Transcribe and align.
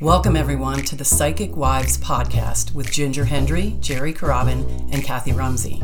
Welcome, 0.00 0.36
everyone, 0.36 0.82
to 0.82 0.94
the 0.94 1.04
Psychic 1.04 1.56
Wives 1.56 1.98
podcast 1.98 2.72
with 2.72 2.88
Ginger 2.92 3.24
Hendry, 3.24 3.76
Geri 3.80 4.14
Carabin, 4.14 4.92
and 4.92 5.02
Kathy 5.02 5.32
Rumsey. 5.32 5.82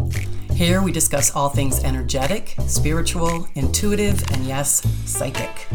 Here 0.53 0.81
we 0.81 0.93
discuss 0.93 1.35
all 1.35 1.49
things 1.49 1.83
energetic, 1.83 2.55
spiritual, 2.69 3.49
intuitive, 3.57 4.23
and 4.31 4.45
yes, 4.45 4.87
psychic. 5.05 5.67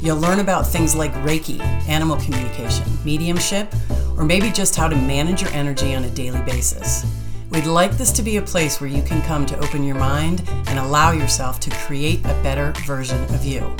You'll 0.00 0.18
learn 0.18 0.38
about 0.38 0.64
things 0.64 0.94
like 0.94 1.12
Reiki, 1.24 1.58
animal 1.88 2.18
communication, 2.18 2.86
mediumship, 3.04 3.74
or 4.16 4.22
maybe 4.22 4.52
just 4.52 4.76
how 4.76 4.86
to 4.86 4.94
manage 4.94 5.42
your 5.42 5.50
energy 5.50 5.96
on 5.96 6.04
a 6.04 6.10
daily 6.10 6.40
basis. 6.42 7.04
We'd 7.50 7.66
like 7.66 7.98
this 7.98 8.12
to 8.12 8.22
be 8.22 8.36
a 8.36 8.42
place 8.42 8.80
where 8.80 8.88
you 8.88 9.02
can 9.02 9.22
come 9.22 9.44
to 9.46 9.58
open 9.58 9.82
your 9.82 9.96
mind 9.96 10.48
and 10.68 10.78
allow 10.78 11.10
yourself 11.10 11.58
to 11.60 11.70
create 11.70 12.20
a 12.20 12.42
better 12.44 12.72
version 12.86 13.24
of 13.34 13.44
you. 13.44 13.74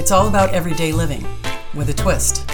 It's 0.00 0.10
all 0.10 0.26
about 0.26 0.52
everyday 0.52 0.90
living 0.90 1.24
with 1.72 1.88
a 1.88 1.94
twist. 1.94 2.50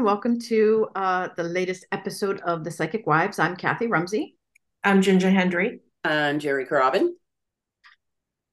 Everyone, 0.00 0.14
welcome 0.14 0.40
to 0.40 0.88
uh, 0.94 1.28
the 1.36 1.42
latest 1.42 1.84
episode 1.92 2.40
of 2.40 2.64
the 2.64 2.70
Psychic 2.70 3.06
Wives. 3.06 3.38
I'm 3.38 3.54
Kathy 3.54 3.86
Rumsey. 3.86 4.34
I'm 4.82 5.02
Ginger 5.02 5.28
Hendry. 5.28 5.80
I'm 6.04 6.38
Geri 6.38 6.64
Carabin. 6.64 7.10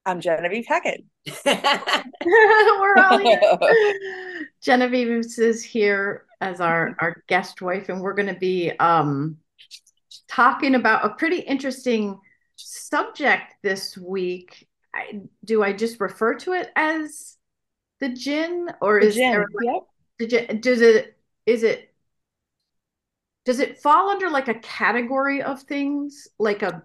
I'm 0.04 0.20
Genevieve 0.20 0.66
Hackett. 0.66 1.04
We're 1.46 2.96
all 2.98 3.16
here. 3.16 3.40
Genevieve 4.62 5.24
is 5.38 5.64
here 5.64 6.26
as 6.42 6.60
our, 6.60 6.94
our 7.00 7.22
guest 7.28 7.62
wife, 7.62 7.88
and 7.88 8.02
we're 8.02 8.12
going 8.12 8.28
to 8.28 8.38
be 8.38 8.70
um, 8.78 9.38
talking 10.28 10.74
about 10.74 11.06
a 11.06 11.14
pretty 11.14 11.38
interesting 11.38 12.20
subject 12.56 13.54
this 13.62 13.96
week. 13.96 14.68
I, 14.94 15.20
do 15.46 15.62
I 15.62 15.72
just 15.72 15.98
refer 15.98 16.34
to 16.40 16.52
it 16.52 16.68
as 16.76 17.38
the 18.00 18.10
jinn, 18.10 18.68
or 18.82 19.00
The 19.00 19.06
is 19.06 19.14
jinn. 19.14 19.30
there 19.32 19.46
Yep. 19.62 19.82
did 20.18 20.32
you, 20.32 20.58
does 20.58 20.82
it 20.82 21.14
is 21.48 21.62
it 21.62 21.94
does 23.44 23.60
it 23.60 23.80
fall 23.80 24.10
under 24.10 24.28
like 24.28 24.48
a 24.48 24.54
category 24.54 25.42
of 25.42 25.62
things 25.62 26.28
like 26.38 26.62
a 26.62 26.82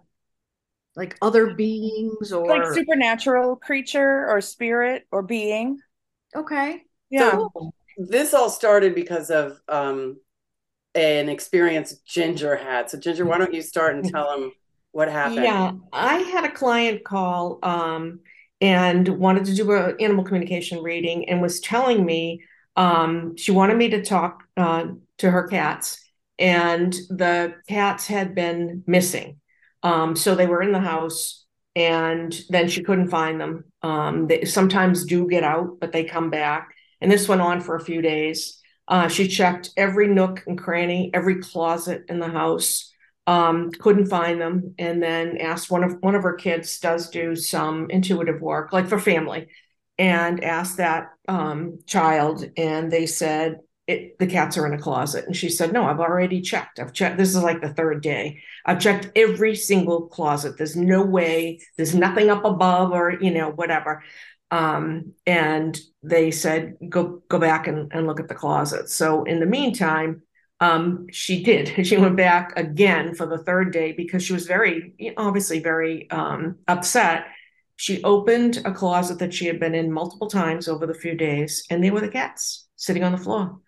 like 0.95 1.17
other 1.21 1.53
beings 1.55 2.31
or 2.31 2.49
Like 2.49 2.73
supernatural 2.73 3.55
creature 3.57 4.27
or 4.29 4.39
spirit 4.41 5.05
or 5.11 5.21
being. 5.21 5.79
okay 6.35 6.83
Yeah. 7.09 7.35
So 7.35 7.71
this 7.97 8.33
all 8.33 8.49
started 8.49 8.95
because 8.95 9.29
of 9.29 9.59
um, 9.67 10.17
an 10.95 11.29
experience 11.29 11.93
Ginger 12.05 12.55
had. 12.55 12.89
So 12.89 12.99
Ginger, 12.99 13.25
why 13.25 13.37
don't 13.37 13.53
you 13.53 13.61
start 13.61 13.95
and 13.95 14.05
tell 14.05 14.29
them 14.29 14.51
what 14.91 15.11
happened? 15.11 15.43
Yeah, 15.43 15.71
I 15.91 16.17
had 16.17 16.45
a 16.45 16.51
client 16.51 17.03
call 17.03 17.59
um, 17.63 18.19
and 18.61 19.07
wanted 19.07 19.45
to 19.45 19.55
do 19.55 19.71
an 19.71 19.95
animal 19.99 20.23
communication 20.23 20.81
reading 20.83 21.29
and 21.29 21.41
was 21.41 21.59
telling 21.59 22.05
me 22.05 22.43
um, 22.75 23.35
she 23.37 23.51
wanted 23.51 23.77
me 23.77 23.89
to 23.89 24.03
talk 24.03 24.42
uh, 24.57 24.85
to 25.19 25.31
her 25.31 25.47
cats, 25.47 25.99
and 26.39 26.93
the 27.09 27.55
cats 27.67 28.07
had 28.07 28.35
been 28.35 28.83
missing. 28.87 29.39
Um, 29.81 30.15
so 30.15 30.35
they 30.35 30.47
were 30.47 30.61
in 30.61 30.71
the 30.71 30.79
house, 30.79 31.45
and 31.75 32.33
then 32.49 32.67
she 32.69 32.83
couldn't 32.83 33.09
find 33.09 33.39
them. 33.39 33.65
Um, 33.81 34.27
they 34.27 34.45
sometimes 34.45 35.05
do 35.05 35.27
get 35.27 35.43
out, 35.43 35.79
but 35.79 35.91
they 35.91 36.03
come 36.03 36.29
back. 36.29 36.73
And 37.01 37.11
this 37.11 37.27
went 37.27 37.41
on 37.41 37.61
for 37.61 37.75
a 37.75 37.83
few 37.83 38.01
days. 38.01 38.59
Uh, 38.87 39.07
she 39.07 39.27
checked 39.27 39.71
every 39.77 40.07
nook 40.07 40.43
and 40.47 40.57
cranny, 40.57 41.09
every 41.13 41.41
closet 41.41 42.03
in 42.09 42.19
the 42.19 42.29
house 42.29 42.93
um, 43.27 43.71
couldn't 43.71 44.07
find 44.07 44.39
them, 44.41 44.75
and 44.77 45.01
then 45.01 45.37
asked 45.37 45.71
one 45.71 45.83
of 45.83 45.97
one 46.01 46.15
of 46.15 46.23
her 46.23 46.33
kids 46.33 46.79
does 46.79 47.09
do 47.09 47.35
some 47.35 47.89
intuitive 47.89 48.41
work, 48.41 48.73
like 48.73 48.87
for 48.87 48.99
family, 48.99 49.47
and 49.97 50.43
asked 50.43 50.77
that 50.77 51.09
um, 51.27 51.79
child, 51.85 52.45
and 52.57 52.91
they 52.91 53.05
said 53.05 53.59
it, 53.87 54.17
the 54.17 54.27
cats 54.27 54.57
are 54.57 54.65
in 54.65 54.73
a 54.73 54.81
closet, 54.81 55.25
and 55.25 55.35
she 55.35 55.49
said, 55.49 55.73
"No, 55.73 55.83
I've 55.83 55.99
already 55.99 56.41
checked. 56.41 56.79
I've 56.79 56.93
checked. 56.93 57.17
This 57.17 57.35
is 57.35 57.43
like 57.43 57.61
the 57.61 57.73
third 57.73 58.01
day. 58.01 58.41
I've 58.65 58.79
checked 58.79 59.11
every 59.15 59.55
single 59.55 60.07
closet. 60.07 60.57
There's 60.57 60.75
no 60.75 61.03
way. 61.03 61.59
There's 61.77 61.95
nothing 61.95 62.29
up 62.29 62.45
above, 62.45 62.91
or 62.91 63.17
you 63.19 63.31
know, 63.31 63.49
whatever." 63.51 64.03
Um, 64.51 65.13
and 65.25 65.79
they 66.01 66.31
said, 66.31 66.77
"Go 66.87 67.21
go 67.27 67.39
back 67.39 67.67
and, 67.67 67.91
and 67.93 68.07
look 68.07 68.19
at 68.19 68.27
the 68.29 68.35
closet." 68.35 68.89
So 68.89 69.23
in 69.23 69.39
the 69.39 69.45
meantime 69.45 70.23
um, 70.63 71.07
she 71.11 71.43
did. 71.43 71.73
She 71.85 71.97
went 71.97 72.15
back 72.15 72.53
again 72.55 73.15
for 73.15 73.25
the 73.25 73.43
third 73.43 73.73
day 73.73 73.91
because 73.91 74.23
she 74.23 74.33
was 74.33 74.47
very, 74.47 75.13
obviously, 75.17 75.59
very 75.59 76.09
um, 76.09 76.57
upset. 76.67 77.25
She 77.75 78.03
opened 78.03 78.61
a 78.63 78.71
closet 78.71 79.19
that 79.19 79.33
she 79.33 79.45
had 79.45 79.59
been 79.59 79.75
in 79.75 79.91
multiple 79.91 80.29
times 80.29 80.67
over 80.67 80.85
the 80.85 80.93
few 80.93 81.15
days, 81.15 81.65
and 81.69 81.83
there 81.83 81.91
were 81.91 81.99
the 81.99 82.07
cats 82.07 82.67
sitting 82.75 83.03
on 83.03 83.11
the 83.11 83.17
floor. 83.17 83.59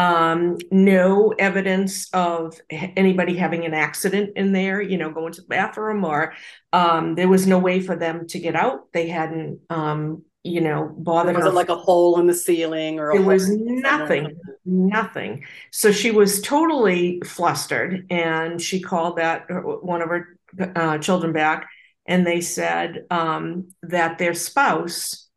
Um, 0.00 0.56
no 0.70 1.34
evidence 1.38 2.08
of 2.14 2.58
anybody 2.70 3.36
having 3.36 3.66
an 3.66 3.74
accident 3.74 4.30
in 4.34 4.52
there, 4.52 4.80
you 4.80 4.96
know, 4.96 5.10
going 5.10 5.34
to 5.34 5.42
the 5.42 5.46
bathroom, 5.46 6.06
or 6.06 6.32
um, 6.72 7.16
there 7.16 7.28
was 7.28 7.46
no 7.46 7.58
way 7.58 7.80
for 7.82 7.96
them 7.96 8.26
to 8.28 8.38
get 8.38 8.56
out. 8.56 8.90
They 8.94 9.08
hadn't, 9.08 9.60
um, 9.68 10.22
you 10.42 10.62
know, 10.62 10.90
bothered 10.96 11.36
Was 11.36 11.44
it 11.44 11.52
like 11.52 11.68
a 11.68 11.76
hole 11.76 12.18
in 12.18 12.26
the 12.26 12.32
ceiling 12.32 12.98
or 12.98 13.14
it 13.14 13.22
was 13.22 13.50
nothing, 13.50 14.40
nothing. 14.64 15.44
So 15.70 15.92
she 15.92 16.10
was 16.10 16.40
totally 16.40 17.20
flustered, 17.26 18.06
and 18.08 18.58
she 18.58 18.80
called 18.80 19.18
that 19.18 19.50
uh, 19.50 19.60
one 19.60 20.00
of 20.00 20.08
her 20.08 20.38
uh, 20.76 20.96
children 20.96 21.34
back, 21.34 21.68
and 22.06 22.26
they 22.26 22.40
said 22.40 23.04
um, 23.10 23.68
that 23.82 24.16
their 24.16 24.32
spouse, 24.32 25.28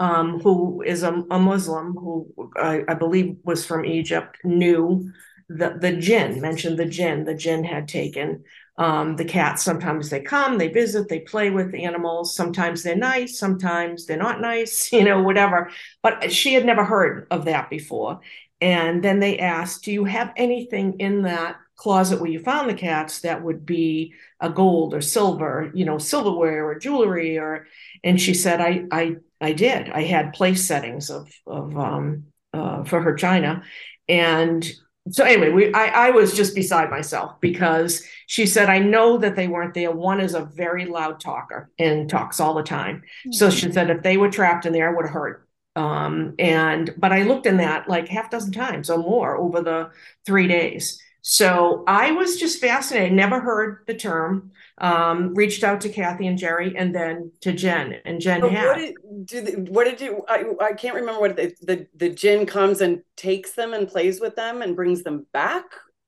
um, 0.00 0.40
who 0.40 0.82
is 0.82 1.02
a, 1.02 1.12
a 1.30 1.38
Muslim, 1.38 1.92
who 1.92 2.26
I, 2.56 2.82
I 2.88 2.94
believe 2.94 3.36
was 3.44 3.64
from 3.64 3.84
Egypt, 3.84 4.38
knew 4.42 5.12
the 5.48 5.76
the 5.78 5.92
jinn. 5.92 6.40
Mentioned 6.40 6.78
the 6.78 6.86
jinn. 6.86 7.24
The 7.24 7.34
jinn 7.34 7.62
had 7.64 7.86
taken 7.86 8.44
um, 8.78 9.16
the 9.16 9.24
cats. 9.26 9.62
Sometimes 9.62 10.08
they 10.08 10.20
come, 10.20 10.56
they 10.56 10.68
visit, 10.68 11.08
they 11.08 11.20
play 11.20 11.50
with 11.50 11.70
the 11.70 11.84
animals. 11.84 12.34
Sometimes 12.34 12.82
they're 12.82 12.96
nice, 12.96 13.38
sometimes 13.38 14.06
they're 14.06 14.16
not 14.16 14.40
nice. 14.40 14.90
You 15.00 15.04
know, 15.04 15.22
whatever 15.22 15.70
but 16.02 16.32
she 16.32 16.54
had 16.54 16.64
never 16.66 16.84
heard 16.84 17.26
of 17.30 17.44
that 17.44 17.70
before. 17.70 18.20
And 18.60 19.02
then 19.02 19.20
they 19.20 19.38
asked, 19.38 19.84
Do 19.84 19.92
you 19.92 20.04
have 20.04 20.32
anything 20.36 20.98
in 20.98 21.22
that 21.22 21.56
closet 21.80 22.20
where 22.20 22.30
you 22.30 22.38
found 22.38 22.68
the 22.68 22.74
cats 22.74 23.20
that 23.22 23.42
would 23.42 23.64
be 23.64 24.12
a 24.38 24.50
gold 24.50 24.92
or 24.92 25.00
silver, 25.00 25.70
you 25.74 25.86
know, 25.86 25.96
silverware 25.96 26.66
or 26.66 26.78
jewelry 26.78 27.38
or 27.38 27.66
and 28.04 28.20
she 28.20 28.34
said, 28.34 28.60
I 28.60 28.84
I 28.92 29.16
I 29.40 29.52
did. 29.54 29.88
I 29.88 30.02
had 30.02 30.34
place 30.34 30.66
settings 30.66 31.08
of 31.08 31.32
of 31.46 31.74
um 31.78 32.24
uh 32.52 32.84
for 32.84 33.00
her 33.00 33.14
china. 33.14 33.62
And 34.08 34.70
so 35.10 35.24
anyway, 35.24 35.48
we 35.48 35.72
I, 35.72 36.08
I 36.08 36.10
was 36.10 36.36
just 36.36 36.54
beside 36.54 36.90
myself 36.90 37.40
because 37.40 38.04
she 38.26 38.44
said, 38.44 38.68
I 38.68 38.78
know 38.78 39.16
that 39.16 39.34
they 39.34 39.48
weren't 39.48 39.72
there. 39.72 39.90
One 39.90 40.20
is 40.20 40.34
a 40.34 40.44
very 40.44 40.84
loud 40.84 41.18
talker 41.18 41.70
and 41.78 42.10
talks 42.10 42.40
all 42.40 42.52
the 42.52 42.62
time. 42.62 43.04
So 43.30 43.48
she 43.48 43.72
said 43.72 43.88
if 43.88 44.02
they 44.02 44.18
were 44.18 44.30
trapped 44.30 44.66
in 44.66 44.74
there, 44.74 44.92
it 44.92 44.96
would 44.96 45.06
have 45.06 45.14
hurt. 45.14 45.48
Um, 45.76 46.34
and 46.38 46.92
but 46.98 47.12
I 47.12 47.22
looked 47.22 47.46
in 47.46 47.56
that 47.56 47.88
like 47.88 48.08
half 48.08 48.28
dozen 48.30 48.52
times 48.52 48.90
or 48.90 48.98
more 48.98 49.38
over 49.38 49.62
the 49.62 49.90
three 50.26 50.46
days. 50.46 51.00
So 51.22 51.84
I 51.86 52.12
was 52.12 52.36
just 52.38 52.60
fascinated, 52.60 53.12
never 53.12 53.40
heard 53.40 53.84
the 53.86 53.94
term, 53.94 54.52
um, 54.78 55.34
reached 55.34 55.62
out 55.64 55.82
to 55.82 55.88
Kathy 55.90 56.26
and 56.26 56.38
Geri 56.38 56.74
and 56.76 56.94
then 56.94 57.32
to 57.42 57.52
Jen. 57.52 57.96
And 58.04 58.20
Jen 58.20 58.40
But 58.40 58.52
had 58.52 58.66
what 58.66 58.76
did 58.78 58.94
do 59.26 59.40
they, 59.42 59.52
what 59.52 59.84
did 59.84 60.00
you 60.00 60.24
I, 60.28 60.44
I 60.60 60.72
can't 60.72 60.94
remember 60.94 61.20
what 61.20 61.36
the, 61.36 61.54
the 61.62 61.86
the 61.94 62.08
jinn 62.08 62.46
comes 62.46 62.80
and 62.80 63.02
takes 63.16 63.52
them 63.52 63.74
and 63.74 63.86
plays 63.88 64.20
with 64.20 64.34
them 64.36 64.62
and 64.62 64.74
brings 64.74 65.02
them 65.02 65.26
back 65.32 65.64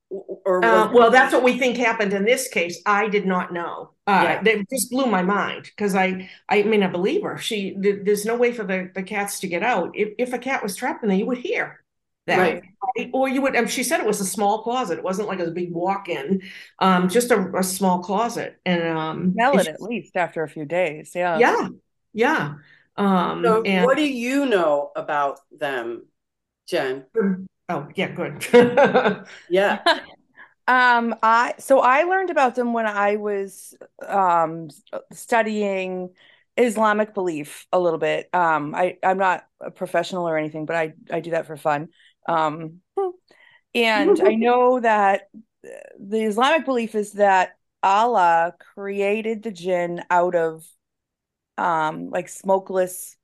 or 0.09 0.63
Uh, 0.63 0.91
well, 0.93 1.09
that's 1.11 1.33
what 1.33 1.43
we 1.43 1.57
think 1.57 1.77
happened 1.77 2.13
in 2.13 2.23
this 2.25 2.47
case. 2.47 2.81
I 2.85 3.07
did 3.09 3.25
not 3.25 3.51
know. 3.53 3.91
Uh, 4.07 4.21
Yeah. 4.23 4.43
That 4.43 4.69
just 4.69 4.91
blew 4.91 5.05
my 5.07 5.23
mind 5.23 5.65
because 5.65 5.95
I, 5.95 6.29
I 6.49 6.63
mean, 6.63 6.83
I 6.83 6.87
believe 6.87 7.23
her. 7.23 7.37
She, 7.37 7.75
th- 7.81 8.01
there's 8.03 8.25
no 8.25 8.35
way 8.35 8.51
for 8.51 8.63
the, 8.63 8.91
the 8.93 9.03
cats 9.03 9.39
to 9.41 9.47
get 9.47 9.63
out. 9.63 9.91
If, 9.95 10.09
if 10.19 10.33
a 10.33 10.37
cat 10.37 10.61
was 10.63 10.75
trapped 10.75 11.03
in 11.03 11.09
there, 11.09 11.17
you 11.17 11.25
would 11.25 11.39
hear 11.39 11.82
that. 12.27 12.37
Right. 12.37 12.63
right? 12.97 13.09
Or 13.13 13.27
you 13.27 13.41
would, 13.41 13.55
um, 13.55 13.67
she 13.67 13.83
said 13.83 13.99
it 13.99 14.05
was 14.05 14.21
a 14.21 14.25
small 14.25 14.63
closet. 14.63 14.97
It 14.97 15.03
wasn't 15.03 15.27
like 15.27 15.39
a 15.39 15.51
big 15.51 15.73
walk-in, 15.73 16.41
um, 16.79 17.09
just 17.09 17.31
a, 17.31 17.51
a 17.55 17.63
small 17.63 17.99
closet. 17.99 18.59
And, 18.65 18.83
um, 18.83 19.33
Smell 19.33 19.59
it 19.59 19.67
at 19.67 19.81
least 19.81 20.15
after 20.15 20.43
a 20.43 20.49
few 20.49 20.65
days. 20.65 21.11
Yeah. 21.15 21.37
yeah, 21.37 21.67
yeah. 22.13 22.53
Um, 22.95 23.43
so 23.43 23.63
and, 23.63 23.85
what 23.85 23.97
do 23.97 24.03
you 24.07 24.45
know 24.45 24.91
about 24.95 25.39
them, 25.51 26.05
Jen? 26.67 27.05
oh, 27.69 27.87
yeah, 27.95 28.11
good. 28.11 29.25
Yeah. 29.49 29.81
Um, 30.65 31.15
I 31.21 31.55
so 31.59 31.81
I 31.81 32.03
learned 32.03 32.29
about 32.29 32.55
them 32.55 32.71
when 32.71 32.85
I 32.85 33.17
was 33.17 33.75
um 34.07 34.69
studying 35.11 36.11
Islamic 36.55 37.13
belief 37.13 37.67
a 37.71 37.79
little 37.79 37.99
bit. 37.99 38.29
Um, 38.33 38.73
I 38.75 38.97
I'm 39.03 39.17
not 39.17 39.45
a 39.59 39.71
professional 39.71 40.27
or 40.27 40.37
anything, 40.37 40.65
but 40.65 40.75
I 40.75 40.93
I 41.11 41.19
do 41.19 41.31
that 41.31 41.47
for 41.47 41.57
fun. 41.57 41.89
Um, 42.27 42.81
And 43.75 44.21
I 44.21 44.35
know 44.35 44.79
that 44.79 45.29
the 45.99 46.23
Islamic 46.23 46.65
belief 46.65 46.95
is 46.95 47.13
that 47.13 47.55
Allah 47.81 48.53
created 48.75 49.43
the 49.43 49.51
jinn 49.51 50.03
out 50.09 50.35
of 50.35 50.65
um 51.57 52.09
like 52.09 52.29
smokeless 52.29 53.15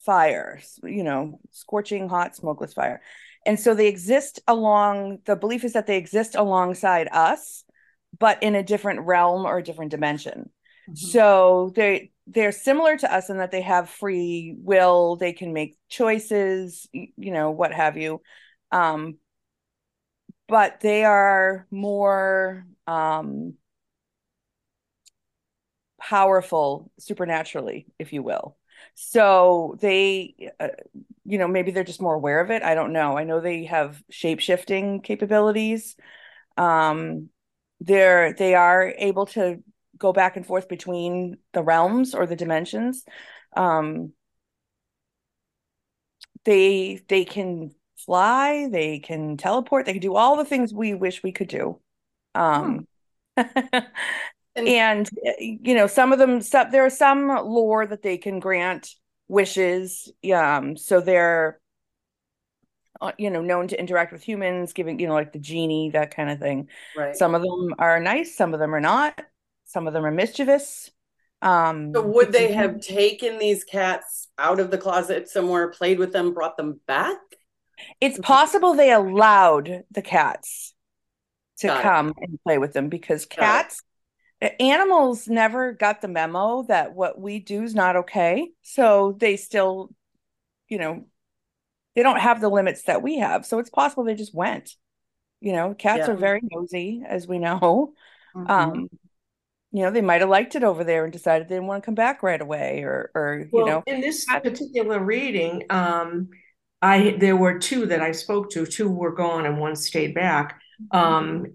fire, 0.00 0.60
you 0.82 1.02
know, 1.02 1.40
scorching 1.50 2.08
hot 2.08 2.36
smokeless 2.36 2.72
fire. 2.72 3.02
And 3.44 3.58
so 3.58 3.74
they 3.74 3.88
exist 3.88 4.40
along 4.46 5.18
the 5.24 5.36
belief 5.36 5.64
is 5.64 5.72
that 5.72 5.86
they 5.86 5.96
exist 5.96 6.34
alongside 6.34 7.08
us, 7.10 7.64
but 8.18 8.42
in 8.42 8.54
a 8.54 8.62
different 8.62 9.00
realm 9.00 9.44
or 9.44 9.58
a 9.58 9.62
different 9.62 9.90
dimension. 9.90 10.50
Mm-hmm. 10.88 10.94
So 10.94 11.72
they 11.74 12.12
they're 12.28 12.52
similar 12.52 12.96
to 12.96 13.12
us 13.12 13.30
in 13.30 13.38
that 13.38 13.50
they 13.50 13.62
have 13.62 13.88
free 13.88 14.54
will, 14.58 15.16
they 15.16 15.32
can 15.32 15.52
make 15.52 15.76
choices, 15.88 16.86
you 16.92 17.32
know, 17.32 17.50
what 17.50 17.72
have 17.72 17.96
you. 17.96 18.20
Um, 18.70 19.18
but 20.46 20.80
they 20.80 21.04
are 21.04 21.66
more 21.70 22.66
um, 22.86 23.54
powerful 26.00 26.90
supernaturally, 26.98 27.86
if 27.98 28.12
you 28.12 28.22
will. 28.22 28.56
So 28.94 29.76
they, 29.80 30.50
uh, 30.60 30.68
you 31.24 31.38
know, 31.38 31.48
maybe 31.48 31.70
they're 31.70 31.84
just 31.84 32.00
more 32.00 32.14
aware 32.14 32.40
of 32.40 32.50
it. 32.50 32.62
I 32.62 32.74
don't 32.74 32.92
know. 32.92 33.18
I 33.18 33.24
know 33.24 33.40
they 33.40 33.64
have 33.64 34.02
shape 34.10 34.40
shifting 34.40 35.00
capabilities. 35.00 35.96
Um, 36.56 37.30
they're 37.80 38.32
they 38.32 38.54
are 38.54 38.92
able 38.98 39.26
to 39.26 39.62
go 39.98 40.12
back 40.12 40.36
and 40.36 40.46
forth 40.46 40.68
between 40.68 41.38
the 41.52 41.62
realms 41.62 42.14
or 42.14 42.26
the 42.26 42.36
dimensions. 42.36 43.04
Um, 43.56 44.12
they 46.44 47.00
they 47.08 47.24
can 47.24 47.74
fly, 47.96 48.68
they 48.70 49.00
can 49.00 49.36
teleport, 49.36 49.86
they 49.86 49.92
can 49.92 50.00
do 50.00 50.16
all 50.16 50.36
the 50.36 50.44
things 50.44 50.72
we 50.72 50.94
wish 50.94 51.22
we 51.22 51.32
could 51.32 51.48
do. 51.48 51.80
Um, 52.34 52.86
hmm. 53.36 53.42
and, 54.56 55.10
you 55.38 55.74
know, 55.74 55.86
some 55.86 56.12
of 56.12 56.18
them, 56.18 56.40
some, 56.40 56.70
there 56.70 56.84
are 56.84 56.90
some 56.90 57.28
lore 57.28 57.86
that 57.86 58.02
they 58.02 58.16
can 58.16 58.40
grant 58.40 58.94
wishes. 59.28 60.10
Um, 60.32 60.76
so 60.76 61.00
they're, 61.00 61.60
uh, 63.00 63.12
you 63.18 63.30
know, 63.30 63.42
known 63.42 63.68
to 63.68 63.78
interact 63.78 64.12
with 64.12 64.22
humans, 64.22 64.72
giving, 64.72 64.98
you 64.98 65.06
know, 65.06 65.14
like 65.14 65.32
the 65.32 65.38
genie, 65.38 65.90
that 65.90 66.14
kind 66.14 66.30
of 66.30 66.38
thing. 66.38 66.68
Right. 66.96 67.16
Some 67.16 67.34
of 67.34 67.42
them 67.42 67.74
are 67.78 68.00
nice, 68.00 68.36
some 68.36 68.54
of 68.54 68.60
them 68.60 68.74
are 68.74 68.80
not. 68.80 69.20
Some 69.68 69.86
of 69.86 69.92
them 69.92 70.04
are 70.04 70.10
mischievous. 70.10 70.90
Um, 71.42 71.92
so 71.94 72.06
would 72.06 72.32
they 72.32 72.52
have 72.52 72.80
taken 72.80 73.38
these 73.38 73.64
cats 73.64 74.28
out 74.38 74.60
of 74.60 74.70
the 74.70 74.78
closet 74.78 75.28
somewhere, 75.28 75.68
played 75.68 75.98
with 75.98 76.12
them, 76.12 76.32
brought 76.34 76.56
them 76.56 76.80
back? 76.86 77.18
It's 78.00 78.18
possible 78.18 78.74
they 78.74 78.92
allowed 78.92 79.84
the 79.90 80.02
cats 80.02 80.74
to 81.58 81.68
Got 81.68 81.82
come 81.82 82.14
and 82.20 82.38
play 82.42 82.58
with 82.58 82.72
them 82.72 82.88
because 82.88 83.26
cats 83.26 83.82
animals 84.60 85.28
never 85.28 85.72
got 85.72 86.00
the 86.00 86.08
memo 86.08 86.62
that 86.64 86.94
what 86.94 87.20
we 87.20 87.40
do 87.40 87.64
is 87.64 87.74
not 87.74 87.96
okay 87.96 88.50
so 88.62 89.16
they 89.18 89.36
still 89.36 89.90
you 90.68 90.78
know 90.78 91.04
they 91.94 92.02
don't 92.02 92.20
have 92.20 92.40
the 92.40 92.48
limits 92.48 92.84
that 92.84 93.02
we 93.02 93.18
have 93.18 93.46
so 93.46 93.58
it's 93.58 93.70
possible 93.70 94.04
they 94.04 94.14
just 94.14 94.34
went 94.34 94.76
you 95.40 95.52
know 95.52 95.74
cats 95.74 96.08
Yeah. 96.08 96.12
are 96.12 96.16
very 96.16 96.40
nosy 96.44 97.02
as 97.06 97.26
we 97.28 97.38
know 97.38 97.94
Mhm. 98.34 98.50
um 98.50 98.88
you 99.72 99.82
know 99.82 99.90
they 99.90 100.00
might 100.00 100.20
have 100.20 100.30
liked 100.30 100.54
it 100.54 100.64
over 100.64 100.84
there 100.84 101.04
and 101.04 101.12
decided 101.12 101.48
they 101.48 101.54
didn't 101.54 101.66
want 101.66 101.82
to 101.82 101.86
come 101.86 101.94
back 101.94 102.22
right 102.22 102.40
away 102.40 102.82
or 102.82 103.10
or 103.14 103.48
you 103.52 103.64
know 103.64 103.82
in 103.86 104.00
this 104.00 104.24
particular 104.24 104.98
reading, 104.98 105.64
um, 105.70 106.28
I 106.80 107.16
there 107.18 107.36
were 107.36 107.58
two 107.58 107.86
that 107.86 108.00
I 108.00 108.12
spoke 108.12 108.50
to. 108.50 108.66
Two 108.66 108.88
were 108.88 109.12
gone 109.12 109.46
and 109.46 109.58
one 109.58 109.76
stayed 109.76 110.14
back. 110.14 110.60
Um, 110.90 111.46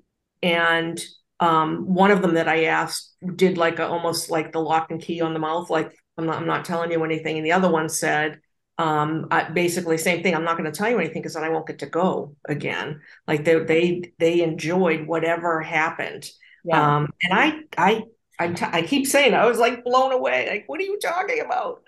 and 0.42 1.02
um, 1.40 1.94
one 1.94 2.12
of 2.12 2.22
them 2.22 2.36
that 2.36 2.48
I 2.48 2.66
asked 2.66 3.16
did 3.36 3.58
like 3.58 3.80
a, 3.80 3.88
almost 3.88 4.30
like 4.30 4.52
the 4.52 4.60
lock 4.60 4.92
and 4.92 5.02
key 5.02 5.22
on 5.22 5.34
the 5.34 5.40
mouth, 5.40 5.70
like 5.70 5.94
I'm 6.18 6.26
not 6.26 6.38
I'm 6.38 6.48
not 6.48 6.66
telling 6.66 6.92
you 6.92 7.04
anything. 7.04 7.38
And 7.38 7.46
the 7.46 7.54
other 7.54 7.72
one 7.72 7.90
said, 7.90 8.40
um, 8.78 9.28
I, 9.32 9.50
basically 9.50 9.98
same 9.98 10.24
thing. 10.24 10.36
I'm 10.36 10.44
not 10.44 10.58
going 10.58 10.72
to 10.72 10.78
tell 10.78 10.90
you 10.90 11.00
anything 11.00 11.22
because 11.22 11.36
then 11.36 11.44
I 11.44 11.50
won't 11.50 11.68
get 11.68 11.80
to 11.80 11.86
go 11.86 12.36
again. 12.48 13.02
Like 13.28 13.46
they 13.46 13.60
they 13.64 14.14
they 14.20 14.42
enjoyed 14.42 15.08
whatever 15.08 15.62
happened. 15.62 16.30
Yeah 16.64 16.88
Um, 16.98 17.10
and 17.24 17.34
I 17.40 17.60
I 17.78 18.04
I, 18.40 18.48
t- 18.50 18.66
I 18.68 18.82
keep 18.82 19.06
saying 19.08 19.34
I 19.34 19.46
was 19.46 19.60
like 19.60 19.84
blown 19.84 20.12
away. 20.12 20.50
Like, 20.50 20.64
what 20.68 20.80
are 20.80 20.84
you 20.84 21.00
talking 21.00 21.40
about? 21.42 21.84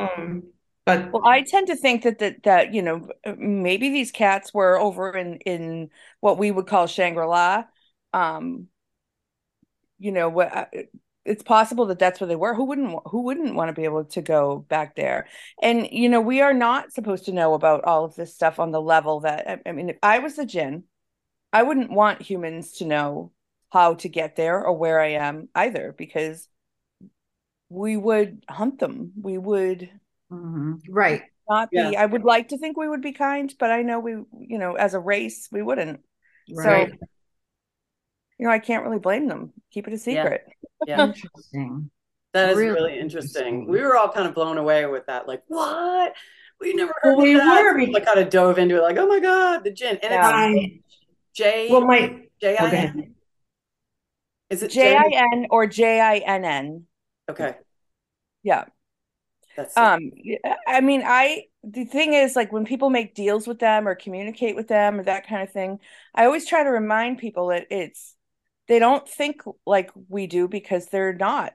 Um, 0.00 0.44
but 0.86 1.12
Well, 1.12 1.26
I 1.26 1.42
tend 1.42 1.68
to 1.68 1.76
think 1.76 2.02
that 2.02 2.18
that 2.18 2.42
that 2.44 2.74
you 2.74 2.82
know 2.82 3.08
maybe 3.38 3.90
these 3.90 4.12
cats 4.12 4.52
were 4.54 4.78
over 4.78 5.16
in 5.16 5.36
in 5.38 5.90
what 6.20 6.38
we 6.38 6.50
would 6.50 6.66
call 6.66 6.86
Shangri-La. 6.86 7.64
Um, 8.12 8.68
you 9.98 10.12
know 10.12 10.28
what? 10.28 10.54
uh, 10.56 10.66
It's 11.24 11.42
possible 11.42 11.86
that 11.86 11.98
that's 11.98 12.20
where 12.20 12.28
they 12.28 12.36
were. 12.36 12.54
Who 12.54 12.64
wouldn't 12.66 12.98
who 13.06 13.22
wouldn't 13.22 13.54
want 13.54 13.68
to 13.68 13.72
be 13.74 13.84
able 13.84 14.04
to 14.06 14.22
go 14.22 14.58
back 14.68 14.96
there? 14.96 15.28
And 15.62 15.88
you 15.90 16.08
know, 16.08 16.20
we 16.20 16.40
are 16.40 16.54
not 16.54 16.92
supposed 16.92 17.24
to 17.26 17.32
know 17.32 17.54
about 17.54 17.84
all 17.84 18.04
of 18.04 18.14
this 18.14 18.34
stuff 18.34 18.58
on 18.60 18.70
the 18.72 18.80
level 18.82 19.20
that 19.20 19.48
I, 19.48 19.70
I 19.70 19.72
mean, 19.72 19.90
if 19.90 19.96
I 20.02 20.18
was 20.18 20.36
the 20.36 20.46
jinn, 20.46 20.84
I 21.52 21.62
wouldn't 21.64 21.92
want 21.92 22.22
humans 22.22 22.72
to 22.74 22.86
know 22.86 23.32
how 23.74 23.94
to 23.94 24.08
get 24.08 24.36
there 24.36 24.64
or 24.64 24.72
where 24.72 25.00
I 25.00 25.08
am 25.28 25.48
either, 25.54 25.94
because 25.98 26.48
we 27.68 27.96
would 27.96 28.44
hunt 28.48 28.78
them. 28.78 29.12
We 29.20 29.36
would 29.38 29.90
Mhm. 30.32 30.80
Right. 30.88 31.22
not 31.48 31.70
be 31.70 31.76
Yeah. 31.78 32.00
i 32.02 32.06
would 32.06 32.24
like 32.24 32.48
to 32.48 32.56
think 32.58 32.76
we 32.78 32.88
would 32.88 33.02
be 33.02 33.12
kind 33.12 33.54
but 33.58 33.70
i 33.70 33.82
know 33.82 34.00
we 34.00 34.12
you 34.52 34.58
know 34.58 34.76
as 34.76 34.94
a 34.94 34.98
race 34.98 35.48
we 35.52 35.60
wouldn't 35.60 36.00
Right. 36.48 36.88
so 36.90 36.96
you 38.38 38.46
know 38.46 38.50
i 38.52 38.58
can't 38.58 38.82
really 38.84 38.98
blame 38.98 39.28
them 39.28 39.52
keep 39.70 39.86
it 39.86 39.92
a 39.92 39.98
secret 39.98 40.42
Yeah. 40.86 41.04
Interesting. 41.12 41.90
That 42.32 42.50
is 42.50 42.56
Really 42.58 42.70
really, 42.74 42.98
interesting. 42.98 43.46
interesting. 43.46 43.68
We 43.68 43.80
were 43.82 43.96
all 43.96 44.08
kind 44.10 44.26
of 44.26 44.34
blown 44.34 44.58
away 44.58 44.86
with 44.86 45.06
that. 45.06 45.28
Like, 45.28 45.42
what? 45.46 46.14
We 46.60 46.72
never 46.74 46.92
heard 47.02 47.16
Well, 47.16 47.26
we 47.26 47.34
that. 47.34 47.62
were, 47.62 47.76
we, 47.78 47.86
like 47.92 48.06
kind 48.06 48.18
of 48.18 48.28
dove 48.30 48.58
into 48.58 48.76
it, 48.78 48.82
like, 48.82 48.96
oh 48.98 49.06
my 49.06 49.20
god, 49.20 49.62
the 49.64 49.70
jinn. 49.70 49.98
And 50.02 50.12
Yeah. 50.12 50.18
it's 50.18 50.26
I 50.26 50.80
J 51.34 51.70
well 51.70 51.82
my 51.82 52.26
J 52.40 52.56
I 52.56 52.66
okay. 52.66 52.76
N. 52.96 53.14
Is 54.50 54.62
it 54.62 54.70
J? 54.70 54.94
j-i-n 54.94 55.46
or 55.50 55.66
j-i-n-n 55.66 56.84
Okay, 57.28 57.54
yeah. 58.42 58.64
That's 59.56 59.76
um 59.76 60.10
i 60.66 60.80
mean 60.80 61.02
i 61.06 61.44
the 61.62 61.84
thing 61.84 62.12
is 62.12 62.34
like 62.34 62.52
when 62.52 62.64
people 62.64 62.90
make 62.90 63.14
deals 63.14 63.46
with 63.46 63.60
them 63.60 63.86
or 63.86 63.94
communicate 63.94 64.56
with 64.56 64.66
them 64.68 64.98
or 64.98 65.04
that 65.04 65.26
kind 65.26 65.42
of 65.42 65.52
thing 65.52 65.78
i 66.14 66.24
always 66.24 66.46
try 66.46 66.64
to 66.64 66.70
remind 66.70 67.18
people 67.18 67.48
that 67.48 67.66
it's 67.70 68.16
they 68.66 68.78
don't 68.78 69.08
think 69.08 69.42
like 69.64 69.90
we 70.08 70.26
do 70.26 70.48
because 70.48 70.86
they're 70.86 71.12
not 71.12 71.52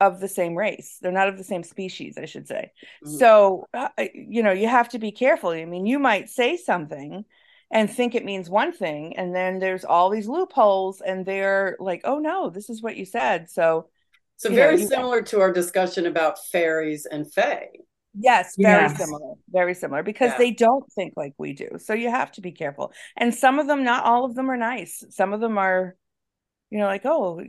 of 0.00 0.18
the 0.18 0.28
same 0.28 0.56
race. 0.56 0.98
They're 1.00 1.12
not 1.12 1.28
of 1.28 1.38
the 1.38 1.44
same 1.44 1.62
species 1.62 2.18
i 2.18 2.24
should 2.24 2.48
say. 2.48 2.72
Mhm. 3.04 3.18
so 3.18 3.66
uh, 3.74 3.88
you 4.14 4.42
know 4.42 4.52
you 4.52 4.66
have 4.68 4.88
to 4.90 4.98
be 4.98 5.12
careful. 5.12 5.50
I 5.50 5.64
mean 5.64 5.86
you 5.86 5.98
might 5.98 6.28
say 6.28 6.56
something 6.56 7.24
and 7.72 7.90
think 7.90 8.14
it 8.14 8.24
means 8.24 8.48
one 8.50 8.72
thing 8.72 9.16
and 9.16 9.34
then 9.34 9.58
there's 9.58 9.84
all 9.84 10.10
these 10.10 10.28
loopholes 10.28 11.00
and 11.00 11.26
they're 11.26 11.76
like 11.80 12.02
oh 12.04 12.18
no 12.20 12.50
this 12.50 12.70
is 12.70 12.82
what 12.82 12.96
you 12.96 13.04
said 13.04 13.50
so 13.50 13.88
so 14.36 14.48
you 14.48 14.56
know, 14.56 14.62
very 14.62 14.80
you- 14.80 14.86
similar 14.88 15.22
to 15.22 15.40
our 15.40 15.52
discussion 15.52 16.06
about 16.06 16.36
fairies 16.46 17.06
and 17.06 17.32
fae. 17.32 17.68
Yes, 18.14 18.56
very 18.58 18.82
Yes. 18.82 18.98
similar. 18.98 19.34
Very 19.50 19.72
similar 19.74 20.02
because 20.02 20.32
Yeah. 20.32 20.38
they 20.38 20.50
don't 20.50 20.84
think 20.92 21.14
like 21.16 21.32
we 21.38 21.52
do. 21.54 21.68
So 21.78 21.94
you 21.94 22.10
have 22.10 22.30
to 22.32 22.40
be 22.42 22.52
careful. 22.52 22.92
And 23.16 23.34
some 23.34 23.58
of 23.58 23.66
them, 23.68 23.84
not 23.84 24.04
all 24.04 24.24
of 24.26 24.34
them 24.34 24.50
are 24.50 24.56
nice. 24.56 25.02
Some 25.10 25.32
of 25.32 25.40
them 25.40 25.56
are, 25.58 25.96
you 26.70 26.78
know, 26.78 26.86
like, 26.86 27.06
oh, 27.06 27.40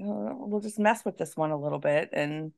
we'll 0.48 0.62
just 0.62 0.80
mess 0.80 1.04
with 1.04 1.18
this 1.18 1.36
one 1.36 1.52
a 1.52 1.60
little 1.60 1.80
bit. 1.80 2.10
And 2.14 2.54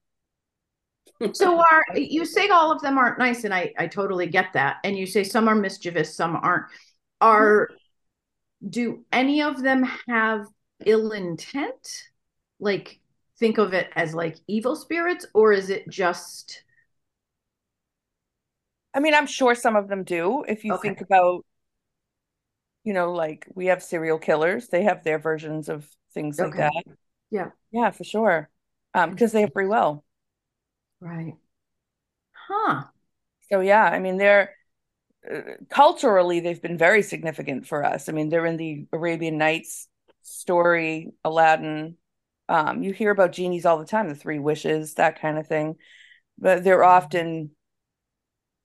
So 1.33 1.57
are 1.57 1.83
you 1.95 2.25
say 2.25 2.49
all 2.49 2.71
of 2.71 2.81
them 2.81 2.97
aren't 2.97 3.17
nice, 3.19 3.43
and 3.45 3.53
I 3.53 3.73
I 3.77 3.87
totally 3.87 4.27
get 4.27 4.53
that. 4.53 4.77
And 4.83 4.97
you 4.97 5.05
say 5.05 5.23
some 5.23 5.47
are 5.47 5.55
mischievous, 5.55 6.13
some 6.15 6.35
aren't. 6.35 6.65
Are 7.25 7.69
do 8.67 9.05
any 9.11 9.41
of 9.41 9.61
them 9.61 9.83
have 10.07 10.47
ill 10.85 11.11
intent? 11.11 11.87
Like 12.59 12.99
think 13.39 13.57
of 13.57 13.73
it 13.73 13.89
as 13.95 14.13
like 14.13 14.37
evil 14.47 14.75
spirits, 14.75 15.25
or 15.33 15.53
is 15.53 15.69
it 15.69 15.89
just 15.89 16.63
I 18.93 18.99
mean, 18.99 19.13
I'm 19.13 19.27
sure 19.27 19.55
some 19.55 19.75
of 19.75 19.87
them 19.89 20.03
do. 20.03 20.43
If 20.47 20.63
you 20.63 20.73
Okay. 20.73 20.73
think 20.73 21.01
about, 21.01 21.45
you 22.83 22.93
know, 22.93 23.11
like 23.11 23.47
we 23.55 23.67
have 23.67 23.81
serial 23.83 24.19
killers, 24.19 24.67
they 24.69 24.83
have 24.83 25.03
their 25.03 25.19
versions 25.19 25.69
of 25.69 25.89
things 26.13 26.41
like 26.41 26.55
that. 26.57 26.71
Yeah. 27.31 27.51
Yeah, 27.71 27.91
for 27.91 28.03
sure. 28.03 28.49
Um, 28.93 29.11
because 29.11 29.31
they 29.31 29.41
have 29.41 29.53
free 29.53 29.67
will. 29.67 30.03
right? 30.99 31.35
Huh. 32.33 32.91
So 33.51 33.59
yeah, 33.61 33.83
I 33.83 33.99
mean, 33.99 34.17
they're 34.17 34.55
culturally 35.69 36.39
they've 36.39 36.61
been 36.61 36.77
very 36.77 37.01
significant 37.01 37.67
for 37.67 37.83
us. 37.83 38.09
I 38.09 38.11
mean, 38.11 38.29
they're 38.29 38.45
in 38.45 38.57
the 38.57 38.87
Arabian 38.91 39.37
Nights 39.37 39.87
story, 40.23 41.11
Aladdin. 41.23 41.97
Um, 42.47 42.83
you 42.83 42.93
hear 42.93 43.11
about 43.11 43.31
genies 43.31 43.65
all 43.65 43.79
the 43.79 43.85
time, 43.85 44.09
the 44.09 44.15
three 44.15 44.39
wishes, 44.39 44.95
that 44.95 45.19
kind 45.19 45.37
of 45.37 45.47
thing. 45.47 45.75
But 46.37 46.63
they're 46.63 46.83
often, 46.83 47.51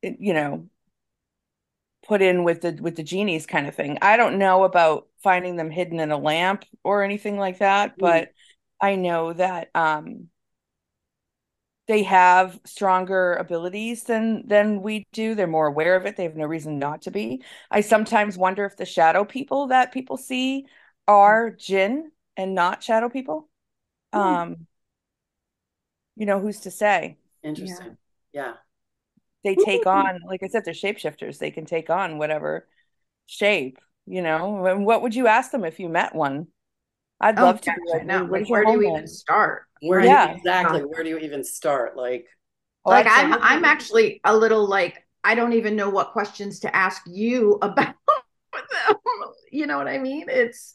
you 0.03 0.35
know, 0.35 0.69
put 2.07 2.23
in 2.23 2.45
with 2.45 2.63
the 2.63 2.79
with 2.81 2.97
the 2.97 3.03
genies 3.03 3.47
kind 3.47 3.67
of 3.67 3.75
thing. 3.75 3.99
I 4.03 4.17
don't 4.17 4.39
know 4.39 4.65
about 4.65 5.07
finding 5.23 5.57
them 5.57 5.71
hidden 5.71 6.01
in 6.01 6.11
a 6.11 6.19
lamp 6.19 6.65
or 6.83 7.03
anything 7.05 7.39
like 7.39 7.59
that, 7.59 7.93
Mm. 7.93 7.99
but 7.99 8.29
I 8.81 8.97
know 8.97 9.33
that 9.33 9.71
um 9.75 10.29
they 11.91 12.05
have 12.05 12.61
stronger 12.65 13.35
abilities 13.35 14.05
than 14.05 14.47
than 14.47 14.81
we 14.81 15.05
do. 15.13 15.35
They're 15.35 15.49
more 15.49 15.67
aware 15.67 15.97
of 15.97 16.07
it. 16.07 16.17
They 16.17 16.23
have 16.23 16.37
no 16.37 16.47
reason 16.47 16.79
not 16.79 17.03
to 17.03 17.11
be. 17.11 17.43
I 17.69 17.81
sometimes 17.81 18.39
wonder 18.39 18.65
if 18.65 18.77
the 18.77 18.87
shadow 18.87 19.25
people 19.25 19.67
that 19.69 19.93
people 19.93 20.17
see 20.17 20.67
are 21.09 21.51
jinn 21.51 22.13
and 22.37 22.55
not 22.55 22.85
shadow 22.85 23.09
people. 23.09 23.49
Hmm. 24.13 24.21
Um 24.21 24.67
you 26.17 26.27
know, 26.27 26.39
who's 26.39 26.61
to 26.61 26.71
say? 26.71 27.17
Interesting. 27.43 27.97
Yeah. 28.33 28.55
They 29.43 29.57
take 29.57 29.87
on, 29.87 30.21
like 30.29 30.43
I 30.43 30.49
said, 30.49 30.65
they're 30.65 30.75
shapeshifters. 30.75 31.39
They 31.39 31.51
can 31.51 31.65
take 31.65 31.91
on 31.91 32.19
whatever 32.19 32.69
shape, 33.27 33.79
you 34.07 34.23
know. 34.23 34.67
And 34.67 34.85
what 34.87 35.03
would 35.03 35.15
you 35.15 35.27
ask 35.27 35.51
them 35.51 35.65
if 35.65 35.81
you 35.81 35.89
met 35.89 36.15
one? 36.15 36.49
I'd 37.21 37.39
Oh, 37.39 37.47
love 37.47 37.61
to 37.63 37.71
like, 37.89 38.03
I 38.11 38.21
Like, 38.21 38.49
where 38.49 38.65
do 38.65 38.73
you 38.73 38.83
even 38.83 39.07
start? 39.09 39.67
Where 39.81 40.01
Yeah. 40.05 40.25
do 40.25 40.29
you, 40.31 40.37
exactly? 40.37 40.81
Where 40.83 41.03
do 41.03 41.11
you 41.11 41.19
even 41.19 41.45
start? 41.45 41.97
Like, 41.97 42.27
like 42.87 43.07
I'm 43.07 43.33
absolutely. 43.33 43.41
I'm 43.43 43.65
actually 43.65 44.21
a 44.25 44.37
little 44.37 44.67
like 44.69 45.05
I 45.25 45.35
don't 45.35 45.53
even 45.53 45.77
know 45.77 45.91
what 45.91 46.13
questions 46.13 46.61
to 46.61 46.75
ask 46.75 47.03
you 47.07 47.59
about 47.63 47.95
them. 48.07 48.97
You 49.51 49.67
know 49.67 49.79
what 49.79 49.89
I 49.89 49.99
mean? 49.99 50.27
It's 50.29 50.75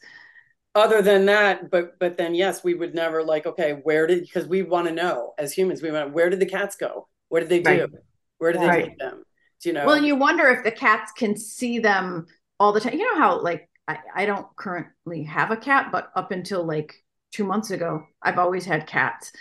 other 0.74 1.00
than 1.00 1.26
that, 1.26 1.70
but 1.70 1.98
but 1.98 2.16
then 2.16 2.34
yes, 2.34 2.62
we 2.62 2.74
would 2.74 2.94
never 2.94 3.22
like, 3.22 3.46
okay, 3.46 3.72
where 3.82 4.06
did 4.06 4.20
because 4.22 4.46
we 4.46 4.62
want 4.62 4.86
to 4.88 4.92
know 4.94 5.32
as 5.38 5.52
humans, 5.52 5.82
we 5.82 5.90
want 5.90 6.12
where 6.12 6.28
did 6.30 6.40
the 6.40 6.46
cats 6.46 6.76
go? 6.76 7.08
What 7.28 7.40
did 7.40 7.48
they 7.48 7.62
do? 7.62 7.86
Right. 7.86 7.90
Where 8.38 8.52
did 8.52 8.60
they 8.60 8.68
Right. 8.68 8.84
take 8.84 8.98
them? 8.98 9.24
Do 9.62 9.68
you 9.70 9.72
know? 9.74 9.86
well, 9.86 9.96
and 9.96 10.06
you 10.06 10.16
wonder 10.16 10.48
if 10.48 10.64
the 10.64 10.70
cats 10.72 11.12
can 11.12 11.36
see 11.36 11.78
them 11.78 12.26
all 12.60 12.72
the 12.72 12.80
time. 12.80 12.94
You 12.98 13.12
know 13.14 13.18
how 13.20 13.40
like 13.40 13.68
I, 13.88 13.98
I 14.14 14.26
don't 14.26 14.46
currently 14.56 15.24
have 15.24 15.50
a 15.50 15.56
cat, 15.56 15.90
but 15.92 16.10
up 16.16 16.30
until 16.32 16.64
like 16.64 16.94
two 17.36 17.44
months 17.44 17.70
ago, 17.70 18.06
I've 18.22 18.38
always 18.38 18.64
had 18.64 18.86
cats. 18.86 19.32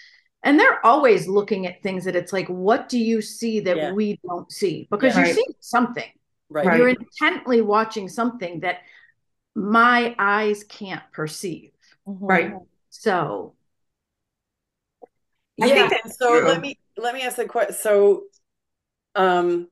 And 0.44 0.60
they're 0.60 0.86
always 0.86 1.28
looking 1.28 1.66
at 1.66 1.82
things 1.82 2.06
that 2.06 2.16
it's 2.16 2.34
like, 2.34 2.48
what 2.48 2.88
do 2.90 3.00
you 3.00 3.22
see 3.22 3.62
that 3.62 3.78
Yeah. 3.78 3.94
we 3.94 4.20
don't 4.28 4.52
see? 4.52 4.88
Because 4.92 5.16
Yeah. 5.16 5.22
you 5.22 5.26
Right. 5.26 5.36
see 5.36 5.46
something. 5.60 6.12
right. 6.50 6.68
Right. 6.68 6.78
You're 6.78 6.90
intently 6.90 7.62
watching 7.62 8.08
something 8.10 8.60
that 8.60 8.80
my 9.56 10.16
eyes 10.20 10.64
can't 10.64 11.04
perceive. 11.12 11.72
Mhm. 12.08 12.18
Right. 12.22 12.54
So 12.90 13.56
I 15.62 15.68
yeah, 15.68 15.76
think 15.76 15.90
that's 15.90 16.18
so 16.20 16.30
true. 16.32 16.46
let 16.48 16.62
me 16.62 16.78
let 16.98 17.14
me 17.16 17.22
ask 17.24 17.38
the 17.38 17.46
question. 17.46 17.76
So, 17.76 18.24
um, 19.16 19.70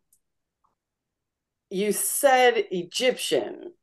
you 1.70 1.92
said 1.92 2.66
Egyptian. 2.72 3.74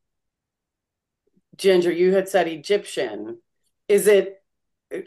Ginger, 1.56 1.92
you 1.92 2.14
had 2.14 2.28
said 2.28 2.48
Egyptian. 2.48 3.38
Is 3.90 4.06
it? 4.06 4.40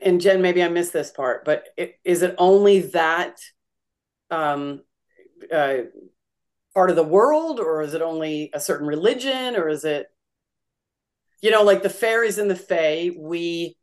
And 0.02 0.20
Jen, 0.20 0.42
maybe 0.42 0.62
I 0.62 0.68
missed 0.68 0.92
this 0.92 1.10
part, 1.10 1.46
but 1.46 1.70
i- 1.80 1.96
is 2.04 2.22
it 2.22 2.36
only 2.38 2.82
that 2.82 3.38
um, 4.30 4.84
uh, 5.52 5.78
part 6.74 6.90
of 6.90 6.98
the 6.98 7.04
world, 7.04 7.62
or 7.62 7.82
is 7.82 7.94
it 7.94 8.02
only 8.02 8.52
a 8.54 8.60
certain 8.60 8.86
religion, 8.86 9.56
or 9.56 9.70
is 9.70 9.86
it? 9.86 10.08
You 11.42 11.52
know, 11.52 11.64
like 11.64 11.82
the 11.82 11.90
fairies 11.90 12.38
and 12.40 12.52
the 12.52 12.58
fae, 12.58 13.12
we 13.18 13.78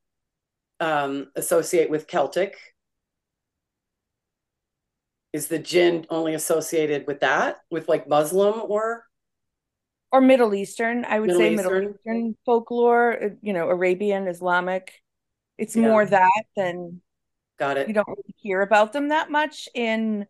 um, 0.80 1.30
associate 1.34 1.88
with 1.88 2.06
Celtic. 2.06 2.58
Is 5.32 5.48
the 5.48 5.58
jinn 5.58 6.06
only 6.10 6.34
associated 6.34 7.06
with 7.06 7.20
that, 7.20 7.58
with 7.70 7.88
like 7.88 8.06
Muslim 8.06 8.60
or 8.68 9.04
Or 10.12 10.20
Middle 10.20 10.54
Eastern, 10.54 11.04
I 11.04 11.20
would 11.20 11.28
Middle 11.28 11.42
say 11.42 11.50
Middle 11.50 11.72
Eastern? 11.72 11.94
Eastern 11.94 12.36
folklore, 12.44 13.22
uh, 13.24 13.28
you 13.42 13.52
know, 13.52 13.68
Arabian, 13.68 14.26
Islamic. 14.26 14.92
It's 15.58 15.76
Yeah. 15.76 15.82
more 15.82 16.04
that 16.04 16.42
than 16.56 17.00
got 17.58 17.76
it. 17.76 17.88
you 17.88 17.94
don't 17.94 18.08
really 18.08 18.34
hear 18.38 18.62
about 18.62 18.92
them 18.92 19.08
that 19.08 19.30
much 19.30 19.68
in 19.74 20.26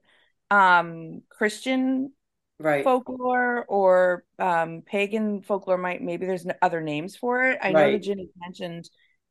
um 0.51 1.23
Christian 1.29 2.13
Right. 2.59 2.85
folklore 2.85 3.65
or 3.69 4.25
um 4.39 4.83
pagan 4.83 5.43
folklore 5.43 5.79
might 5.79 6.03
maybe 6.03 6.27
there's 6.27 6.47
other 6.63 6.81
names 6.81 7.17
for 7.17 7.45
it. 7.45 7.59
I 7.63 7.73
know 7.73 7.91
the 7.91 7.99
Right. 7.99 8.01
jinn 8.01 8.21
is 8.21 8.31
mentioned 8.37 8.89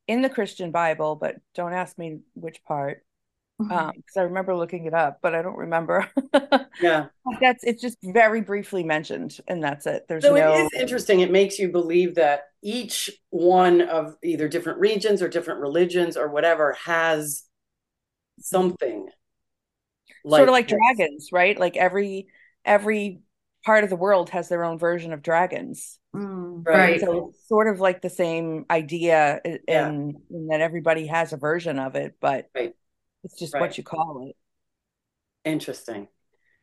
in 0.08 0.22
the 0.22 0.30
Christian 0.30 0.70
Bible, 0.72 1.16
but 1.16 1.36
don't 1.54 1.72
ask 1.72 1.96
me 1.98 2.20
which 2.34 2.64
part. 2.64 3.04
Mm-hmm. 3.60 3.72
Um, 3.72 3.92
because 3.96 4.16
I 4.16 4.22
remember 4.22 4.56
looking 4.56 4.86
it 4.86 4.94
up, 4.94 5.18
but 5.22 5.34
I 5.34 5.42
don't 5.42 5.58
remember. 5.58 6.08
Yeah. 6.80 7.08
That's 7.42 7.62
it's 7.62 7.82
just 7.82 7.98
very 8.02 8.40
briefly 8.40 8.84
mentioned, 8.84 9.36
and 9.46 9.62
that's 9.62 9.86
it. 9.86 10.06
There's 10.08 10.24
So 10.24 10.34
no 10.34 10.54
it 10.54 10.60
is 10.64 10.70
interesting. 10.80 11.20
It 11.20 11.30
makes 11.30 11.58
you 11.58 11.68
believe 11.70 12.14
that 12.14 12.44
each 12.62 13.10
one 13.28 13.82
of 13.82 14.16
either 14.22 14.48
different 14.48 14.78
regions 14.78 15.20
or 15.20 15.28
different 15.28 15.60
religions 15.60 16.16
or 16.16 16.28
whatever 16.30 16.72
has 16.84 17.44
something 18.40 19.08
sort 20.34 20.48
of 20.48 20.52
like 20.52 20.68
this. 20.68 20.78
dragons, 20.96 21.28
right? 21.32 21.58
Like 21.58 21.76
every 21.76 22.28
every 22.64 23.20
part 23.64 23.84
of 23.84 23.90
the 23.90 23.96
world 23.96 24.30
has 24.30 24.48
their 24.48 24.64
own 24.64 24.78
version 24.78 25.12
of 25.12 25.22
dragons. 25.22 25.98
Mm. 26.14 26.66
Right. 26.66 27.00
Right. 27.00 27.00
So 27.00 27.28
it's 27.30 27.48
sort 27.48 27.68
of 27.68 27.80
like 27.80 28.02
the 28.02 28.10
same 28.10 28.66
idea 28.70 29.40
in, 29.44 29.58
Yeah. 29.66 29.88
in 29.88 30.48
that 30.50 30.60
everybody 30.60 31.06
has 31.06 31.32
a 31.32 31.36
version 31.36 31.78
of 31.78 31.94
it, 31.94 32.16
but 32.20 32.48
Right. 32.54 32.74
It's 33.24 33.38
just 33.38 33.54
Right. 33.54 33.60
what 33.60 33.78
you 33.78 33.84
call 33.84 34.28
it. 34.28 34.36
Interesting. 35.44 36.08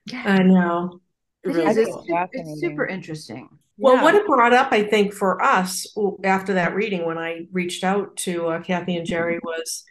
Yeah, 0.06 0.24
I 0.26 0.44
know. 0.44 1.02
it 1.44 1.50
Really 1.50 1.66
is. 1.66 1.78
It's, 1.78 1.92
cool. 1.92 2.04
su- 2.06 2.18
it's 2.32 2.52
Fascinating. 2.52 2.56
super 2.56 2.86
interesting. 2.86 3.50
Well, 3.78 3.96
Yeah. 3.96 4.04
what 4.04 4.16
it 4.16 4.26
brought 4.26 4.54
up, 4.54 4.72
I 4.72 4.84
think, 4.84 5.14
for 5.14 5.42
us 5.44 5.88
after 6.24 6.54
that 6.56 6.76
reading, 6.76 7.06
when 7.06 7.18
I 7.18 7.48
reached 7.52 7.84
out 7.84 8.18
to 8.18 8.48
uh, 8.48 8.62
Kathy 8.64 8.98
and 8.98 9.06
Geri, 9.06 9.40
was 9.44 9.84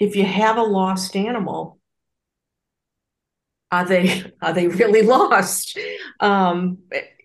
if 0.00 0.16
you 0.16 0.24
have 0.24 0.58
a 0.58 0.62
lost 0.62 1.16
animal, 1.16 1.80
are 3.70 3.84
they 3.86 4.24
are 4.42 4.52
they 4.52 4.68
really 4.68 5.02
lost? 5.02 5.78
Um, 6.20 6.78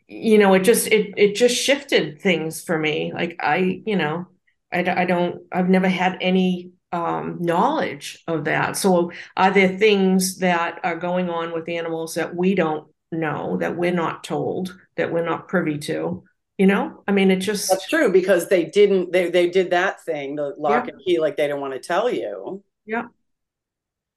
you 0.07 0.37
know, 0.37 0.53
it 0.53 0.61
just 0.63 0.87
it 0.87 1.13
it 1.17 1.35
just 1.35 1.55
shifted 1.55 2.21
things 2.21 2.61
for 2.63 2.77
me. 2.77 3.11
Like 3.13 3.37
I, 3.39 3.81
you 3.85 3.95
know, 3.95 4.27
I, 4.71 4.79
I 5.01 5.05
don't 5.05 5.41
I've 5.51 5.69
never 5.69 5.89
had 5.89 6.17
any 6.21 6.71
um 6.91 7.37
knowledge 7.41 8.23
of 8.27 8.45
that. 8.45 8.77
So 8.77 9.11
are 9.35 9.51
there 9.51 9.77
things 9.77 10.37
that 10.39 10.79
are 10.83 10.95
going 10.95 11.29
on 11.29 11.53
with 11.53 11.69
animals 11.69 12.15
that 12.15 12.35
we 12.35 12.55
don't 12.55 12.87
know, 13.11 13.57
that 13.57 13.75
we're 13.75 13.91
not 13.93 14.23
told, 14.23 14.77
that 14.97 15.11
we're 15.11 15.25
not 15.25 15.47
privy 15.47 15.77
to? 15.79 16.23
You 16.57 16.67
know, 16.67 17.03
I 17.07 17.11
mean, 17.11 17.31
it 17.31 17.37
just 17.37 17.69
That's 17.69 17.87
true 17.89 18.11
because 18.11 18.47
they 18.47 18.65
didn't 18.65 19.11
they 19.11 19.29
they 19.29 19.49
did 19.49 19.71
that 19.71 20.03
thing, 20.05 20.35
the 20.35 20.55
lock 20.57 20.87
Yeah. 20.87 20.93
and 20.93 21.01
key, 21.03 21.19
like 21.19 21.35
they 21.35 21.47
didn't 21.47 21.61
want 21.61 21.73
to 21.73 21.79
tell 21.79 22.09
you. 22.09 22.63
Yeah, 22.85 23.07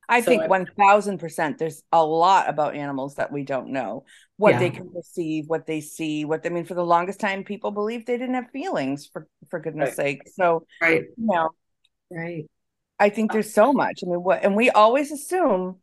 I 0.08 0.22
So 0.22 0.30
think 0.30 0.42
I- 0.44 0.48
1000% 0.48 1.58
there's 1.58 1.82
a 1.92 2.04
lot 2.04 2.48
about 2.48 2.74
animals 2.74 3.16
that 3.16 3.30
we 3.30 3.42
don't 3.44 3.70
know. 3.70 4.04
What 4.36 4.58
they 4.58 4.70
can 4.70 4.90
perceive, 4.92 5.48
what 5.48 5.66
they 5.66 5.80
see, 5.80 6.24
what 6.24 6.46
I 6.46 6.48
mean 6.48 6.64
for 6.64 6.74
the 6.74 6.84
longest 6.84 7.20
time 7.20 7.44
people 7.44 7.72
believed 7.72 8.06
they 8.06 8.16
didn't 8.16 8.36
have 8.36 8.50
feelings 8.50 9.06
for 9.06 9.26
for 9.50 9.60
goodness 9.60 9.90
Right. 9.90 9.96
sake. 9.96 10.28
So, 10.28 10.66
right. 10.80 11.04
you 11.16 11.26
know, 11.26 11.50
Right. 12.10 12.46
I 12.98 13.10
think 13.10 13.32
there's 13.32 13.52
so 13.52 13.72
much. 13.72 14.00
I 14.04 14.08
mean, 14.08 14.22
what 14.22 14.44
and 14.44 14.56
we 14.56 14.70
always 14.70 15.12
assume 15.12 15.76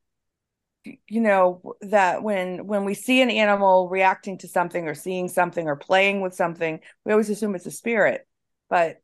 you 1.08 1.22
know 1.22 1.76
that 1.82 2.22
when 2.22 2.68
when 2.68 2.86
we 2.86 2.94
see 2.94 3.22
an 3.22 3.32
animal 3.32 3.90
reacting 3.90 4.38
to 4.40 4.48
something 4.48 4.88
or 4.88 4.94
seeing 4.94 5.30
something 5.30 5.68
or 5.68 5.76
playing 5.76 6.22
with 6.22 6.36
something, 6.36 6.80
we 7.06 7.12
always 7.12 7.30
assume 7.30 7.56
it's 7.56 7.66
a 7.66 7.72
spirit. 7.72 8.28
But 8.70 9.02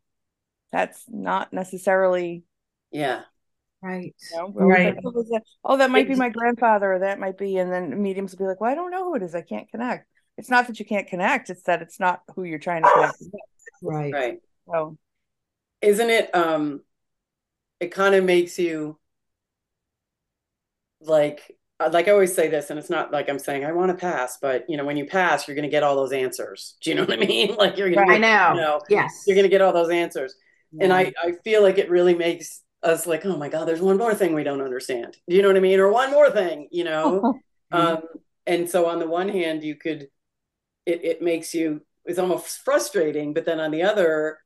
that's 0.71 1.03
not 1.07 1.53
necessarily 1.53 2.43
Yeah. 2.91 3.23
Right. 3.81 4.13
You 4.31 4.37
know, 4.37 4.47
Right. 4.49 4.95
like, 4.95 5.03
"Oh, 5.03 5.23
that- 5.31 5.43
oh, 5.63 5.87
might 5.87 6.07
be 6.07 6.15
my 6.15 6.29
grandfather, 6.29 6.93
or 6.93 6.99
that 6.99 7.19
might 7.19 7.37
be, 7.37 7.57
and 7.57 7.71
then 7.71 7.99
mediums 8.01 8.31
will 8.31 8.37
be 8.39 8.45
like, 8.45 8.61
well, 8.61 8.69
I 8.71 8.75
don't 8.75 8.91
know 8.91 9.05
who 9.05 9.15
it 9.15 9.23
is. 9.23 9.33
I 9.33 9.41
can't 9.41 9.67
connect. 9.71 10.07
It's 10.37 10.49
not 10.49 10.67
that 10.67 10.79
you 10.79 10.85
can't 10.85 11.07
connect; 11.07 11.49
it's 11.49 11.63
that 11.63 11.81
it's 11.81 11.99
not 11.99 12.21
who 12.35 12.43
you're 12.43 12.59
trying 12.59 12.83
to 12.83 12.89
connect. 12.91 13.17
Right. 13.81 14.13
Right. 14.13 14.39
So, 14.67 14.97
Isn't 15.81 16.09
it 16.11 16.35
um 16.35 16.83
it 17.81 17.91
kind 17.91 18.15
of 18.15 18.23
makes 18.23 18.57
you 18.57 18.97
like 21.01 21.57
uh, 21.79 21.89
like 21.91 22.07
I 22.07 22.11
always 22.11 22.33
say 22.33 22.47
this, 22.47 22.69
and 22.69 22.77
it's 22.77 22.91
not 22.91 23.11
like 23.11 23.27
I'm 23.27 23.39
saying 23.39 23.65
I 23.65 23.71
want 23.71 23.89
to 23.89 23.97
pass, 23.97 24.37
but 24.39 24.65
you 24.69 24.77
know, 24.77 24.85
when 24.85 24.97
you 24.97 25.05
pass, 25.05 25.47
you're 25.47 25.55
gonna 25.55 25.67
get 25.67 25.83
all 25.83 25.95
those 25.95 26.11
answers. 26.13 26.75
Do 26.81 26.91
you 26.91 26.95
know 26.95 27.03
what 27.03 27.13
I 27.13 27.25
mean? 27.25 27.55
Like 27.57 27.75
you're 27.77 27.89
gonna 27.89 28.13
I 28.13 28.17
know. 28.19 28.53
you 28.53 28.61
know, 28.61 28.81
Yes. 28.87 29.23
you're 29.25 29.35
gonna 29.35 29.49
get 29.49 29.61
all 29.61 29.73
those 29.73 29.89
answers. 29.89 30.35
And. 30.79 30.93
I, 30.93 31.11
I 31.21 31.33
feel 31.43 31.61
like 31.61 31.79
it 31.79 31.89
really 31.89 32.15
makes 32.15 32.61
us 32.81 33.05
like, 33.05 33.25
oh 33.25 33.35
my 33.35 33.49
God, 33.49 33.67
there's 33.67 33.81
one 33.81 33.97
more 33.97 34.15
thing 34.15 34.33
we 34.33 34.43
don't 34.43 34.61
understand. 34.61 35.17
Do 35.27 35.35
you 35.35 35.41
know 35.41 35.49
what 35.49 35.57
I 35.57 35.61
mean? 35.61 35.81
Or 35.81 35.91
one 35.91 36.11
more 36.11 36.29
thing, 36.29 36.69
you 36.71 36.85
know? 36.85 37.39
um, 37.73 38.03
and 38.47 38.69
so 38.69 38.85
on 38.85 38.99
the 38.99 39.07
one 39.07 39.27
hand, 39.27 39.63
you 39.63 39.75
could, 39.75 40.07
it, 40.85 41.03
it 41.03 41.21
makes 41.21 41.53
you, 41.53 41.81
it's 42.05 42.19
almost 42.19 42.63
frustrating, 42.63 43.33
but 43.33 43.43
then 43.43 43.59
on 43.59 43.71
the 43.71 43.83
other, 43.83 44.39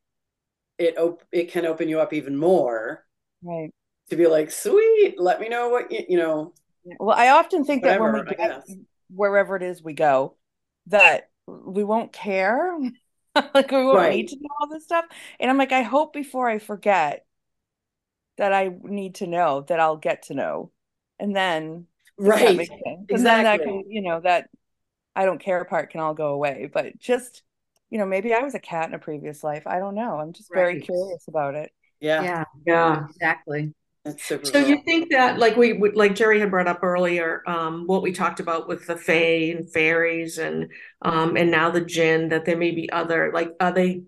it, 0.80 0.98
op- 0.98 1.24
it 1.32 1.52
can 1.52 1.68
open 1.68 1.90
you 1.90 2.00
up 2.00 2.12
even 2.12 2.36
more 2.36 3.05
right. 3.46 3.72
to 4.10 4.16
be 4.16 4.28
like, 4.28 4.52
sweet, 4.52 5.16
let 5.20 5.40
me 5.40 5.50
know 5.50 5.70
what 5.70 5.92
you, 5.92 6.06
you 6.10 6.18
know, 6.18 6.54
Well, 7.00 7.18
I 7.18 7.30
often 7.30 7.66
think 7.66 7.84
that 7.84 7.98
when 7.98 8.12
we 8.12 8.22
get 8.24 8.68
wherever 9.10 9.56
it 9.56 9.64
is 9.64 9.82
we 9.84 9.94
go, 9.94 10.36
that 10.88 11.30
we 11.48 11.84
won't 11.84 12.14
care. 12.14 12.78
like 13.54 13.72
we 13.72 13.86
won't 13.86 14.08
Right. 14.08 14.10
need 14.10 14.30
to 14.30 14.38
know 14.40 14.50
all 14.60 14.68
this 14.68 14.86
stuff. 14.86 15.06
And 15.40 15.50
I'm 15.50 15.58
like, 15.58 15.72
I 15.72 15.82
hope 15.84 16.14
before 16.14 16.50
I 16.50 16.60
forget 16.60 17.26
that 18.38 18.54
I 18.54 18.70
need 18.84 19.16
to 19.16 19.28
know 19.28 19.62
that 19.62 19.80
I'll 19.80 19.98
get 19.98 20.24
to 20.24 20.34
know. 20.34 20.72
And 21.20 21.36
then 21.36 21.88
Right. 22.18 22.60
sense. 22.60 23.08
And 23.12 23.26
then 23.26 23.44
that 23.44 23.64
can, 23.64 23.84
you 23.90 24.02
know, 24.02 24.20
that 24.22 24.50
I 25.16 25.26
don't 25.26 25.42
care 25.42 25.66
part 25.66 25.92
can 25.92 26.02
all 26.02 26.16
go 26.16 26.30
away. 26.30 26.70
But 26.74 27.00
just, 27.00 27.44
you 27.92 28.00
know, 28.00 28.08
maybe 28.08 28.34
I 28.34 28.42
was 28.42 28.56
a 28.56 28.60
cat 28.60 28.90
in 28.90 28.96
a 28.96 29.00
previous 29.00 29.44
life. 29.44 29.68
I 29.68 29.80
don't 29.80 29.96
know. 29.96 30.20
I'm 30.20 30.34
just 30.34 30.54
very 30.54 30.78
curious 30.78 31.28
about 31.30 31.56
it. 31.56 31.72
Yeah. 32.00 32.22
Yeah, 32.24 32.44
Yeah. 32.66 33.08
exactly. 33.10 33.74
That's 34.04 34.24
super 34.24 34.46
So 34.46 34.60
cool. 34.60 34.70
you 34.70 34.84
think 34.86 35.12
that, 35.12 35.40
like 35.40 35.56
we, 35.58 35.74
we- 35.74 35.92
like 35.92 36.16
Geri 36.16 36.40
had 36.40 36.52
brought 36.52 36.68
up 36.68 36.84
earlier, 36.84 37.42
um, 37.48 37.88
what 37.88 38.04
we 38.04 38.12
talked 38.12 38.40
about 38.40 38.68
with 38.68 38.86
the 38.86 38.96
fae 38.98 39.52
and 39.56 39.72
fairies 39.72 40.38
and, 40.38 40.72
um, 41.02 41.38
and 41.38 41.50
now 41.50 41.72
the 41.72 41.82
jinn, 41.82 42.30
that 42.30 42.46
there 42.46 42.58
may 42.58 42.72
be 42.72 42.92
other, 42.92 43.32
like, 43.34 43.52
are 43.60 43.72
they, 43.72 44.04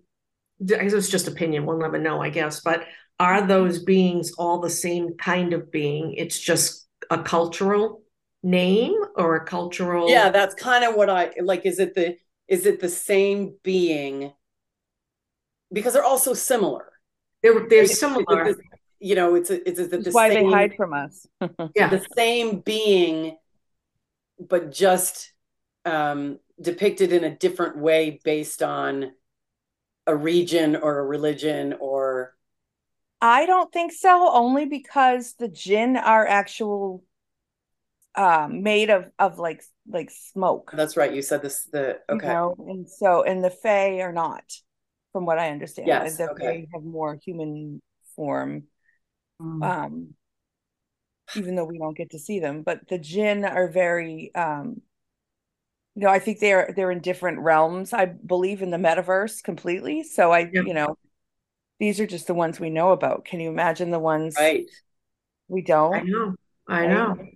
I 0.62 0.84
guess 0.84 0.94
it's 0.94 1.10
just 1.10 1.28
opinion, 1.28 1.66
we'll 1.66 1.78
never 1.80 2.00
know, 2.00 2.22
I 2.22 2.30
guess, 2.30 2.62
but 2.62 2.86
are 3.20 3.46
those 3.46 3.84
beings 3.84 4.34
all 4.38 4.60
the 4.60 4.70
same 4.70 5.16
kind 5.18 5.54
of 5.54 5.72
being? 5.72 6.14
It's 6.14 6.40
just 6.40 6.88
a 7.10 7.22
cultural 7.22 8.04
name 8.44 8.94
or 9.16 9.36
a 9.36 9.46
cultural? 9.46 10.10
Yeah, 10.10 10.30
that's 10.30 10.56
kind 10.56 10.84
of 10.84 10.96
what 10.96 11.10
I 11.10 11.32
like. 11.42 11.66
Is 11.66 11.80
it 11.80 11.96
the 11.96 12.18
is 12.48 12.66
it 12.66 12.80
the 12.80 12.90
same 12.90 13.56
being? 13.64 14.34
Because 15.72 15.94
they're 15.94 16.04
all 16.04 16.18
so 16.18 16.34
similar. 16.34 16.92
They're, 17.44 17.68
they're 17.68 17.84
Is 17.84 17.90
it- 17.90 17.92
is 17.92 17.92
it 17.92 18.00
similar. 18.00 18.54
the- 18.54 18.62
you 19.00 19.14
know, 19.14 19.36
it's 19.36 19.52
a, 19.52 19.68
it's 19.70 19.80
is 19.80 19.88
it 19.88 19.92
That's 19.92 20.06
the 20.06 20.12
why 20.12 20.30
same 20.30 20.50
they 20.50 20.56
hide 20.56 20.76
from 20.76 20.94
us. 20.94 21.28
Yeah. 21.76 21.88
the 21.90 22.04
same 22.18 22.62
being, 22.62 23.38
but 24.40 24.72
just 24.72 25.32
um, 25.86 26.40
depicted 26.60 27.14
in 27.14 27.24
a 27.24 27.36
different 27.36 27.78
way 27.78 28.20
based 28.24 28.64
on 28.64 29.12
a 30.08 30.16
region 30.16 30.76
or 30.76 30.98
a 31.00 31.06
religion 31.06 31.76
or 31.80 32.34
I 33.22 33.46
don't 33.46 33.72
think 33.72 33.92
so, 33.94 34.32
only 34.32 34.66
because 34.66 35.34
the 35.38 35.48
jinn 35.48 35.96
are 35.98 36.26
actual 36.26 37.04
um 38.16 38.64
made 38.64 38.90
of 38.90 39.12
of 39.20 39.38
like 39.38 39.64
like 39.88 40.10
smoke. 40.10 40.72
that's 40.74 40.98
right. 40.98 41.14
You 41.14 41.22
said 41.22 41.42
this 41.44 41.66
the 41.66 42.00
you 42.10 42.16
okay. 42.16 42.28
know, 42.28 42.56
and 42.58 42.90
so 42.90 43.22
and 43.24 43.44
the 43.44 43.52
Fae 43.52 44.00
are 44.02 44.12
not, 44.14 44.44
from 45.18 45.26
what 45.26 45.40
I 45.40 45.50
understand. 45.50 45.88
Yes, 45.88 46.18
the 46.18 46.30
okay. 46.30 46.62
Fae 46.62 46.68
have 46.76 46.84
more 46.84 47.18
human 47.26 47.82
form, 48.16 48.66
Mm. 49.42 49.64
um, 49.64 50.14
even 51.36 51.56
though 51.56 51.66
we 51.66 51.80
don't 51.80 51.98
get 51.98 52.12
to 52.12 52.20
see 52.20 52.40
them. 52.40 52.62
But 52.62 52.88
the 52.88 53.00
Jinn 53.00 53.44
are 53.46 53.68
very, 53.68 54.32
um, 54.36 54.84
you 55.96 56.04
know, 56.04 56.10
I 56.10 56.20
think 56.20 56.38
they're 56.40 56.72
they're 56.76 56.92
in 56.92 57.00
different 57.00 57.40
realms. 57.40 57.94
I 57.94 58.06
believe 58.06 58.62
in 58.62 58.70
the 58.70 58.78
metaverse 58.78 59.42
completely. 59.44 60.04
So 60.04 60.32
I, 60.32 60.52
Yeah. 60.54 60.62
you 60.62 60.76
know, 60.76 61.00
these 61.80 62.00
are 62.00 62.06
just 62.06 62.28
the 62.28 62.36
ones 62.36 62.60
we 62.60 62.70
know 62.70 62.92
about. 62.92 63.26
Can 63.26 63.40
you 63.40 63.50
imagine 63.50 63.90
the 63.90 63.98
ones 64.00 64.36
Right. 64.38 64.68
we 65.48 65.64
don't? 65.64 65.96
I 65.96 66.02
know, 66.04 66.36
I 66.68 66.88
know. 66.88 67.28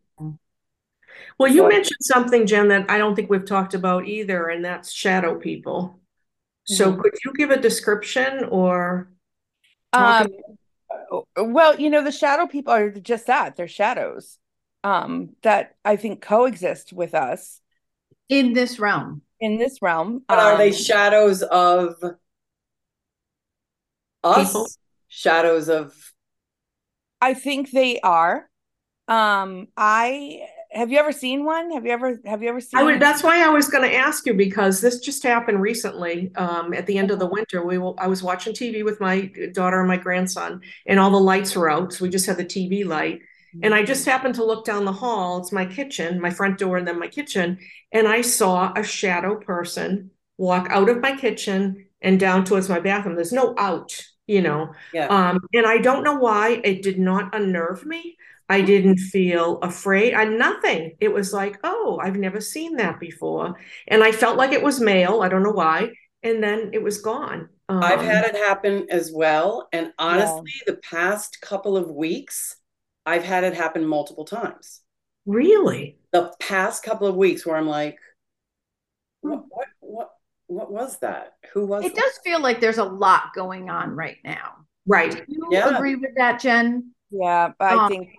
Well, 1.39 1.51
you 1.51 1.61
So- 1.63 1.67
mentioned 1.67 1.97
something, 2.01 2.45
Jen, 2.45 2.67
that 2.67 2.91
I 2.91 2.99
don't 2.99 3.15
think 3.15 3.31
we've 3.31 3.45
talked 3.45 3.73
about 3.73 4.07
either, 4.07 4.49
and 4.49 4.63
that's 4.63 4.91
shadow 4.91 5.39
people. 5.39 6.00
So 6.65 6.91
Mhm. 6.91 7.01
could 7.01 7.13
you 7.25 7.33
give 7.33 7.51
a 7.51 7.57
description 7.57 8.45
or 8.45 9.09
talk 9.93 10.27
Um, 11.33 11.53
well, 11.53 11.79
you 11.79 11.89
know, 11.89 12.03
the 12.03 12.11
shadow 12.11 12.47
people 12.47 12.73
are 12.73 12.89
just 12.91 13.27
that. 13.27 13.55
They're 13.55 13.67
shadows 13.67 14.37
um, 14.83 15.35
that 15.43 15.75
I 15.85 15.95
think 15.95 16.21
coexist 16.21 16.93
with 16.93 17.13
us 17.13 17.61
In 18.29 18.53
this 18.53 18.79
realm. 18.79 19.21
in 19.39 19.57
this 19.57 19.81
realm. 19.81 20.23
But 20.27 20.39
are 20.39 20.57
they 20.57 20.71
Um, 20.71 20.73
shadows 20.73 21.43
of 21.43 21.95
us? 24.23 24.47
People? 24.47 24.67
Shadows 25.09 25.67
of 25.69 26.13
I 27.21 27.33
think 27.33 27.71
they 27.71 27.99
are. 27.99 28.49
Um, 29.07 29.67
I 29.75 30.47
have 30.73 30.91
you 30.91 30.97
ever 30.99 31.11
seen 31.11 31.43
one? 31.43 31.71
Have 31.71 31.85
you 31.85 31.91
ever 31.91 32.19
have 32.25 32.41
you 32.41 32.49
ever 32.49 32.61
seen 32.61 32.79
I 32.79 32.83
would, 32.83 32.99
that's 32.99 33.23
why 33.23 33.43
I 33.45 33.49
was 33.49 33.67
going 33.67 33.89
to 33.89 33.95
ask 33.95 34.25
you 34.25 34.33
because 34.33 34.79
this 34.79 34.99
just 34.99 35.21
happened 35.23 35.61
recently. 35.61 36.31
Um, 36.35 36.73
at 36.73 36.87
the 36.87 36.97
end 36.97 37.11
of 37.11 37.19
the 37.19 37.27
winter, 37.27 37.65
we 37.65 37.77
will, 37.77 37.95
I 37.97 38.07
was 38.07 38.23
watching 38.23 38.53
TV 38.53 38.83
with 38.83 38.99
my 39.01 39.31
daughter 39.53 39.79
and 39.79 39.87
my 39.87 39.97
grandson, 39.97 40.61
and 40.85 40.99
all 40.99 41.11
the 41.11 41.19
lights 41.19 41.55
were 41.55 41.69
out. 41.69 41.93
So 41.93 42.05
we 42.05 42.09
just 42.09 42.25
had 42.25 42.37
the 42.37 42.45
TV 42.45 42.85
light. 42.85 43.21
And 43.63 43.75
I 43.75 43.83
just 43.83 44.05
happened 44.05 44.35
to 44.35 44.45
look 44.45 44.63
down 44.63 44.85
the 44.85 44.93
hall. 44.93 45.39
It's 45.39 45.51
my 45.51 45.65
kitchen, 45.65 46.21
my 46.21 46.29
front 46.29 46.57
door, 46.57 46.77
and 46.77 46.87
then 46.87 46.97
my 46.97 47.09
kitchen. 47.09 47.59
And 47.91 48.07
I 48.07 48.21
saw 48.21 48.71
a 48.77 48.83
shadow 48.83 49.35
person 49.35 50.11
walk 50.37 50.67
out 50.69 50.87
of 50.87 51.01
my 51.01 51.17
kitchen 51.17 51.87
and 52.01 52.17
down 52.17 52.45
towards 52.45 52.69
my 52.69 52.79
bathroom. 52.79 53.15
There's 53.15 53.33
no 53.33 53.53
out, 53.57 53.99
you 54.25 54.41
know. 54.41 54.71
yeah. 54.93 55.07
Um, 55.07 55.39
and 55.53 55.67
I 55.67 55.79
don't 55.79 56.05
know 56.05 56.15
why 56.15 56.61
it 56.63 56.81
did 56.81 56.97
not 56.97 57.35
unnerve 57.35 57.85
me. 57.85 58.15
I 58.51 58.61
didn't 58.61 58.97
feel 58.97 59.59
afraid. 59.61 60.13
I 60.13 60.25
nothing. 60.25 60.97
It 60.99 61.13
was 61.13 61.33
like, 61.33 61.59
oh, 61.63 61.99
I've 62.03 62.17
never 62.17 62.41
seen 62.41 62.77
that 62.77 62.99
before. 62.99 63.55
And 63.87 64.03
I 64.03 64.11
felt 64.11 64.37
like 64.37 64.51
it 64.51 64.63
was 64.63 64.79
male. 64.81 65.21
I 65.21 65.29
don't 65.29 65.43
know 65.43 65.51
why. 65.51 65.91
And 66.23 66.43
then 66.43 66.71
it 66.73 66.83
was 66.83 67.01
gone. 67.01 67.49
I've 67.81 68.01
Um, 68.01 68.01
had 68.01 68.25
it 68.25 68.35
happen 68.35 68.87
as 68.91 69.11
well. 69.13 69.69
And 69.73 69.93
honestly, 69.99 70.51
the 70.67 70.77
past 70.77 71.39
couple 71.41 71.77
of 71.77 71.89
weeks, 71.91 72.57
I've 73.05 73.23
had 73.23 73.43
it 73.43 73.55
happen 73.55 73.85
multiple 73.85 74.25
times. 74.25 74.81
really. 75.25 75.97
The 76.13 76.33
past 76.39 76.83
couple 76.83 77.07
of 77.07 77.15
weeks 77.17 77.45
where 77.45 77.55
I'm 77.57 77.67
like, 77.67 77.97
what 79.21 79.45
what 79.49 79.67
what 79.79 80.09
what 80.47 80.71
was 80.71 80.99
that? 80.99 81.33
Who 81.53 81.65
was 81.65 81.85
It 81.85 81.93
that? 81.93 82.01
does 82.01 82.17
feel 82.23 82.39
like 82.41 82.59
there's 82.61 82.77
a 82.77 82.83
lot 82.83 83.33
going 83.33 83.69
on 83.69 83.95
right 83.95 84.17
now. 84.23 84.65
Right. 84.85 85.11
Do 85.11 85.23
you 85.27 85.51
Yeah. 85.51 85.69
agree 85.75 85.95
with 85.95 86.15
that, 86.17 86.39
Jen? 86.41 86.93
Yeah, 87.11 87.51
I 87.59 87.79
Um, 87.79 87.89
think 87.89 88.09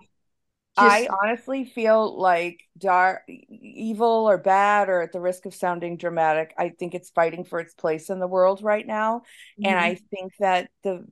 I 0.75 1.07
honestly 1.23 1.65
feel 1.65 2.19
like 2.19 2.61
dark, 2.77 3.23
evil 3.27 4.27
or 4.29 4.37
bad, 4.37 4.89
or 4.89 5.01
at 5.01 5.11
the 5.11 5.19
risk 5.19 5.45
of 5.45 5.53
sounding 5.53 5.97
dramatic, 5.97 6.53
I 6.57 6.69
think 6.69 6.95
it's 6.95 7.09
fighting 7.09 7.43
for 7.43 7.59
its 7.59 7.73
place 7.73 8.09
in 8.09 8.19
the 8.19 8.27
world 8.27 8.63
right 8.63 8.85
now. 8.85 9.23
And 9.63 9.77
I 9.77 9.93
mm-hmm. 9.93 10.05
think 10.15 10.33
that 10.39 10.69
the 10.83 11.05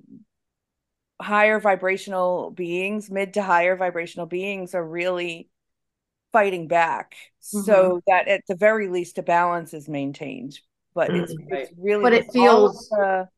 higher 1.21 1.60
vibrational 1.60 2.52
beings, 2.52 3.12
mid 3.12 3.36
to 3.36 3.43
higher 3.43 3.76
vibrational 3.76 4.26
beings, 4.26 4.74
are 4.74 4.88
really 4.88 5.50
fighting 6.32 6.67
back 6.67 7.15
so 7.39 7.60
mm-hmm. 7.62 7.97
that 8.08 8.28
at 8.28 8.41
the 8.47 8.56
very 8.56 8.88
least 8.88 9.17
a 9.17 9.24
balance 9.24 9.74
is 9.74 9.88
maintained. 9.88 10.60
But 10.93 11.12
it's 11.12 11.36
Right. 11.52 11.62
it's 11.63 11.74
really 11.78 12.04
But 12.04 12.13
it 12.13 12.32
feels- 12.32 12.89
the- 12.89 13.30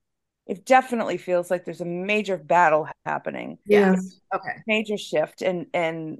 it 0.45 0.65
definitely 0.65 1.17
feels 1.17 1.49
like 1.49 1.65
there's 1.65 1.81
a 1.81 1.85
major 1.85 2.37
battle 2.37 2.87
happening. 3.05 3.57
Yeah. 3.65 3.95
okay. 4.33 4.61
major 4.67 4.97
shift 4.97 5.41
and 5.41 5.67
and 5.73 6.19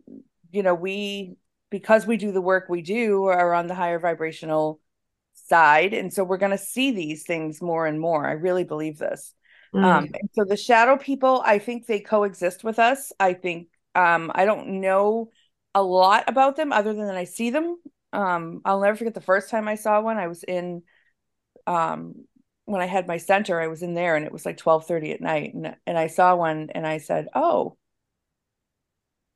you 0.52 0.64
know 0.64 0.74
we 0.74 1.36
because 1.70 2.06
we 2.06 2.18
do 2.18 2.32
the 2.32 2.42
work 2.42 2.70
we 2.70 2.82
do 2.82 3.26
are 3.26 3.54
on 3.54 3.68
the 3.68 3.76
higher 3.76 4.00
vibrational 4.00 4.80
side 5.34 5.94
and 5.94 6.14
so 6.14 6.24
we're 6.24 6.38
going 6.38 6.52
to 6.52 6.58
see 6.58 6.92
these 6.92 7.24
things 7.24 7.62
more 7.62 7.86
and 7.86 8.00
more. 8.00 8.28
I 8.28 8.34
really 8.34 8.64
believe 8.64 8.98
this. 8.98 9.34
Mm. 9.74 9.84
um 9.84 10.10
so 10.34 10.46
the 10.46 10.56
shadow 10.56 10.98
people 10.98 11.42
i 11.44 11.58
think 11.58 11.88
they 11.88 12.00
coexist 12.00 12.64
with 12.64 12.78
us. 12.78 13.12
I 13.20 13.34
think 13.34 13.70
um 13.96 14.32
i 14.36 14.46
don't 14.46 14.80
know 14.82 15.32
a 15.74 15.82
lot 15.82 16.26
about 16.28 16.56
them 16.56 16.72
other 16.72 16.94
than 16.94 17.08
that 17.08 17.18
i 17.18 17.24
see 17.24 17.50
them. 17.50 17.78
Um 18.14 18.62
i'll 18.64 18.80
never 18.80 18.96
forget 18.96 19.16
the 19.16 19.22
first 19.22 19.50
time 19.50 19.68
i 19.68 19.76
saw 19.76 20.00
one. 20.00 20.18
I 20.18 20.28
was 20.28 20.44
in 20.44 20.84
um 21.66 22.26
when 22.66 22.82
i 22.82 22.86
had 22.86 23.08
my 23.08 23.18
center 23.18 23.60
i 23.60 23.68
was 23.68 23.82
in 23.84 23.94
there 23.94 24.16
and 24.16 24.26
it 24.26 24.32
was 24.32 24.46
like 24.46 24.58
12:30 24.58 25.14
at 25.14 25.22
night 25.22 25.54
and, 25.54 25.76
and 25.86 25.98
i 25.98 26.08
saw 26.08 26.36
one 26.36 26.70
and 26.74 26.86
i 26.88 26.98
said 26.98 27.28
oh. 27.36 27.78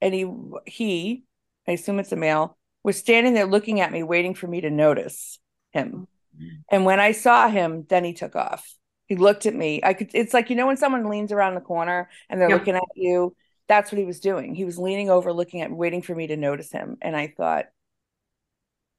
And 0.02 0.14
he 0.14 0.32
he 0.66 1.24
i 1.68 1.72
assume 1.72 2.00
it's 2.00 2.12
a 2.12 2.16
male 2.16 2.58
was 2.84 2.98
standing 2.98 3.34
there 3.34 3.46
looking 3.48 3.82
at 3.82 3.92
me 3.92 4.04
waiting 4.04 4.34
for 4.36 4.48
me 4.48 4.62
to 4.62 4.70
notice 4.70 5.40
him. 5.72 6.08
Mm-hmm. 6.38 6.48
And 6.72 6.86
when 6.86 7.00
i 7.00 7.12
saw 7.12 7.50
him 7.50 7.86
then 7.90 8.04
he 8.04 8.14
took 8.14 8.36
off. 8.36 8.66
He 9.08 9.16
looked 9.16 9.46
at 9.46 9.56
me. 9.56 9.82
I 9.84 9.94
could 9.94 10.12
it's 10.14 10.34
like 10.34 10.50
you 10.50 10.56
know 10.56 10.68
when 10.68 10.78
someone 10.78 11.10
leans 11.10 11.32
around 11.32 11.56
the 11.56 11.62
corner 11.62 12.10
and 12.30 12.40
they're 12.40 12.50
Yeah. 12.50 12.56
looking 12.56 12.76
at 12.76 12.84
you 12.96 13.36
that's 13.68 13.92
what 13.92 14.00
he 14.00 14.06
was 14.06 14.22
doing. 14.22 14.56
He 14.56 14.64
was 14.64 14.78
leaning 14.78 15.10
over 15.10 15.34
looking 15.34 15.62
at 15.62 15.70
me 15.72 15.76
waiting 15.78 16.02
for 16.02 16.16
me 16.16 16.28
to 16.28 16.38
notice 16.38 16.72
him. 16.72 16.98
And 17.02 17.16
i 17.16 17.28
thought 17.36 17.66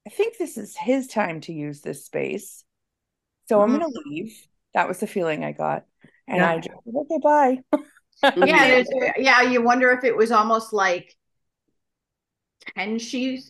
i 0.06 0.10
think 0.10 0.36
this 0.36 0.56
is 0.58 0.76
his 0.76 1.06
time 1.06 1.40
to 1.42 1.52
use 1.52 1.80
this 1.80 2.04
space 2.06 2.64
so 3.48 3.60
i'm 3.62 3.70
Mhm. 3.70 3.78
going 3.78 3.92
to 3.92 4.00
leave 4.06 4.34
that 4.74 4.88
was 4.88 5.00
the 5.00 5.06
feeling 5.06 5.44
i 5.44 5.52
got 5.52 5.84
and 6.28 6.42
Yeah. 6.42 6.44
i 6.44 6.58
just 6.58 6.74
said, 6.84 6.94
okay 6.96 7.18
bye 7.22 7.58
Yeah, 8.34 8.66
there's, 8.68 8.88
yeah, 9.18 9.42
you 9.42 9.62
wonder 9.62 9.90
if 9.92 10.04
it 10.04 10.16
was 10.16 10.30
almost 10.32 10.72
like, 10.72 11.16
can 12.76 12.98
she, 12.98 13.40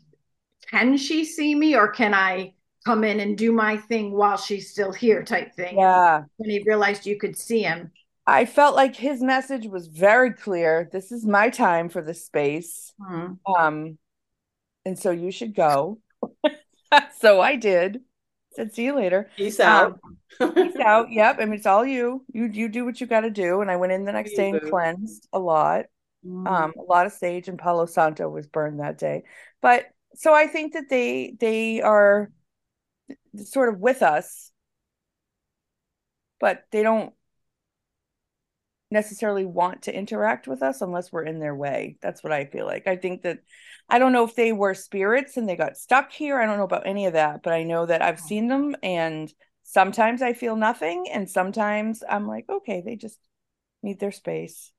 can 0.70 0.96
she 0.96 1.24
see 1.24 1.54
me 1.54 1.76
or 1.76 1.88
can 1.88 2.14
I 2.14 2.54
come 2.84 3.04
in 3.04 3.20
and 3.20 3.36
do 3.36 3.52
my 3.52 3.76
thing 3.76 4.12
while 4.12 4.36
she's 4.36 4.70
still 4.70 4.92
here 4.92 5.22
type 5.24 5.54
thing? 5.54 5.76
yeah 5.76 6.24
When 6.36 6.50
he 6.50 6.62
realized 6.64 7.06
you 7.06 7.18
could 7.18 7.36
see 7.36 7.62
him. 7.62 7.92
I 8.26 8.44
felt 8.44 8.76
like 8.76 8.96
his 8.96 9.22
message 9.22 9.66
was 9.66 9.86
very 9.86 10.32
clear. 10.32 10.88
This 10.92 11.12
is 11.12 11.24
my 11.26 11.48
time 11.50 11.88
for 11.88 12.02
this 12.02 12.24
space. 12.26 12.92
Hmm. 12.98 13.38
Um, 13.58 13.98
and 14.86 14.98
so 14.98 15.10
you 15.10 15.30
should 15.32 15.54
go. 15.54 16.00
so 17.20 17.40
I 17.40 17.56
did. 17.56 18.00
Said, 18.58 18.74
see 18.74 18.84
you 18.84 18.94
later. 18.94 19.30
Peace 19.36 19.60
out. 19.60 19.98
Um, 20.40 20.54
peace 20.54 20.76
out. 20.76 21.10
Yep. 21.10 21.36
I 21.40 21.44
mean, 21.44 21.54
it's 21.54 21.66
all 21.66 21.86
you. 21.86 22.24
You 22.32 22.44
you 22.44 22.68
do 22.68 22.84
what 22.84 23.00
you 23.00 23.06
got 23.06 23.20
to 23.20 23.30
do. 23.30 23.60
And 23.60 23.70
I 23.70 23.76
went 23.76 23.92
in 23.92 24.04
the 24.04 24.12
next 24.12 24.34
day 24.34 24.50
and 24.50 24.60
cleansed 24.60 25.28
a 25.32 25.38
lot. 25.38 25.86
Mm-hmm. 26.26 26.46
Um, 26.46 26.72
a 26.78 26.82
lot 26.82 27.06
of 27.06 27.12
sage 27.12 27.48
and 27.48 27.58
Palo 27.58 27.86
Santo 27.86 28.28
was 28.28 28.46
burned 28.46 28.80
that 28.80 28.98
day. 28.98 29.22
But 29.62 29.86
so 30.14 30.34
I 30.34 30.46
think 30.46 30.72
that 30.72 30.88
they 30.90 31.34
they 31.38 31.80
are 31.80 32.30
sort 33.36 33.68
of 33.68 33.78
with 33.78 34.02
us, 34.02 34.50
but 36.40 36.64
they 36.72 36.82
don't 36.82 37.12
necessarily 38.90 39.44
want 39.44 39.82
to 39.82 39.94
interact 39.94 40.48
with 40.48 40.62
us 40.62 40.80
unless 40.80 41.12
we're 41.12 41.24
in 41.24 41.38
their 41.38 41.54
way. 41.54 41.96
That's 42.00 42.22
what 42.22 42.32
I 42.32 42.46
feel 42.46 42.66
like. 42.66 42.86
I 42.86 42.96
think 42.96 43.22
that 43.22 43.40
I 43.88 43.98
don't 43.98 44.12
know 44.12 44.24
if 44.24 44.34
they 44.34 44.52
were 44.52 44.74
spirits 44.74 45.36
and 45.36 45.48
they 45.48 45.56
got 45.56 45.76
stuck 45.76 46.12
here. 46.12 46.38
I 46.40 46.46
don't 46.46 46.58
know 46.58 46.64
about 46.64 46.86
any 46.86 47.06
of 47.06 47.12
that, 47.14 47.42
but 47.42 47.52
I 47.52 47.64
know 47.64 47.86
that 47.86 48.02
I've 48.02 48.16
mm. 48.16 48.26
seen 48.26 48.48
them 48.48 48.76
and 48.82 49.32
sometimes 49.62 50.22
I 50.22 50.32
feel 50.32 50.56
nothing 50.56 51.06
and 51.12 51.28
sometimes 51.28 52.02
I'm 52.08 52.26
like, 52.26 52.46
okay, 52.48 52.82
they 52.84 52.96
just 52.96 53.18
need 53.82 54.00
their 54.00 54.12
space. 54.12 54.72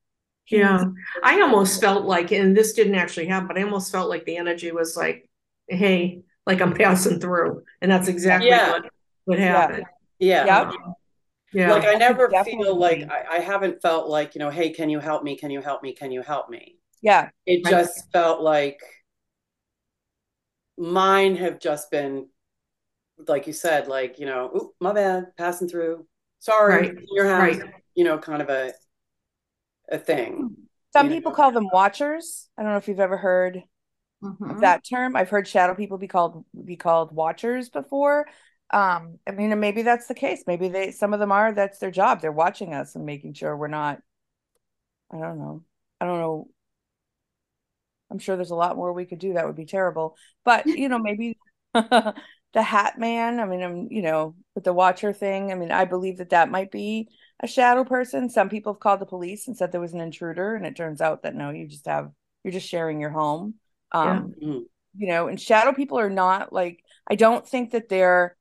Yeah. 0.48 0.84
I 1.24 1.41
almost 1.41 1.80
felt 1.80 2.06
like 2.06 2.32
and 2.32 2.58
this 2.58 2.74
didn't 2.74 2.95
actually 2.95 3.28
happen, 3.28 3.48
but 3.48 3.58
I 3.58 3.63
almost 3.63 3.91
felt 3.91 4.10
like 4.10 4.26
the 4.26 4.38
energy 4.38 4.72
was 4.72 4.98
like, 4.98 5.30
hey, 5.67 6.22
like 6.48 6.62
I'm 6.62 6.74
passing 6.74 7.19
through. 7.19 7.62
And 7.82 7.91
that's 7.91 8.08
exactly 8.08 8.50
Yeah. 8.50 8.72
what 8.72 8.89
what 9.26 9.39
happened. 9.39 9.86
Yeah. 10.17 10.45
Yep. 10.45 10.74
Yeah. 11.54 11.74
Like 11.74 11.86
I 11.86 11.94
never 11.96 12.30
feel 12.44 12.76
like 12.76 13.10
I, 13.10 13.38
I 13.38 13.40
haven't 13.40 13.82
felt 13.82 14.10
like, 14.10 14.36
you 14.36 14.40
know, 14.40 14.50
hey, 14.50 14.70
can 14.72 14.90
you 14.90 15.00
help 15.00 15.24
me? 15.24 15.36
Can 15.36 15.52
you 15.52 15.62
help 15.62 15.82
me? 15.84 15.94
Can 15.94 16.12
you 16.12 16.22
help 16.22 16.50
me? 16.50 16.78
Yeah. 17.02 17.30
It 17.46 17.62
Right. 17.66 17.72
just 17.72 18.12
felt 18.12 18.42
like 18.42 18.80
mine 20.78 21.36
have 21.36 21.60
just 21.60 21.92
been 21.92 22.28
like 23.28 23.48
you 23.48 23.54
said, 23.54 23.88
like, 23.88 24.18
you 24.18 24.26
know, 24.26 24.50
oop, 24.56 24.72
my 24.80 24.94
bad, 24.94 25.36
passing 25.38 25.68
through. 25.68 26.08
Sorry, 26.40 26.74
Right. 26.74 26.90
in 26.90 27.06
your 27.12 27.28
house, 27.28 27.58
Right. 27.58 27.74
you 27.96 28.04
know, 28.06 28.18
kind 28.18 28.42
of 28.42 28.50
a 28.50 28.74
a 29.92 29.98
thing. 29.98 30.56
Some 30.94 31.10
people 31.10 31.32
know. 31.32 31.36
call 31.36 31.52
them 31.52 31.70
watchers. 31.72 32.50
I 32.58 32.64
don't 32.64 32.72
know 32.72 32.78
if 32.78 32.88
you've 32.88 33.00
ever 33.00 33.18
heard 33.18 33.64
Mhm. 34.24 34.62
that 34.62 34.84
term. 34.90 35.16
I've 35.16 35.30
heard 35.30 35.48
shadow 35.48 35.76
people 35.76 35.98
be 35.98 36.08
called 36.08 36.46
be 36.66 36.76
called 36.76 37.12
watchers 37.12 37.70
before. 37.70 38.28
Um, 38.71 39.19
I 39.27 39.32
mean, 39.32 39.60
maybe 39.60 39.82
that's 39.82 40.08
the 40.08 40.13
case. 40.15 40.43
Maybe 40.47 40.69
they 40.69 40.91
some 40.91 41.13
of 41.13 41.19
them 41.19 41.32
are 41.32 41.51
that's 41.53 41.79
their 41.79 41.91
job. 41.91 42.21
They're 42.21 42.32
watching 42.32 42.73
us 42.73 42.95
and 42.95 43.05
making 43.05 43.34
sure 43.34 43.55
we're 43.58 43.67
not 43.67 44.01
I 45.12 45.19
don't 45.19 45.38
know. 45.39 45.63
I 46.01 46.05
don't 46.05 46.19
know. 46.19 46.49
I'm 48.12 48.19
sure 48.19 48.36
there's 48.36 48.51
a 48.51 48.55
lot 48.55 48.75
more 48.75 48.91
we 48.93 49.05
could 49.05 49.19
do 49.19 49.34
that 49.34 49.45
would 49.45 49.55
be 49.55 49.65
terrible. 49.65 50.15
But, 50.43 50.67
you 50.73 50.89
know, 50.89 50.99
maybe 50.99 51.38
the 51.73 52.13
hat 52.55 52.97
man, 52.97 53.39
I 53.39 53.45
mean, 53.45 53.62
I'm, 53.62 53.88
you 53.91 54.01
know, 54.01 54.36
with 54.55 54.63
the 54.63 54.73
watcher 54.73 55.13
thing, 55.13 55.51
I 55.51 55.55
mean, 55.55 55.71
I 55.71 55.86
believe 55.86 56.17
that 56.17 56.32
that 56.32 56.49
might 56.49 56.71
be 56.71 57.10
a 57.41 57.47
shadow 57.47 57.84
person. 57.84 58.29
Some 58.29 58.49
people 58.49 58.73
have 58.73 58.79
called 58.79 58.99
the 58.99 59.05
police 59.05 59.47
and 59.47 59.55
said 59.55 59.71
there 59.71 59.82
was 59.82 59.93
an 59.93 60.01
intruder, 60.01 60.55
and 60.55 60.65
it 60.65 60.75
turns 60.75 61.01
out 61.01 61.23
that 61.23 61.36
no, 61.36 61.51
you 61.51 61.67
just 61.67 61.86
have 61.86 62.12
you're 62.43 62.51
just 62.53 62.67
sharing 62.67 62.99
your 62.99 63.12
home. 63.12 63.55
Um, 63.91 64.36
Mhm. 64.41 64.69
you 64.97 65.08
know, 65.08 65.27
and 65.27 65.39
shadow 65.39 65.73
people 65.73 65.99
are 65.99 66.10
not 66.10 66.51
like 66.53 66.84
I 67.10 67.15
don't 67.15 67.47
think 67.47 67.71
that 67.71 67.89
they're 67.89 68.36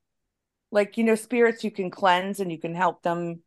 like, 0.71 0.97
you 0.97 1.05
know, 1.05 1.15
spirits 1.15 1.65
you 1.65 1.71
can 1.71 1.91
cleanse 1.91 2.41
and 2.41 2.51
you 2.53 2.59
can 2.59 2.75
help 2.75 3.03
them 3.03 3.43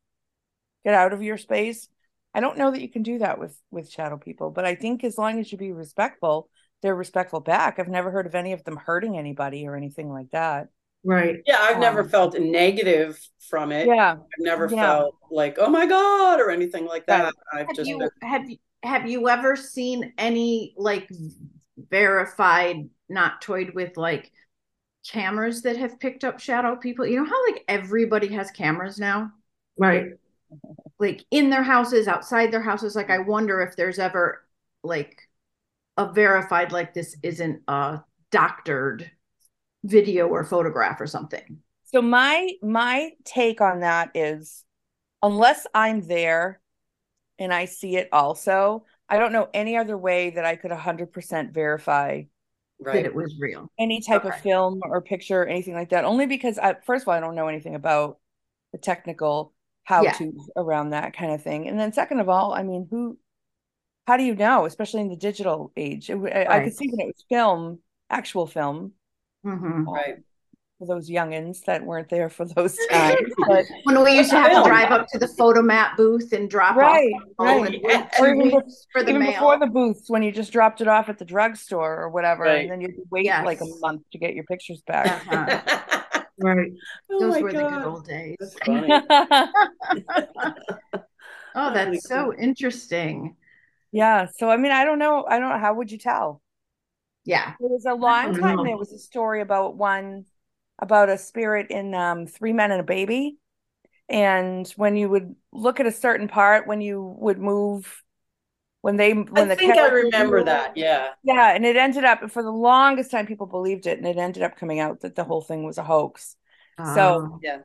get 0.84 0.94
out 0.94 1.14
of 1.14 1.22
your 1.22 1.38
space. 1.38 1.88
I 2.34 2.40
don't 2.40 2.58
know 2.58 2.72
that 2.72 2.82
you 2.82 2.90
can 2.90 3.04
do 3.04 3.20
that 3.20 3.40
with 3.40 3.58
with 3.72 3.92
shadow 3.92 4.18
people, 4.18 4.52
but 4.52 4.66
I 4.66 4.76
think 4.76 5.04
as 5.04 5.18
long 5.18 5.40
as 5.40 5.52
you 5.52 5.58
be 5.58 5.72
respectful, 5.74 6.50
they're 6.82 6.96
respectful 6.96 7.42
back. 7.42 7.78
I've 7.80 7.88
never 7.90 8.12
heard 8.12 8.26
of 8.26 8.36
any 8.36 8.54
of 8.54 8.64
them 8.64 8.78
hurting 8.78 9.18
anybody 9.18 9.68
or 9.68 9.76
anything 9.76 10.10
like 10.10 10.32
that. 10.32 10.70
Right. 11.04 11.38
Yeah, 11.48 11.58
I've 11.60 11.80
never 11.80 12.04
Um, 12.04 12.10
felt 12.10 12.38
negative 12.40 13.20
from 13.50 13.72
it. 13.72 13.88
Yeah. 13.88 14.12
I've 14.12 14.44
never 14.44 14.70
Yeah. 14.70 14.78
felt 14.86 15.16
like, 15.32 15.58
oh 15.60 15.70
my 15.70 15.86
God, 15.88 16.40
or 16.40 16.52
anything 16.52 16.86
like 16.86 17.08
Right. 17.08 17.24
that. 17.24 17.34
I've 17.52 17.68
Have 17.68 17.76
just 17.76 17.88
you 17.88 18.00
been, 18.00 18.10
have 18.22 18.50
you 18.50 18.58
have 18.84 19.10
you 19.10 19.30
ever 19.30 19.56
seen 19.56 20.14
any 20.18 20.74
like 20.78 21.08
verified, 21.90 22.90
not 23.10 23.42
toyed 23.42 23.72
with 23.76 23.98
like 23.98 24.32
cameras 25.08 25.62
that 25.64 25.78
have 25.78 26.00
picked 26.00 26.24
up 26.24 26.40
shadow 26.40 26.76
people? 26.76 27.06
You 27.06 27.18
know 27.18 27.26
how 27.26 27.46
like 27.52 27.64
everybody 27.68 28.28
has 28.34 28.52
cameras 28.52 29.00
now? 29.00 29.32
Right. 29.78 30.14
Like 31.00 31.26
in 31.32 31.50
their 31.50 31.64
houses, 31.64 32.08
outside 32.08 32.52
their 32.52 32.62
houses. 32.62 32.96
Like 32.96 33.10
I 33.10 33.20
wonder 33.20 33.62
if 33.62 33.76
there's 33.76 34.00
ever 34.00 34.46
like 34.84 35.28
a 35.98 36.12
verified 36.12 36.72
like 36.72 36.94
this 36.94 37.16
isn't 37.24 37.62
a 37.68 38.02
doctored 38.32 39.10
video 39.84 40.28
or 40.28 40.44
photograph 40.44 41.02
or 41.02 41.08
something. 41.08 41.60
So 41.86 42.02
my 42.02 42.52
my 42.62 43.12
take 43.26 43.62
on 43.62 43.82
that 43.82 44.12
is 44.16 44.64
unless 45.22 45.68
I'm 45.74 46.02
there 46.02 46.62
and 47.40 47.54
I 47.54 47.66
see 47.66 47.98
it 47.98 48.08
also, 48.12 48.86
I 49.10 49.18
don't 49.18 49.34
know 49.34 49.50
any 49.54 49.76
other 49.76 49.98
way 49.98 50.30
that 50.32 50.46
I 50.46 50.56
could 50.56 50.72
100% 50.72 51.52
verify 51.52 52.24
That 52.82 52.88
right. 52.90 53.06
it 53.06 53.14
was 53.16 53.36
real. 53.40 53.72
any 53.80 54.02
type 54.02 54.26
of 54.26 54.36
film 54.42 54.82
or 54.84 55.02
picture 55.02 55.44
or 55.44 55.48
anything 55.48 55.74
like 55.74 55.90
that. 55.90 56.06
Only 56.06 56.26
because 56.26 56.58
I 56.60 56.76
first 56.86 57.04
of 57.04 57.08
all 57.08 57.14
I 57.16 57.20
don't 57.20 57.36
know 57.36 57.48
anything 57.48 57.76
about 57.76 58.20
the 58.72 58.78
technical 58.80 59.54
how 59.84 60.04
Yeah. 60.04 60.14
to 60.14 60.34
around 60.56 60.92
that 60.92 61.14
kind 61.16 61.32
of 61.34 61.44
thing. 61.44 61.68
And 61.68 61.80
then 61.80 61.94
second 61.94 62.20
of 62.20 62.30
all, 62.30 62.54
I 62.54 62.64
mean, 62.64 62.88
who 62.90 63.18
how 64.08 64.18
do 64.18 64.24
you 64.24 64.36
know, 64.36 64.66
especially 64.66 65.02
in 65.02 65.10
the 65.10 65.16
digital 65.18 65.72
age? 65.78 66.10
It, 66.10 66.14
w- 66.16 66.34
I, 66.34 66.58
I 66.60 66.64
could 66.64 66.76
see 66.76 66.90
when 66.90 67.00
it 67.02 67.08
was 67.08 67.26
film, 67.30 67.80
actual 68.10 68.48
film 68.48 68.94
Mhm. 69.46 69.86
Right. 69.86 70.20
For 70.82 70.88
those 70.88 71.12
youngins 71.12 71.64
that 71.66 71.86
weren't 71.86 72.10
there 72.10 72.28
for 72.28 72.44
those 72.44 72.76
times. 72.92 73.32
But 73.48 73.66
When 73.84 74.04
we 74.04 74.18
used 74.18 74.32
to 74.32 74.38
have 74.38 74.64
to 74.64 74.68
drive 74.68 74.90
up 74.92 75.06
to 75.10 75.20
the 75.20 75.28
Fotomat 75.28 75.96
booth 75.96 76.34
and 76.34 76.50
drop 76.50 76.76
Right, 76.76 77.12
off 77.38 77.48
right. 77.48 77.76
and 77.76 77.84
wait 77.84 78.04
Or 78.20 78.34
even 78.34 78.56
weeks 78.58 78.88
for 78.92 79.04
the 79.04 79.12
even 79.12 79.22
mail. 79.22 79.34
before 79.34 79.60
the 79.60 79.68
booths 79.68 80.10
when 80.10 80.24
you 80.24 80.32
just 80.32 80.52
dropped 80.52 80.82
it 80.82 80.88
off 80.88 81.08
at 81.08 81.20
the 81.20 81.26
drugstore 81.26 82.02
or 82.02 82.10
whatever, 82.10 82.46
Right. 82.46 82.62
and 82.64 82.72
then 82.72 82.82
you'd 82.82 82.96
wait 83.12 83.28
like 83.28 83.62
a 83.62 83.66
month 83.80 84.02
to 84.12 84.18
get 84.18 84.34
your 84.34 84.44
pictures 84.46 84.82
back. 84.88 85.22
Uh-huh. 85.32 86.22
Right. 86.44 86.72
oh 87.12 87.20
Those 87.20 87.34
my 87.36 87.42
were 87.42 87.54
the 87.54 87.70
good 87.70 87.84
old 87.84 88.08
days. 88.08 88.38
That's 88.40 88.56
funny. 88.66 88.90
Oh, 91.54 91.74
that's 91.74 92.08
so 92.08 92.34
interesting. 92.34 93.36
yeah. 93.92 94.26
So 94.38 94.50
I 94.50 94.56
mean, 94.58 94.72
I 94.72 94.86
don't 94.86 94.98
know. 95.00 95.26
I 95.28 95.38
don't 95.38 95.50
know. 95.50 95.60
How 95.60 95.74
would 95.76 95.92
you 95.92 95.98
tell? 96.00 96.42
Yeah. 97.26 97.54
There 97.60 97.70
was 97.70 97.86
a 97.86 97.94
long 97.94 98.34
time 98.34 98.56
know. 98.56 98.64
there 98.64 98.78
was 98.78 98.92
a 98.94 98.98
story 98.98 99.42
about 99.42 99.76
one 99.76 100.26
about 100.82 101.10
a 101.10 101.18
spirit 101.18 101.68
in 101.70 101.94
um 101.94 102.28
Three 102.28 102.54
Men 102.54 102.72
and 102.72 102.82
a 102.82 102.84
Baby. 102.84 103.38
And 104.10 104.68
when 104.76 104.98
you 104.98 105.08
would 105.10 105.36
look 105.54 105.80
at 105.80 105.86
a 105.86 105.92
certain 105.92 106.28
part, 106.28 106.68
when 106.68 106.82
you 106.82 107.16
would 107.20 107.40
move 107.40 108.04
when 108.82 108.98
they 108.98 109.14
when 109.14 109.44
I 109.44 109.46
the 109.46 109.56
think 109.56 109.78
I 109.78 109.88
remember 109.90 110.38
moved- 110.38 110.48
that. 110.48 110.76
Yeah. 110.76 111.10
Yeah, 111.24 111.54
and 111.54 111.66
it 111.66 111.76
ended 111.76 112.04
up 112.04 112.32
for 112.32 112.42
the 112.42 112.52
longest 112.52 113.12
time 113.12 113.28
people 113.28 113.46
believed 113.46 113.86
it, 113.86 114.00
and 114.00 114.08
it 114.08 114.18
ended 114.18 114.42
up 114.42 114.58
coming 114.58 114.80
out 114.80 115.02
that 115.02 115.16
the 115.16 115.24
whole 115.24 115.42
thing 115.42 115.64
was 115.64 115.78
a 115.78 115.84
hoax. 115.84 116.36
So, 116.96 117.40
yeah, 117.44 117.60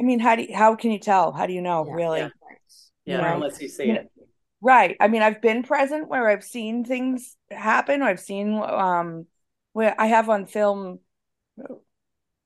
I 0.00 0.02
mean, 0.02 0.18
how 0.18 0.34
do 0.34 0.42
you, 0.42 0.56
how 0.56 0.74
can 0.74 0.90
you 0.90 0.98
tell? 0.98 1.30
How 1.30 1.46
do 1.46 1.52
you 1.52 1.62
know, 1.62 1.86
Yeah. 1.86 1.92
really? 1.94 2.18
Yeah. 2.18 2.28
right. 2.42 2.58
Yeah. 3.04 3.18
Right. 3.18 3.34
Unless 3.34 3.62
you 3.62 3.68
see 3.68 3.86
You 3.86 3.94
it. 3.94 4.10
Right. 4.60 4.96
I 4.98 5.06
mean, 5.06 5.22
I've 5.22 5.40
been 5.40 5.62
present 5.62 6.08
where 6.08 6.28
I've 6.28 6.42
seen 6.42 6.84
things 6.84 7.36
happen. 7.48 8.02
I've 8.02 8.18
seen 8.18 8.54
um 8.54 9.26
where 9.72 9.94
I 9.96 10.06
have 10.06 10.28
on 10.28 10.46
film 10.46 10.98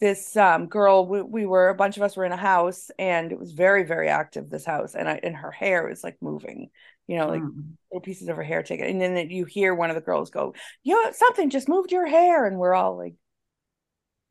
this 0.00 0.36
um 0.36 0.66
girl 0.66 1.06
we, 1.06 1.22
we 1.22 1.46
were 1.46 1.68
a 1.68 1.74
bunch 1.74 1.96
of 1.96 2.02
us 2.02 2.16
were 2.16 2.24
in 2.24 2.32
a 2.32 2.36
house 2.36 2.90
and 2.98 3.32
it 3.32 3.38
was 3.38 3.52
very 3.52 3.84
very 3.84 4.08
active 4.08 4.48
this 4.48 4.64
house 4.64 4.94
and 4.94 5.08
I 5.08 5.20
and 5.22 5.36
her 5.36 5.50
hair 5.50 5.86
was 5.86 6.02
like 6.02 6.16
moving 6.20 6.70
you 7.06 7.16
know 7.16 7.28
like 7.28 7.42
Mm. 7.42 7.76
little 7.92 8.00
pieces 8.02 8.28
of 8.28 8.36
her 8.36 8.42
hair 8.42 8.62
taken 8.62 8.86
and 8.86 9.00
then 9.00 9.30
you 9.30 9.44
hear 9.44 9.74
one 9.74 9.90
of 9.90 9.96
the 9.96 10.00
girls 10.02 10.30
go 10.30 10.54
you 10.82 10.94
know 10.94 11.10
something 11.12 11.50
just 11.50 11.68
moved 11.68 11.92
your 11.92 12.06
hair 12.06 12.46
and 12.46 12.56
we're 12.56 12.74
all 12.74 12.96
like 12.96 13.14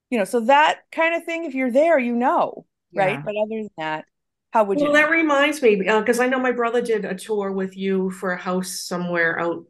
you 0.09 0.17
know 0.17 0.25
so 0.25 0.39
that 0.41 0.79
kind 0.91 1.13
of 1.15 1.23
thing 1.23 1.45
if 1.45 1.53
you're 1.53 1.71
there 1.71 1.99
you 1.99 2.15
know 2.15 2.65
right 2.95 3.19
but 3.23 3.35
other 3.35 3.61
than 3.61 3.69
that 3.77 4.05
how 4.51 4.63
would 4.63 4.79
you 4.79 4.85
Well, 4.85 4.93
you 4.93 4.97
that 4.99 5.11
reminds 5.11 5.61
me, 5.61 5.75
because 5.75 6.19
I 6.19 6.25
know 6.27 6.39
my 6.39 6.51
brother 6.51 6.81
did 6.81 7.05
a 7.05 7.13
tour 7.13 7.51
with 7.51 7.77
you 7.77 8.09
for 8.09 8.31
a 8.31 8.37
house 8.37 8.81
somewhere 8.81 9.39
out 9.39 9.65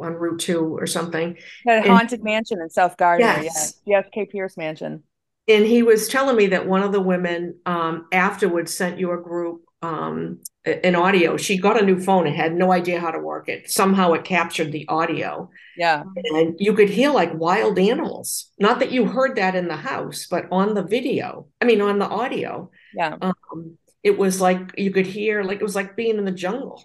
on 0.00 0.14
Route 0.14 0.40
Two 0.40 0.76
or 0.78 0.86
something. 0.86 1.36
That 1.66 1.86
haunted 1.86 2.22
mansion 2.22 2.60
in 2.62 2.70
South 2.70 2.96
Gardner 2.96 3.26
Yes. 3.26 3.74
yeah 3.86 4.00
yes 4.00 4.06
K 4.12 4.26
Pierce 4.26 4.56
mansion 4.56 5.02
And 5.48 5.64
he 5.66 5.82
was 5.82 6.08
telling 6.08 6.36
me 6.36 6.48
that 6.48 6.66
one 6.66 6.82
of 6.82 6.92
the 6.92 7.00
women 7.00 7.56
um, 7.66 8.06
afterwards 8.12 8.74
sent 8.74 8.98
your 8.98 9.20
group 9.20 9.62
um, 9.82 10.40
an 10.66 10.94
audio. 10.94 11.36
She 11.36 11.58
got 11.58 11.80
a 11.80 11.86
new 11.86 11.98
phone 12.00 12.26
and 12.26 12.36
had 12.36 12.54
no 12.54 12.72
idea 12.72 13.00
how 13.00 13.10
to 13.10 13.18
work 13.18 13.48
it. 13.48 13.70
Somehow 13.70 14.12
it 14.12 14.24
captured 14.24 14.72
the 14.72 14.86
audio. 14.88 15.50
yeah 15.74 16.04
And 16.32 16.56
you 16.58 16.74
could 16.74 16.90
hear 16.90 17.10
like 17.10 17.34
wild 17.34 17.78
animals. 17.78 18.50
Not 18.58 18.80
that 18.80 18.92
you 18.92 19.06
heard 19.06 19.36
that 19.36 19.54
in 19.56 19.68
the 19.68 19.76
house, 19.76 20.26
but 20.30 20.46
on 20.52 20.74
the 20.74 20.82
video, 20.84 21.48
I 21.60 21.66
mean, 21.66 21.80
on 21.80 21.98
the 21.98 22.08
audio, 22.08 22.70
yeah 22.92 23.18
um, 23.22 23.78
it 24.02 24.18
was 24.18 24.40
like 24.40 24.74
you 24.78 24.90
could 24.92 25.06
hear, 25.06 25.42
like 25.44 25.60
it 25.60 25.64
was 25.64 25.76
like 25.76 25.96
being 25.96 26.18
in 26.18 26.24
the 26.26 26.32
jungle. 26.32 26.84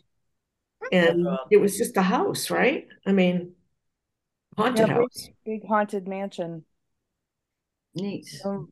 And 0.91 1.39
Wow. 1.39 1.51
it 1.51 1.57
was 1.57 1.77
just 1.77 1.97
a 1.97 2.03
house, 2.03 2.51
right? 2.51 2.87
I 3.05 3.13
mean, 3.13 3.53
haunted 4.57 4.87
Yeah, 4.87 4.89
house. 4.89 5.29
big 5.45 5.65
haunted 5.67 6.07
mansion 6.07 6.65
Neat. 7.95 8.27
Um, 8.45 8.71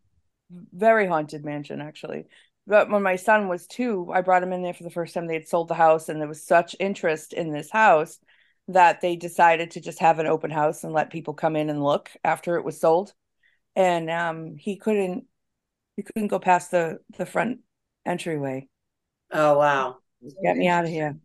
very 0.74 1.08
haunted 1.08 1.46
mansion 1.46 1.82
actually. 1.82 2.26
But 2.68 2.90
when 2.90 3.04
my 3.04 3.16
son 3.16 3.48
was 3.48 3.68
two, 3.68 4.12
I 4.14 4.22
brought 4.22 4.44
him 4.44 4.54
in 4.54 4.62
there 4.62 4.74
for 4.74 4.84
the 4.84 4.90
first 4.92 5.14
time. 5.14 5.28
They 5.28 5.34
had 5.34 5.48
sold 5.48 5.68
the 5.68 5.74
house, 5.74 6.10
and 6.10 6.22
there 6.22 6.28
was 6.28 6.46
such 6.46 6.76
interest 6.80 7.34
in 7.34 7.52
this 7.52 7.72
house 7.72 8.20
that 8.68 9.02
they 9.02 9.16
decided 9.16 9.72
to 9.72 9.82
just 9.82 10.00
have 10.00 10.20
an 10.20 10.28
open 10.28 10.52
house 10.52 10.84
and 10.84 10.94
let 10.94 11.10
people 11.10 11.34
come 11.34 11.56
in 11.56 11.70
and 11.70 11.84
look 11.84 12.12
after 12.24 12.56
it 12.56 12.64
was 12.64 12.80
sold. 12.80 13.14
And 13.76 14.10
um, 14.10 14.56
he 14.58 14.78
couldn't 14.78 15.26
he 15.98 16.04
couldn't 16.04 16.28
go 16.28 16.40
past 16.40 16.72
the 16.72 17.00
the 17.18 17.26
front 17.26 17.60
entryway. 18.06 18.68
Oh 19.32 19.58
wow. 19.58 19.98
Get 20.44 20.56
me 20.56 20.68
out 20.68 20.84
of 20.84 20.90
here. 20.90 21.18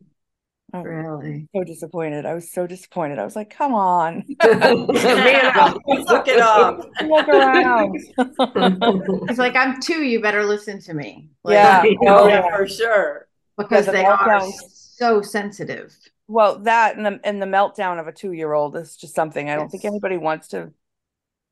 Oh, 0.78 0.82
Really? 0.82 1.48
so 1.54 1.64
disappointed. 1.64 2.26
I 2.26 2.34
was 2.34 2.52
so 2.52 2.66
disappointed. 2.66 3.18
I 3.18 3.24
was 3.24 3.36
like, 3.36 3.50
come 3.50 3.74
on. 3.74 4.24
Suck 4.42 6.28
it 6.28 6.40
up. 6.40 6.86
Look 7.02 7.28
around. 7.28 7.96
It's 9.28 9.38
like 9.38 9.56
I'm 9.56 9.80
two. 9.80 10.04
You 10.04 10.20
better 10.20 10.44
listen 10.44 10.80
to 10.82 10.94
me. 10.94 11.30
Like, 11.42 11.54
yeah. 11.54 11.82
Oh, 12.06 12.28
yeah, 12.28 12.44
yeah. 12.44 12.56
for 12.56 12.68
sure. 12.68 13.28
because 13.56 13.86
Yeah, 13.86 13.92
the 13.92 13.98
they 13.98 14.04
are 14.04 14.50
so 14.68 15.22
sensitive. 15.22 15.96
Well, 16.28 16.60
that 16.60 16.96
and 16.96 17.06
the 17.06 17.20
and 17.24 17.40
the 17.40 17.46
meltdown 17.46 18.00
of 18.00 18.06
a 18.08 18.12
two 18.12 18.32
year 18.32 18.52
old 18.52 18.76
is 18.76 18.96
just 18.96 19.14
something 19.14 19.48
I 19.48 19.56
don't 19.56 19.70
think 19.70 19.84
anybody 19.84 20.16
wants 20.16 20.48
to 20.48 20.72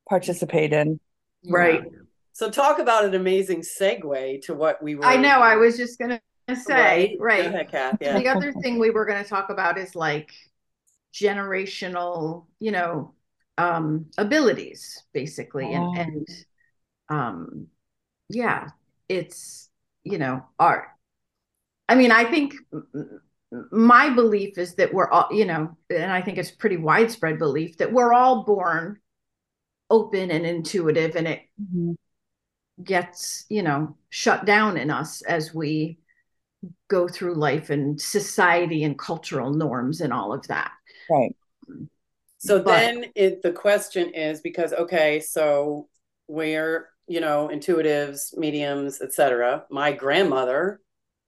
participate 0.08 0.72
in. 0.72 0.98
Right. 1.48 1.82
So 2.32 2.50
talk 2.50 2.80
about 2.80 3.04
an 3.04 3.14
amazing 3.14 3.60
segue 3.60 4.42
to 4.42 4.54
what 4.54 4.82
we 4.82 4.96
were. 4.96 5.04
I 5.04 5.16
know. 5.16 5.40
I 5.40 5.56
was 5.56 5.76
just 5.76 5.98
gonna 5.98 6.20
say, 6.52 7.16
Go 7.18 7.24
right. 7.24 7.46
ahead, 7.46 7.70
Kath. 7.70 7.98
Yeah. 8.00 8.18
The 8.18 8.28
other 8.28 8.52
thing 8.52 8.78
we 8.78 8.90
were 8.90 9.06
going 9.06 9.22
to 9.22 9.28
talk 9.28 9.50
about 9.50 9.78
is 9.78 9.94
like 9.94 10.32
generational, 11.12 12.46
you 12.58 12.72
know, 12.72 13.14
um, 13.56 14.06
abilities, 14.18 15.02
basically, 15.12 15.72
and 15.72 15.84
Oh. 15.84 15.94
and 15.94 16.28
um, 17.08 17.66
yeah, 18.28 18.68
it's 19.08 19.70
you 20.02 20.18
know 20.18 20.44
art. 20.58 20.88
I 21.88 21.94
mean, 21.94 22.10
I 22.10 22.24
think 22.24 22.54
m- 22.72 22.86
m- 23.52 23.68
my 23.70 24.10
belief 24.10 24.58
is 24.58 24.74
that 24.76 24.92
we're 24.92 25.08
all, 25.08 25.28
you 25.30 25.44
know, 25.44 25.76
and 25.90 26.10
I 26.10 26.20
think 26.22 26.38
it's 26.38 26.50
pretty 26.50 26.76
widespread 26.78 27.38
belief 27.38 27.76
that 27.78 27.92
we're 27.92 28.12
all 28.12 28.42
born 28.44 28.98
open 29.90 30.30
and 30.30 30.44
intuitive, 30.44 31.14
and 31.14 31.28
it 31.28 31.42
gets, 32.82 33.44
you 33.48 33.62
know, 33.62 33.96
shut 34.10 34.44
down 34.46 34.76
in 34.76 34.90
us 34.90 35.22
as 35.22 35.54
we 35.54 35.98
go 36.88 37.08
through 37.08 37.34
life 37.34 37.70
and 37.70 38.00
society 38.00 38.84
and 38.84 38.98
cultural 38.98 39.52
norms 39.52 40.00
and 40.00 40.12
all 40.12 40.32
of 40.32 40.46
that. 40.48 40.72
Right. 41.10 41.36
So 42.38 42.58
But- 42.62 42.66
then 42.66 43.06
it 43.14 43.42
the 43.42 43.52
question 43.52 44.12
is 44.14 44.40
because 44.40 44.72
okay, 44.72 45.20
so 45.20 45.88
we're 46.28 46.88
you 47.06 47.20
know 47.20 47.48
intuitives, 47.52 48.36
mediums, 48.36 49.00
etc. 49.00 49.66
My 49.70 49.92
grandmother 49.92 50.80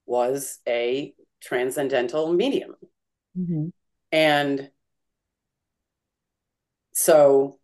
was 0.07 0.61
a 0.66 1.14
transcendental 1.40 2.33
medium, 2.33 2.75
Mhm. 3.37 3.72
and 4.12 4.70
so 6.92 7.59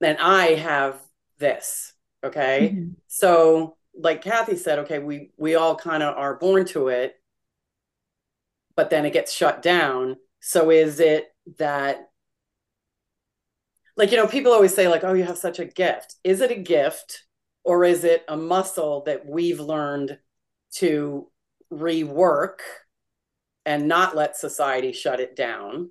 then 0.00 0.16
I 0.18 0.54
have 0.54 1.00
this. 1.38 1.92
Okay, 2.24 2.70
Mhm. 2.74 2.96
so 3.06 3.75
like 3.98 4.22
Kathy 4.22 4.56
said, 4.56 4.80
okay, 4.80 4.98
we 4.98 5.30
we 5.36 5.54
all 5.54 5.76
kind 5.76 6.02
of 6.02 6.16
are 6.16 6.36
born 6.36 6.64
to 6.66 6.88
it, 6.88 7.14
but 8.74 8.90
then 8.90 9.06
it 9.06 9.12
gets 9.12 9.32
shut 9.32 9.62
down. 9.62 10.16
So 10.40 10.70
is 10.70 11.00
it 11.00 11.26
that 11.58 12.08
like 13.96 14.10
you 14.10 14.16
know 14.16 14.26
people 14.26 14.52
always 14.52 14.74
say 14.74 14.88
like 14.88 15.04
oh 15.04 15.14
you 15.14 15.24
have 15.24 15.38
such 15.38 15.58
a 15.58 15.64
gift. 15.64 16.16
Is 16.24 16.40
it 16.40 16.50
a 16.50 16.56
gift 16.56 17.24
or 17.64 17.84
is 17.84 18.04
it 18.04 18.24
a 18.28 18.36
muscle 18.36 19.02
that 19.06 19.26
we've 19.26 19.60
learned 19.60 20.18
to 20.74 21.28
rework 21.72 22.58
and 23.64 23.88
not 23.88 24.14
let 24.14 24.36
society 24.36 24.92
shut 24.92 25.20
it 25.20 25.34
down? 25.36 25.90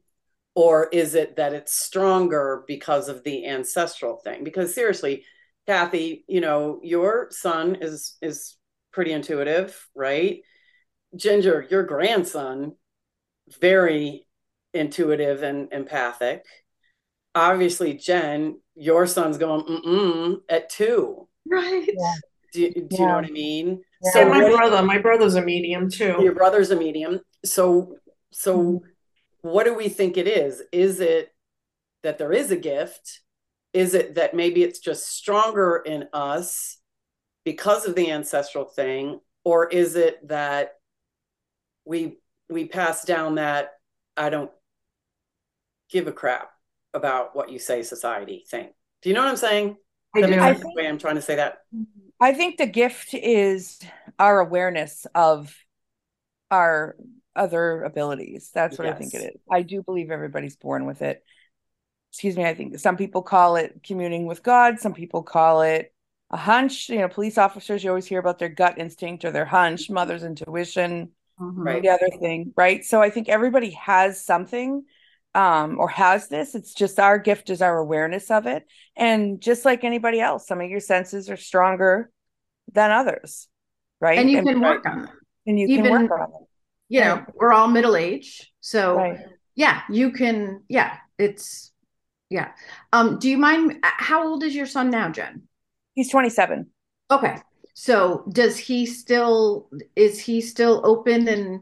Or 0.54 0.88
is 0.88 1.15
it 1.15 1.36
that 1.36 1.54
it's 1.54 1.74
stronger 1.74 2.63
because 2.65 3.10
of 3.10 3.24
the 3.24 3.46
ancestral 3.46 4.15
thing? 4.15 4.46
Because 4.46 4.74
seriously 4.74 5.26
kathy 5.67 6.23
you 6.28 6.41
know 6.41 6.80
your 6.84 7.28
son 7.32 7.75
is 7.82 8.17
is 8.21 8.58
pretty 8.91 9.12
intuitive 9.12 9.88
right 9.95 10.41
ginger 11.15 11.65
your 11.69 11.84
grandson 11.84 12.73
very 13.60 14.25
intuitive 14.73 15.43
and 15.43 15.71
empathic 15.71 16.43
obviously 17.34 17.93
jen 17.93 18.60
your 18.75 19.08
son's 19.08 19.38
going 19.38 19.65
mm-mm 19.65 20.38
at 20.49 20.69
two 20.69 21.28
Right. 21.47 21.88
Yeah. 21.88 22.13
do, 22.54 22.62
you- 22.62 22.71
do 22.73 22.95
you 22.97 23.06
know 23.08 23.15
what 23.15 23.25
i 23.25 23.30
mean 23.32 23.82
Yeah. 24.04 24.12
so 24.12 24.21
and 24.21 24.30
my 24.30 24.43
what 24.43 24.51
brother, 24.58 24.82
my 24.84 24.97
brother's 24.99 25.36
a 25.36 25.41
medium 25.41 25.89
too. 25.89 26.17
your 26.21 26.34
brother's 26.34 26.71
a 26.71 26.75
medium 26.75 27.19
so 27.43 27.95
so 28.32 28.58
Mhm. 28.58 28.80
what 29.41 29.63
do 29.65 29.73
we 29.73 29.89
think 29.89 30.17
it 30.17 30.28
is 30.28 30.62
is 30.71 30.99
it 30.99 31.30
that 32.04 32.17
there 32.17 32.32
is 32.34 32.51
a 32.51 32.56
gift 32.58 33.21
is 33.76 33.94
it 33.94 34.16
that 34.16 34.34
maybe 34.34 34.64
it's 34.64 34.80
just 34.80 35.08
stronger 35.08 35.84
in 35.86 36.08
us 36.14 36.78
because 37.44 37.86
of 37.86 37.94
the 37.94 38.10
ancestral 38.10 38.66
thing 38.66 39.20
or 39.44 39.68
is 39.68 39.96
it 39.96 40.28
that 40.28 40.76
we 41.84 42.18
we 42.50 42.66
pass 42.66 43.04
down 43.04 43.36
that 43.36 43.74
i 44.16 44.30
don't 44.30 44.52
give 45.92 46.08
a 46.08 46.12
crap 46.12 46.50
about 46.94 47.36
what 47.36 47.52
you 47.52 47.60
say 47.60 47.84
society 47.84 48.46
thing 48.50 48.70
do 49.02 49.10
you 49.10 49.16
know 49.16 49.22
what 49.22 49.30
i'm 49.30 49.38
saying 49.38 49.76
I 50.16 50.22
that 50.22 50.28
do. 50.28 50.40
I 50.40 50.54
the 50.54 50.72
way 50.76 50.88
i'm 50.88 50.98
trying 50.98 51.16
to 51.16 51.22
say 51.22 51.36
that 51.36 51.60
I 52.20 52.34
think 52.34 52.58
the 52.58 52.66
gift 52.66 53.14
is 53.14 53.80
our 54.18 54.40
awareness 54.40 55.06
of 55.14 55.56
our 56.50 56.96
other 57.36 57.84
abilities. 57.84 58.52
That's 58.54 58.78
what 58.78 58.88
I 58.88 58.94
think 58.94 59.14
it 59.14 59.34
is. 59.36 59.42
I 59.52 59.64
do 59.64 59.84
believe 59.84 60.12
everybody's 60.12 60.56
born 60.56 60.86
with 60.86 61.02
it. 61.02 61.24
Excuse 62.15 62.38
me. 62.38 62.45
I 62.45 62.54
think 62.56 62.80
some 62.80 62.95
people 62.95 63.21
call 63.21 63.58
it 63.58 63.82
communing 63.86 64.25
with 64.25 64.41
God. 64.41 64.80
Some 64.80 64.93
people 64.93 65.21
call 65.21 65.63
it 65.63 65.93
a 66.32 66.38
hunch. 66.38 66.88
You 66.88 66.99
know, 66.99 67.10
police 67.10 67.38
officers, 67.38 67.84
you 67.84 67.89
always 67.89 68.06
hear 68.06 68.21
about 68.21 68.39
their 68.39 68.47
gut 68.47 68.78
instinct 68.78 69.25
or 69.25 69.32
their 69.32 69.43
hunch, 69.43 69.89
mother's 69.89 70.23
intuition, 70.23 71.10
Mhm. 71.38 71.51
Right. 71.58 71.82
the 71.82 71.89
other 71.89 72.08
thing, 72.17 72.54
right? 72.56 72.86
So 72.86 73.01
I 73.01 73.10
think 73.10 73.28
everybody 73.28 73.71
has 73.71 74.23
something 74.23 74.86
um 75.34 75.78
or 75.78 75.89
has 75.89 76.30
this. 76.30 76.56
It's 76.56 76.73
just 76.73 77.01
our 77.01 77.19
gift 77.19 77.49
is 77.49 77.62
our 77.62 77.78
awareness 77.78 78.32
of 78.32 78.45
it. 78.47 78.65
And 78.95 79.41
just 79.41 79.65
like 79.65 79.84
anybody 79.84 80.21
else, 80.21 80.47
some 80.47 80.62
of 80.62 80.69
your 80.69 80.80
senses 80.80 81.30
are 81.30 81.36
stronger 81.36 82.10
than 82.71 82.91
others, 82.91 83.49
right? 83.99 84.17
And 84.19 84.32
you 84.32 84.41
can 84.41 84.62
work 84.62 84.86
on 84.86 85.04
it. 85.04 85.10
and 85.47 85.60
you 85.60 85.67
even- 85.67 85.84
can 85.91 85.91
work 86.08 86.12
on 86.17 86.30
it. 86.30 86.47
You 86.88 87.01
know, 87.01 87.15
Right. 87.15 87.36
we're 87.36 87.51
all 87.51 87.67
middle 87.67 87.97
age. 87.97 88.54
So 88.62 88.95
Right. 88.95 89.19
yeah, 89.54 89.82
you 89.89 90.12
can, 90.13 90.63
yeah, 90.69 90.95
it's 91.17 91.73
yeah. 92.30 92.52
Um, 92.94 93.20
do 93.20 93.30
you 93.30 93.38
mind 93.38 93.80
how 93.84 94.28
old 94.28 94.44
is 94.44 94.56
your 94.56 94.66
son 94.66 94.90
now, 94.90 95.10
Jen? 95.10 95.44
He's 95.94 96.10
27. 96.10 96.68
Okay. 97.12 97.38
So 97.74 98.24
does 98.32 98.58
he 98.58 98.86
still 98.86 99.70
is 99.96 100.20
he 100.20 100.42
still 100.42 100.82
open 100.86 101.28
and, 101.28 101.62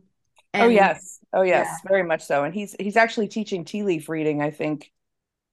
and 0.54 0.64
oh 0.64 0.68
yes. 0.68 1.20
Oh 1.34 1.42
yes, 1.42 1.68
yeah. 1.68 1.90
very 1.90 2.04
much 2.04 2.22
so. 2.22 2.44
And 2.44 2.54
he's 2.54 2.76
he's 2.80 2.96
actually 2.96 3.28
teaching 3.28 3.66
tea 3.66 3.82
leaf 3.84 4.08
reading, 4.08 4.42
I 4.42 4.52
think, 4.52 4.92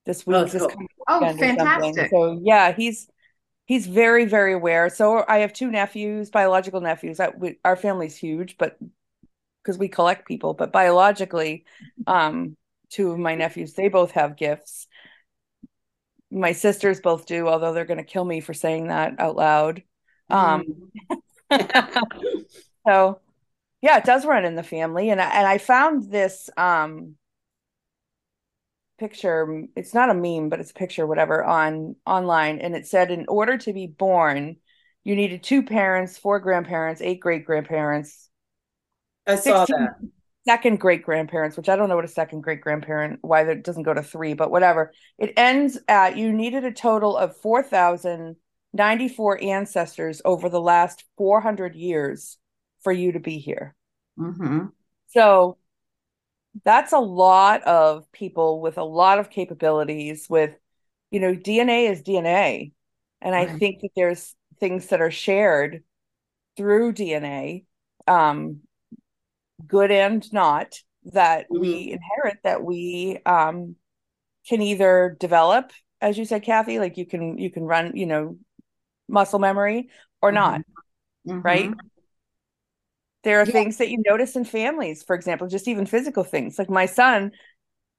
this 0.04 0.26
week. 0.26 0.36
Oh, 0.36 0.44
this 0.44 0.60
cool. 0.60 0.72
Oh, 1.08 1.20
weekend 1.20 1.58
or 1.58 1.64
something. 1.64 1.94
fantastic. 1.94 2.10
So 2.10 2.38
yeah, 2.42 2.72
he's 2.72 3.08
he's 3.64 3.86
very 3.86 4.26
very 4.26 4.52
aware. 4.52 4.90
So 4.90 5.24
I 5.26 5.38
have 5.38 5.54
two 5.54 5.70
nephews, 5.70 6.28
biological 6.28 6.82
nephews. 6.82 7.18
I, 7.18 7.30
we, 7.30 7.58
our 7.64 7.76
family's 7.76 8.16
huge, 8.16 8.58
but 8.58 8.78
because 9.64 9.78
we 9.78 9.88
collect 9.88 10.28
people, 10.28 10.52
but 10.52 10.72
biologically, 10.72 11.64
um, 12.06 12.56
two 12.90 13.10
of 13.10 13.18
my 13.18 13.34
nephews 13.34 13.72
they 13.72 13.88
both 13.88 14.10
have 14.10 14.36
gifts. 14.36 14.86
My 16.30 16.52
sisters 16.52 17.00
both 17.00 17.26
do, 17.26 17.48
although 17.48 17.72
they're 17.72 17.84
going 17.84 17.98
to 17.98 18.04
kill 18.04 18.24
me 18.24 18.40
for 18.40 18.54
saying 18.54 18.88
that 18.88 19.18
out 19.18 19.36
loud. 19.36 19.82
Um, 20.28 20.90
so 22.86 23.20
yeah, 23.82 23.98
it 23.98 24.04
does 24.04 24.24
run 24.24 24.44
in 24.44 24.54
the 24.54 24.62
family, 24.62 25.10
and 25.10 25.20
I, 25.20 25.30
and 25.30 25.46
I 25.46 25.58
found 25.58 26.10
this 26.10 26.50
um 26.56 27.16
picture. 28.98 29.64
It's 29.74 29.94
not 29.94 30.10
a 30.10 30.14
meme, 30.14 30.48
but 30.48 30.60
it's 30.60 30.70
a 30.70 30.74
picture, 30.74 31.06
whatever, 31.06 31.44
on 31.44 31.96
online, 32.06 32.58
and 32.58 32.76
it 32.76 32.86
said 32.86 33.10
in 33.10 33.26
order 33.28 33.58
to 33.58 33.72
be 33.72 33.86
born, 33.86 34.56
you 35.02 35.16
needed 35.16 35.42
two 35.42 35.62
parents, 35.62 36.18
four 36.18 36.38
grandparents, 36.38 37.00
eight 37.00 37.20
great 37.20 37.44
grandparents, 37.44 38.28
i 39.26 39.36
saw 39.36 39.64
16 39.64 39.76
that 39.76 40.10
second 40.46 40.80
great 40.80 41.02
grandparents, 41.02 41.56
which 41.56 41.68
I 41.68 41.76
don't 41.76 41.88
know 41.88 41.96
what 41.96 42.04
a 42.04 42.08
second 42.08 42.40
great 42.42 42.60
grandparent 42.60 43.18
why 43.22 43.44
that 43.44 43.62
doesn't 43.64 43.82
go 43.82 43.94
to 43.94 44.02
three, 44.02 44.34
but 44.34 44.50
whatever. 44.50 44.92
It 45.18 45.32
ends 45.36 45.78
at 45.88 46.16
you 46.16 46.32
needed 46.32 46.64
a 46.64 46.72
total 46.72 47.16
of 47.16 47.36
four 47.36 47.62
thousand 47.62 48.36
ninety 48.72 49.08
four 49.08 49.42
ancestors 49.42 50.22
over 50.24 50.48
the 50.48 50.60
last 50.60 51.04
four 51.16 51.40
hundred 51.40 51.74
years 51.76 52.38
for 52.82 52.92
you 52.92 53.12
to 53.12 53.20
be 53.20 53.38
here. 53.38 53.74
hmm 54.16 54.72
So 55.08 55.58
that's 56.64 56.92
a 56.92 56.98
lot 56.98 57.62
of 57.64 58.10
people 58.12 58.60
with 58.60 58.78
a 58.78 58.84
lot 58.84 59.18
of 59.18 59.30
capabilities 59.30 60.26
with, 60.28 60.56
you 61.10 61.20
know, 61.20 61.34
DNA 61.34 61.86
is 61.86 62.02
DNA. 62.02 62.72
And 63.20 63.34
I 63.34 63.46
Right. 63.46 63.60
think 63.60 63.80
that 63.82 63.90
there's 63.96 64.34
things 64.58 64.88
that 64.88 65.00
are 65.00 65.10
shared 65.10 65.84
through 66.56 66.92
DNA, 66.94 67.64
um, 68.06 68.60
good 69.66 69.90
and 69.90 70.32
not, 70.32 70.74
that 71.12 71.44
mm-hmm. 71.44 71.60
we 71.60 71.92
inherit 71.92 72.38
that 72.44 72.62
we 72.62 73.18
um, 73.26 73.76
can 74.48 74.62
either 74.62 75.16
develop, 75.18 75.72
as 76.00 76.18
you 76.18 76.24
said, 76.24 76.42
Kathy, 76.42 76.78
like 76.78 76.96
you 76.96 77.06
can 77.06 77.38
you 77.38 77.50
can 77.50 77.64
run, 77.64 77.96
you 77.96 78.06
know, 78.06 78.38
muscle 79.08 79.38
memory 79.38 79.90
or 80.22 80.32
not, 80.32 80.60
mm-hmm. 81.26 81.40
right? 81.40 81.70
There 83.22 83.40
are 83.40 83.46
yeah. 83.46 83.52
things 83.52 83.76
that 83.78 83.90
you 83.90 84.02
notice 84.06 84.36
in 84.36 84.44
families, 84.44 85.02
for 85.02 85.14
example, 85.14 85.46
just 85.46 85.68
even 85.68 85.86
physical 85.86 86.24
things. 86.24 86.58
Like 86.58 86.70
my 86.70 86.86
son 86.86 87.32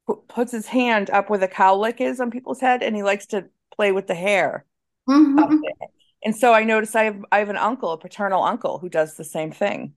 p- 0.08 0.16
puts 0.28 0.52
his 0.52 0.66
hand 0.66 1.10
up 1.12 1.30
where 1.30 1.40
the 1.40 1.48
cowlick 1.48 2.02
is 2.02 2.20
on 2.20 2.32
people's 2.32 2.60
head, 2.60 2.82
and 2.82 2.96
he 2.96 3.04
likes 3.04 3.28
to 3.28 3.46
play 3.76 3.92
with 3.92 4.08
the 4.08 4.16
hair. 4.16 4.66
Mm-hmm. 5.08 5.58
And 6.24 6.36
so 6.36 6.54
I 6.54 6.64
notice 6.64 6.96
I 6.96 7.04
have 7.04 7.26
I 7.32 7.40
have 7.40 7.50
an 7.50 7.58
uncle, 7.58 7.92
a 7.92 7.98
paternal 7.98 8.44
uncle, 8.44 8.80
who 8.80 8.90
does 8.90 9.16
the 9.16 9.24
same 9.24 9.52
thing. 9.52 9.94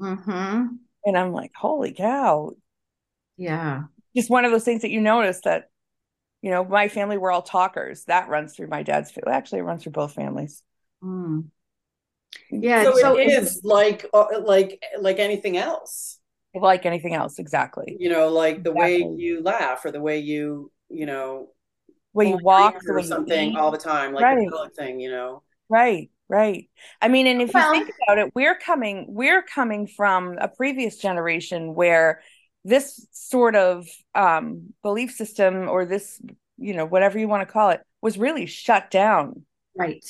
Mm-hmm. 0.00 0.66
And 1.06 1.16
I'm 1.16 1.32
like, 1.32 1.52
holy 1.54 1.92
cow! 1.92 2.52
Yeah, 3.36 3.84
just 4.16 4.30
one 4.30 4.44
of 4.44 4.52
those 4.52 4.64
things 4.64 4.82
that 4.82 4.90
you 4.90 5.00
notice 5.00 5.40
that, 5.44 5.70
you 6.40 6.50
know, 6.50 6.64
my 6.64 6.88
family 6.88 7.18
we're 7.18 7.32
all 7.32 7.42
talkers. 7.42 8.04
That 8.04 8.28
runs 8.28 8.54
through 8.54 8.68
my 8.68 8.82
dad's. 8.82 9.12
Actually, 9.26 9.60
it 9.60 9.64
runs 9.64 9.82
through 9.82 9.92
both 9.92 10.14
families. 10.14 10.62
Mm. 11.02 11.46
Yeah, 12.50 12.84
so, 12.84 12.96
so 12.96 13.18
it 13.18 13.28
is 13.28 13.60
like 13.64 14.06
uh, 14.12 14.26
like 14.44 14.82
like 15.00 15.18
anything 15.18 15.56
else. 15.56 16.18
Like 16.54 16.86
anything 16.86 17.14
else, 17.14 17.38
exactly. 17.38 17.96
You 17.98 18.10
know, 18.10 18.28
like 18.28 18.62
the 18.62 18.70
exactly. 18.70 19.04
way 19.04 19.16
you 19.16 19.42
laugh 19.42 19.84
or 19.84 19.90
the 19.90 20.00
way 20.00 20.20
you, 20.20 20.70
you 20.88 21.04
know, 21.04 21.48
when 22.12 22.28
you 22.28 22.38
walk 22.40 22.76
or 22.88 23.02
something 23.02 23.56
all 23.56 23.72
the 23.72 23.78
time, 23.78 24.12
like 24.12 24.22
right. 24.22 24.48
the 24.48 24.70
thing, 24.76 25.00
you 25.00 25.10
know. 25.10 25.42
Right, 25.68 26.10
right. 26.28 26.68
I 27.00 27.08
mean, 27.08 27.26
and 27.26 27.42
if 27.42 27.52
well, 27.54 27.74
you 27.74 27.84
think 27.84 27.94
about 28.02 28.18
it, 28.18 28.32
we're 28.34 28.56
coming 28.56 29.06
we're 29.08 29.42
coming 29.42 29.86
from 29.86 30.38
a 30.38 30.48
previous 30.48 30.98
generation 30.98 31.74
where 31.74 32.22
this 32.64 33.06
sort 33.12 33.56
of 33.56 33.86
um, 34.14 34.72
belief 34.82 35.12
system 35.12 35.68
or 35.68 35.84
this, 35.84 36.20
you 36.56 36.74
know, 36.74 36.86
whatever 36.86 37.18
you 37.18 37.28
want 37.28 37.46
to 37.46 37.52
call 37.52 37.70
it, 37.70 37.80
was 38.00 38.18
really 38.18 38.46
shut 38.46 38.90
down. 38.90 39.44
Right 39.76 40.04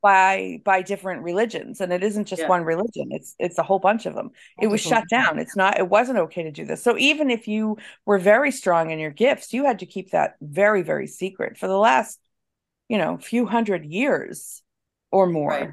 by 0.00 0.60
by 0.64 0.82
different 0.82 1.22
religions 1.22 1.80
and 1.80 1.92
it 1.92 2.04
isn't 2.04 2.26
just 2.26 2.42
yeah. 2.42 2.48
one 2.48 2.62
religion 2.62 3.08
it's 3.10 3.34
it's 3.38 3.58
a 3.58 3.62
whole 3.62 3.78
bunch 3.78 4.06
of 4.06 4.14
them 4.14 4.30
it 4.60 4.68
was 4.68 4.80
shut 4.80 5.04
down 5.10 5.38
it's 5.38 5.56
not 5.56 5.78
it 5.78 5.88
wasn't 5.88 6.16
okay 6.16 6.44
to 6.44 6.52
do 6.52 6.64
this 6.64 6.82
so 6.82 6.96
even 6.98 7.30
if 7.30 7.48
you 7.48 7.76
were 8.06 8.18
very 8.18 8.52
strong 8.52 8.90
in 8.90 8.98
your 8.98 9.10
gifts 9.10 9.52
you 9.52 9.64
had 9.64 9.80
to 9.80 9.86
keep 9.86 10.10
that 10.10 10.36
very 10.40 10.82
very 10.82 11.06
secret 11.06 11.58
for 11.58 11.66
the 11.66 11.76
last 11.76 12.20
you 12.88 12.96
know 12.96 13.16
few 13.16 13.44
hundred 13.44 13.84
years 13.84 14.62
or 15.10 15.26
more 15.26 15.50
right. 15.50 15.70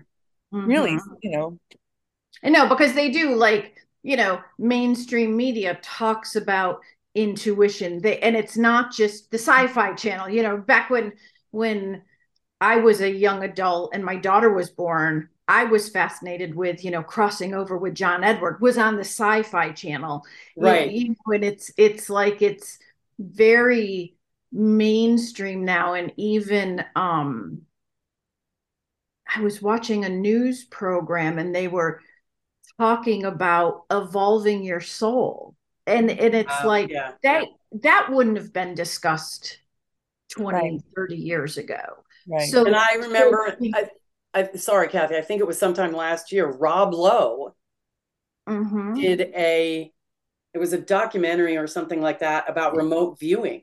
mm-hmm. 0.54 0.68
really 0.68 0.98
you 1.22 1.32
know 1.32 1.60
i 2.44 2.50
know 2.50 2.68
because 2.68 2.94
they 2.94 3.10
do 3.10 3.36
like 3.36 3.78
you 4.04 4.18
know 4.18 4.40
mainstream 4.58 5.36
media 5.36 5.80
talks 5.82 6.36
about 6.36 6.80
intuition 7.14 8.02
they 8.02 8.20
and 8.20 8.36
it's 8.36 8.58
not 8.58 8.92
just 8.92 9.32
the 9.32 9.38
sci-fi 9.38 9.94
channel 9.94 10.30
you 10.30 10.44
know 10.44 10.58
back 10.58 10.90
when 10.90 11.14
when 11.52 12.02
I 12.62 12.78
was 12.78 13.02
a 13.02 13.12
young 13.12 13.44
adult 13.44 13.92
and 13.94 14.04
my 14.04 14.16
daughter 14.16 14.52
was 14.52 14.70
born, 14.70 15.30
I 15.48 15.66
was 15.66 15.90
fascinated 15.90 16.56
with, 16.56 16.84
you 16.84 16.92
know, 16.92 17.04
crossing 17.04 17.54
over 17.54 17.78
with 17.78 17.96
John 17.96 18.24
Edward 18.24 18.62
was 18.62 18.78
on 18.78 18.96
the 18.96 19.02
sci-fi 19.02 19.72
channel. 19.72 20.24
Right. 20.58 20.92
You 20.92 21.10
know, 21.10 21.34
and 21.34 21.44
it's 21.44 21.72
it's 21.78 22.10
like 22.10 22.42
it's 22.42 22.80
very 23.20 24.16
mainstream 24.52 25.66
now 25.66 25.94
and 25.94 26.14
even 26.18 26.84
um 26.96 27.62
I 29.36 29.42
was 29.42 29.62
watching 29.62 30.06
a 30.06 30.10
news 30.10 30.66
program 30.66 31.40
and 31.40 31.54
they 31.54 31.68
were 31.68 32.02
talking 32.80 33.26
about 33.26 33.84
evolving 33.92 34.64
your 34.64 34.82
soul. 34.82 35.56
And 35.88 36.10
and 36.10 36.34
it's 36.34 36.62
uh, 36.62 36.68
like 36.68 36.90
yeah, 36.90 37.12
that 37.24 37.44
yeah. 37.44 37.80
that 37.84 38.10
wouldn't 38.12 38.38
have 38.38 38.52
been 38.52 38.74
discussed 38.74 39.60
20 40.32 40.58
right. 40.58 40.82
30 40.96 41.16
years 41.16 41.58
ago 41.58 42.06
Right. 42.28 42.50
So, 42.50 42.66
and 42.66 42.76
I 42.76 42.96
remember, 42.96 43.56
I, 43.74 43.90
I, 44.34 44.50
sorry, 44.56 44.88
Kathy, 44.88 45.16
I 45.16 45.22
think 45.22 45.42
it 45.42 45.48
was 45.48 45.60
sometime 45.60 45.94
last 45.94 46.32
year. 46.32 46.48
Rob 46.48 46.94
Lowe 46.94 47.56
mm-hmm. 48.50 48.96
did 48.96 49.22
a, 49.22 49.92
it 50.54 50.58
was 50.58 50.74
a 50.74 50.80
documentary 50.80 51.58
or 51.58 51.68
something 51.68 52.02
like 52.02 52.20
that 52.20 52.50
about 52.50 52.76
remote 52.76 53.20
viewing. 53.20 53.62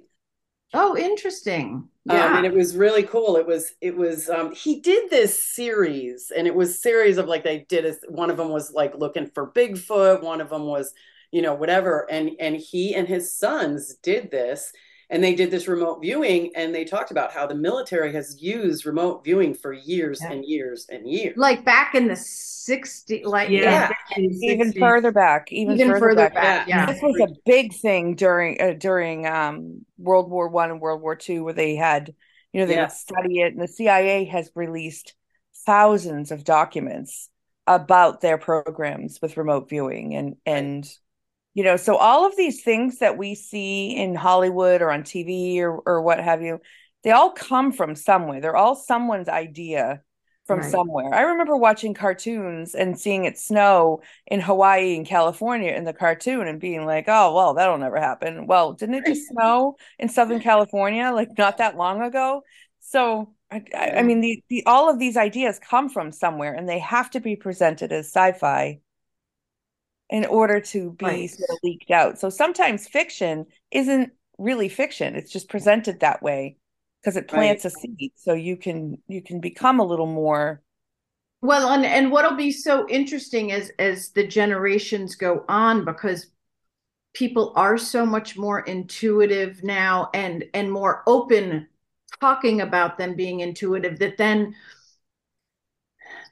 Oh, 0.75 0.97
interesting. 0.97 1.89
Yeah, 2.05 2.27
um, 2.27 2.37
and 2.39 2.47
it 2.47 2.55
was 2.55 2.77
really 2.77 3.03
cool. 3.03 3.37
It 3.37 3.47
was, 3.47 3.73
it 3.81 3.97
was. 3.97 4.29
Um, 4.29 4.53
he 4.55 4.81
did 4.81 5.11
this 5.11 5.43
series, 5.43 6.33
and 6.35 6.47
it 6.47 6.55
was 6.55 6.81
series 6.83 7.19
of 7.19 7.27
like 7.27 7.45
they 7.45 7.67
did. 7.69 7.85
A, 7.85 7.95
one 8.09 8.31
of 8.31 8.39
them 8.39 8.49
was 8.49 8.73
like 8.73 8.95
looking 8.97 9.27
for 9.27 9.51
Bigfoot. 9.53 10.23
One 10.23 10.41
of 10.41 10.49
them 10.49 10.65
was, 10.67 10.95
you 11.31 11.43
know, 11.43 11.55
whatever. 11.55 12.11
And 12.11 12.31
and 12.41 12.57
he 12.57 12.95
and 12.95 13.07
his 13.07 13.37
sons 13.37 13.97
did 14.03 14.31
this, 14.31 14.73
and 15.12 15.22
they 15.22 15.35
did 15.35 15.51
this 15.51 15.68
remote 15.68 16.01
viewing 16.01 16.51
and 16.57 16.75
they 16.75 16.85
talked 16.85 17.11
about 17.11 17.33
how 17.33 17.46
the 17.46 17.55
military 17.55 18.12
has 18.12 18.42
used 18.42 18.87
remote 18.87 19.22
viewing 19.22 19.53
for 19.55 19.72
years 19.72 20.20
yeah. 20.22 20.33
and 20.33 20.44
years 20.44 20.87
and 20.90 21.09
years 21.09 21.37
like 21.37 21.64
back 21.64 21.94
in 21.94 22.09
the 22.09 22.14
60s 22.14 23.25
like 23.25 23.51
yeah, 23.51 23.90
yeah. 24.16 24.27
even 24.42 24.72
further 24.72 25.12
back 25.12 25.53
even, 25.53 25.75
even 25.75 25.88
further, 25.88 26.01
further, 26.01 26.31
back, 26.31 26.35
back 26.35 26.68
yeah. 26.68 26.87
this 26.87 27.01
was 27.03 27.20
a 27.20 27.35
big 27.44 27.75
thing 27.75 28.16
during 28.16 28.61
uh, 28.61 28.72
during 28.72 29.27
um, 29.27 29.85
world 29.98 30.31
war 30.31 30.48
one 30.48 30.70
and 30.70 30.81
world 30.81 31.03
war 31.03 31.14
two 31.14 31.44
where 31.44 31.55
they 31.55 31.77
had 31.77 32.14
you 32.53 32.61
know 32.61 32.66
they 32.66 32.75
yeah. 32.75 32.83
would 32.83 32.92
study 32.92 33.40
it 33.40 33.53
and 33.53 33.62
the 33.62 33.68
cia 33.68 34.25
has 34.25 34.51
released 34.55 35.14
thousands 35.66 36.33
of 36.33 36.42
documents 36.42 37.29
about 37.66 38.20
their 38.20 38.38
programs 38.38 39.20
with 39.20 39.37
remote 39.37 39.68
viewing 39.68 40.14
and 40.14 40.37
and 40.46 40.90
you 41.55 41.62
know 41.65 41.77
so 41.77 41.97
all 41.97 42.27
of 42.27 42.37
these 42.37 42.62
things 42.62 42.99
that 42.99 43.19
we 43.19 43.35
see 43.35 43.97
in 43.97 44.15
hollywood 44.15 44.83
or 44.83 44.91
on 44.91 45.03
tv 45.03 45.59
or, 45.59 45.81
or 45.87 46.03
what 46.03 46.19
have 46.21 46.43
you 46.43 46.61
they 47.03 47.11
all 47.11 47.31
come 47.31 47.73
from 47.73 47.95
somewhere. 47.95 48.41
They're 48.41 48.57
all 48.57 48.77
someone's 48.77 49.29
idea 49.29 50.03
from 50.47 50.61
right. 50.61 50.71
somewhere. 50.71 51.15
I 51.15 51.23
remember 51.23 51.57
watching 51.57 51.95
cartoons 51.95 52.75
and 52.75 52.99
seeing 52.99 53.25
it 53.25 53.38
snow 53.38 54.03
in 54.27 54.41
hawaii 54.41 54.97
and 54.97 55.07
california 55.07 55.73
in 55.73 55.85
the 55.85 55.93
cartoon 55.93 56.49
and 56.49 56.61
being 56.61 56.85
like 56.85 57.05
oh 57.07 57.33
well 57.33 57.55
that'll 57.55 57.79
never 57.79 57.99
happen. 57.99 58.47
Well 58.47 58.73
didn't 58.73 58.97
it 58.97 59.07
just 59.07 59.29
snow 59.29 59.77
in 60.01 60.09
southern 60.09 60.41
california 60.41 61.11
like 61.12 61.38
not 61.38 61.59
that 61.59 61.77
long 61.77 62.03
ago? 62.03 62.43
So 62.81 63.35
I, 63.53 63.62
I 63.99 64.03
mean 64.03 64.21
the, 64.21 64.43
the 64.49 64.65
all 64.67 64.91
of 64.91 64.99
these 64.99 65.17
ideas 65.17 65.61
come 65.61 65.88
from 65.88 66.11
somewhere 66.11 66.55
and 66.55 66.69
they 66.69 66.81
have 66.81 67.11
to 67.11 67.21
be 67.21 67.37
presented 67.37 67.93
as 67.93 68.07
sci-fi 68.07 68.81
in 70.12 70.27
order 70.27 70.61
to 70.61 70.92
be 70.92 71.05
right. 71.05 71.31
sort 71.31 71.51
of 71.51 71.57
leaked 71.64 71.90
out. 71.90 72.18
So 72.18 72.31
sometimes 72.31 72.87
fiction 72.87 73.46
isn't 73.72 74.12
really 74.38 74.68
fiction. 74.68 75.16
It's 75.16 75.33
just 75.33 75.48
presented 75.48 76.01
that 76.01 76.22
way 76.22 76.59
because 77.01 77.16
it 77.16 77.29
plants 77.29 77.64
right. 77.64 77.72
a 77.72 77.81
seed 77.81 78.12
so 78.14 78.33
you 78.33 78.57
can 78.57 78.98
you 79.09 79.22
can 79.22 79.40
become 79.40 79.81
a 79.81 79.85
little 79.85 80.07
more 80.07 80.62
well 81.40 81.70
and 81.70 81.85
and 81.85 82.12
what'll 82.12 82.37
be 82.37 82.53
so 82.53 82.87
interesting 82.88 83.51
as 83.51 83.72
as 83.79 84.11
the 84.11 84.25
generations 84.25 85.16
go 85.16 85.44
on 85.48 85.85
because 85.85 86.31
people 87.12 87.53
are 87.57 87.77
so 87.77 88.07
much 88.07 88.37
more 88.37 88.61
intuitive 88.61 89.64
now 89.64 90.09
and 90.14 90.44
and 90.55 90.70
more 90.70 91.03
open 91.09 91.66
talking 92.20 92.61
about 92.61 92.98
them 92.98 93.14
being 93.14 93.40
intuitive 93.40 93.98
that 93.98 94.16
then 94.16 94.55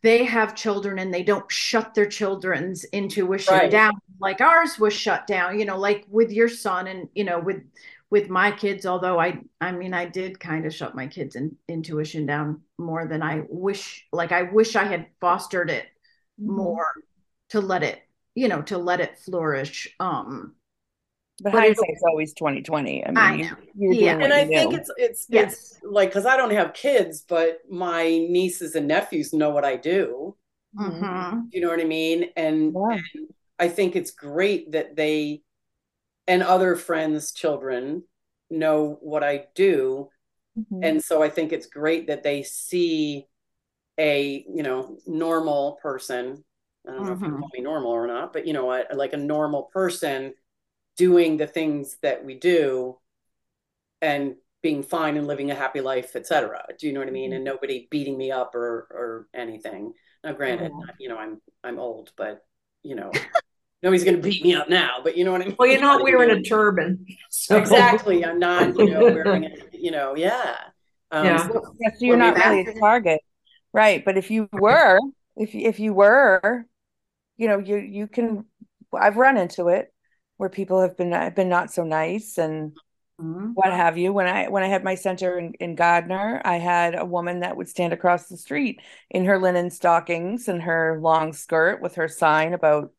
they 0.02 0.24
have 0.24 0.54
children 0.54 0.98
and 0.98 1.12
they 1.12 1.22
don't 1.22 1.50
shut 1.50 1.94
their 1.94 2.06
children's 2.06 2.84
intuition 2.84 3.54
right. 3.54 3.70
down 3.70 3.92
like 4.20 4.40
ours 4.40 4.78
was 4.78 4.92
shut 4.92 5.26
down 5.26 5.58
you 5.58 5.64
know 5.64 5.78
like 5.78 6.06
with 6.08 6.30
your 6.30 6.48
son 6.48 6.86
and 6.86 7.08
you 7.14 7.24
know 7.24 7.38
with 7.38 7.62
with 8.10 8.28
my 8.28 8.50
kids 8.50 8.86
although 8.86 9.18
i 9.18 9.38
i 9.60 9.72
mean 9.72 9.94
i 9.94 10.04
did 10.04 10.38
kind 10.38 10.66
of 10.66 10.74
shut 10.74 10.94
my 10.94 11.06
kids 11.06 11.36
in, 11.36 11.54
intuition 11.68 12.26
down 12.26 12.60
more 12.78 13.06
than 13.06 13.22
i 13.22 13.42
wish 13.48 14.06
like 14.12 14.32
i 14.32 14.42
wish 14.42 14.76
i 14.76 14.84
had 14.84 15.06
fostered 15.20 15.70
it 15.70 15.86
mm-hmm. 16.40 16.56
more 16.56 16.86
to 17.48 17.60
let 17.60 17.82
it 17.82 18.00
you 18.34 18.48
know 18.48 18.62
to 18.62 18.78
let 18.78 19.00
it 19.00 19.18
flourish 19.18 19.88
um 20.00 20.54
but, 21.40 21.52
but 21.52 21.62
hindsight's 21.62 22.02
always 22.08 22.32
2020 22.34 23.06
i 23.06 23.08
mean 23.08 23.18
I 23.18 23.52
you, 23.74 23.92
yeah 23.92 24.18
and 24.18 24.32
i 24.32 24.46
think 24.46 24.74
it's 24.74 24.90
it's 24.96 25.26
yes. 25.28 25.52
it's 25.52 25.80
like 25.82 26.10
because 26.10 26.26
i 26.26 26.36
don't 26.36 26.52
have 26.52 26.74
kids 26.74 27.24
but 27.26 27.58
my 27.70 28.04
nieces 28.04 28.74
and 28.74 28.86
nephews 28.88 29.32
know 29.32 29.50
what 29.50 29.64
i 29.64 29.76
do 29.76 30.36
mm-hmm. 30.78 31.40
you 31.52 31.60
know 31.60 31.68
what 31.68 31.80
i 31.80 31.84
mean 31.84 32.26
and, 32.36 32.74
yeah. 32.74 32.94
and 32.94 33.28
i 33.58 33.68
think 33.68 33.96
it's 33.96 34.10
great 34.10 34.72
that 34.72 34.96
they 34.96 35.42
and 36.26 36.42
other 36.42 36.76
friends 36.76 37.32
children 37.32 38.02
know 38.50 38.98
what 39.00 39.24
i 39.24 39.46
do 39.54 40.08
mm-hmm. 40.58 40.82
and 40.82 41.02
so 41.02 41.22
i 41.22 41.28
think 41.28 41.52
it's 41.52 41.66
great 41.66 42.08
that 42.08 42.22
they 42.22 42.42
see 42.42 43.26
a 43.98 44.44
you 44.52 44.62
know 44.62 44.98
normal 45.06 45.78
person 45.82 46.42
i 46.86 46.90
don't 46.90 47.04
know 47.04 47.12
mm-hmm. 47.12 47.12
if 47.12 47.20
you 47.20 47.26
mm-hmm. 47.28 47.38
call 47.38 47.50
me 47.54 47.60
normal 47.60 47.90
or 47.90 48.06
not 48.06 48.32
but 48.32 48.46
you 48.46 48.52
know 48.52 48.66
what 48.66 48.94
like 48.96 49.12
a 49.12 49.18
normal 49.18 49.64
person 49.72 50.32
doing 51.00 51.36
the 51.38 51.46
things 51.46 51.96
that 52.02 52.24
we 52.26 52.34
do 52.34 52.98
and 54.02 54.34
being 54.62 54.82
fine 54.82 55.16
and 55.16 55.26
living 55.26 55.50
a 55.50 55.54
happy 55.54 55.80
life, 55.80 56.14
etc. 56.14 56.64
Do 56.78 56.86
you 56.86 56.92
know 56.92 57.00
what 57.00 57.08
I 57.08 57.12
mean? 57.12 57.30
Mhm. 57.30 57.36
And 57.36 57.44
nobody 57.44 57.88
beating 57.90 58.16
me 58.18 58.30
up 58.30 58.54
or 58.54 58.70
or 59.00 59.28
anything. 59.32 59.94
Now, 60.22 60.32
granted, 60.32 60.72
Mhm. 60.72 60.88
you 60.98 61.08
know, 61.08 61.16
I'm 61.16 61.40
I'm 61.64 61.78
old, 61.78 62.12
but 62.16 62.44
you 62.82 62.94
know, 62.96 63.10
nobody's 63.82 64.04
gonna 64.04 64.18
beat 64.30 64.42
me 64.42 64.54
up 64.54 64.68
now. 64.68 65.00
But 65.02 65.16
you 65.16 65.24
know 65.24 65.32
what 65.32 65.40
I 65.42 65.46
mean? 65.46 65.56
Well, 65.58 65.68
you're 65.70 65.80
not 65.80 66.02
wearing 66.06 66.30
a 66.30 66.42
turban. 66.42 67.06
so- 67.30 67.56
exactly. 67.56 68.24
I'm 68.24 68.38
not, 68.38 68.76
you 68.76 68.90
know, 68.90 69.04
wearing 69.16 69.44
it. 69.44 69.70
You 69.72 69.90
know, 69.96 70.14
yeah. 70.16 70.56
Um, 71.10 71.24
Yeah. 71.26 71.48
so- 71.48 71.74
Yeah, 71.80 71.90
so 71.96 72.04
you're 72.04 72.16
not 72.26 72.36
really 72.36 72.60
a 72.66 72.78
target, 72.78 73.20
right? 73.72 74.04
But 74.04 74.18
if 74.18 74.30
you 74.30 74.48
were, 74.52 74.98
if 75.36 75.54
if 75.54 75.80
you 75.80 75.94
were, 75.94 76.66
you 77.38 77.48
know, 77.48 77.58
you 77.58 77.76
you 77.76 78.06
can. 78.06 78.44
I've 78.92 79.16
run 79.16 79.36
into 79.38 79.68
it 79.68 79.94
where 80.40 80.48
people 80.48 80.80
have 80.80 80.96
been 80.96 81.12
have 81.12 81.34
been 81.34 81.50
not 81.50 81.70
so 81.70 81.84
nice 81.84 82.38
and 82.38 82.72
Mhm. 83.20 83.52
what 83.52 83.70
have 83.70 83.98
you. 83.98 84.10
When 84.14 84.26
I 84.26 84.48
when 84.48 84.62
I 84.62 84.68
had 84.68 84.82
my 84.82 84.94
center 84.94 85.38
in, 85.38 85.52
in 85.60 85.74
Gardner, 85.74 86.40
I 86.42 86.56
had 86.56 86.94
a 86.98 87.04
woman 87.04 87.40
that 87.40 87.58
would 87.58 87.68
stand 87.68 87.92
across 87.92 88.26
the 88.28 88.38
street 88.38 88.80
in 89.10 89.26
her 89.26 89.38
linen 89.38 89.70
stockings 89.70 90.48
and 90.48 90.62
her 90.62 90.98
long 91.02 91.34
skirt 91.34 91.82
with 91.82 91.96
her 91.96 92.08
sign 92.08 92.54
about 92.54 92.94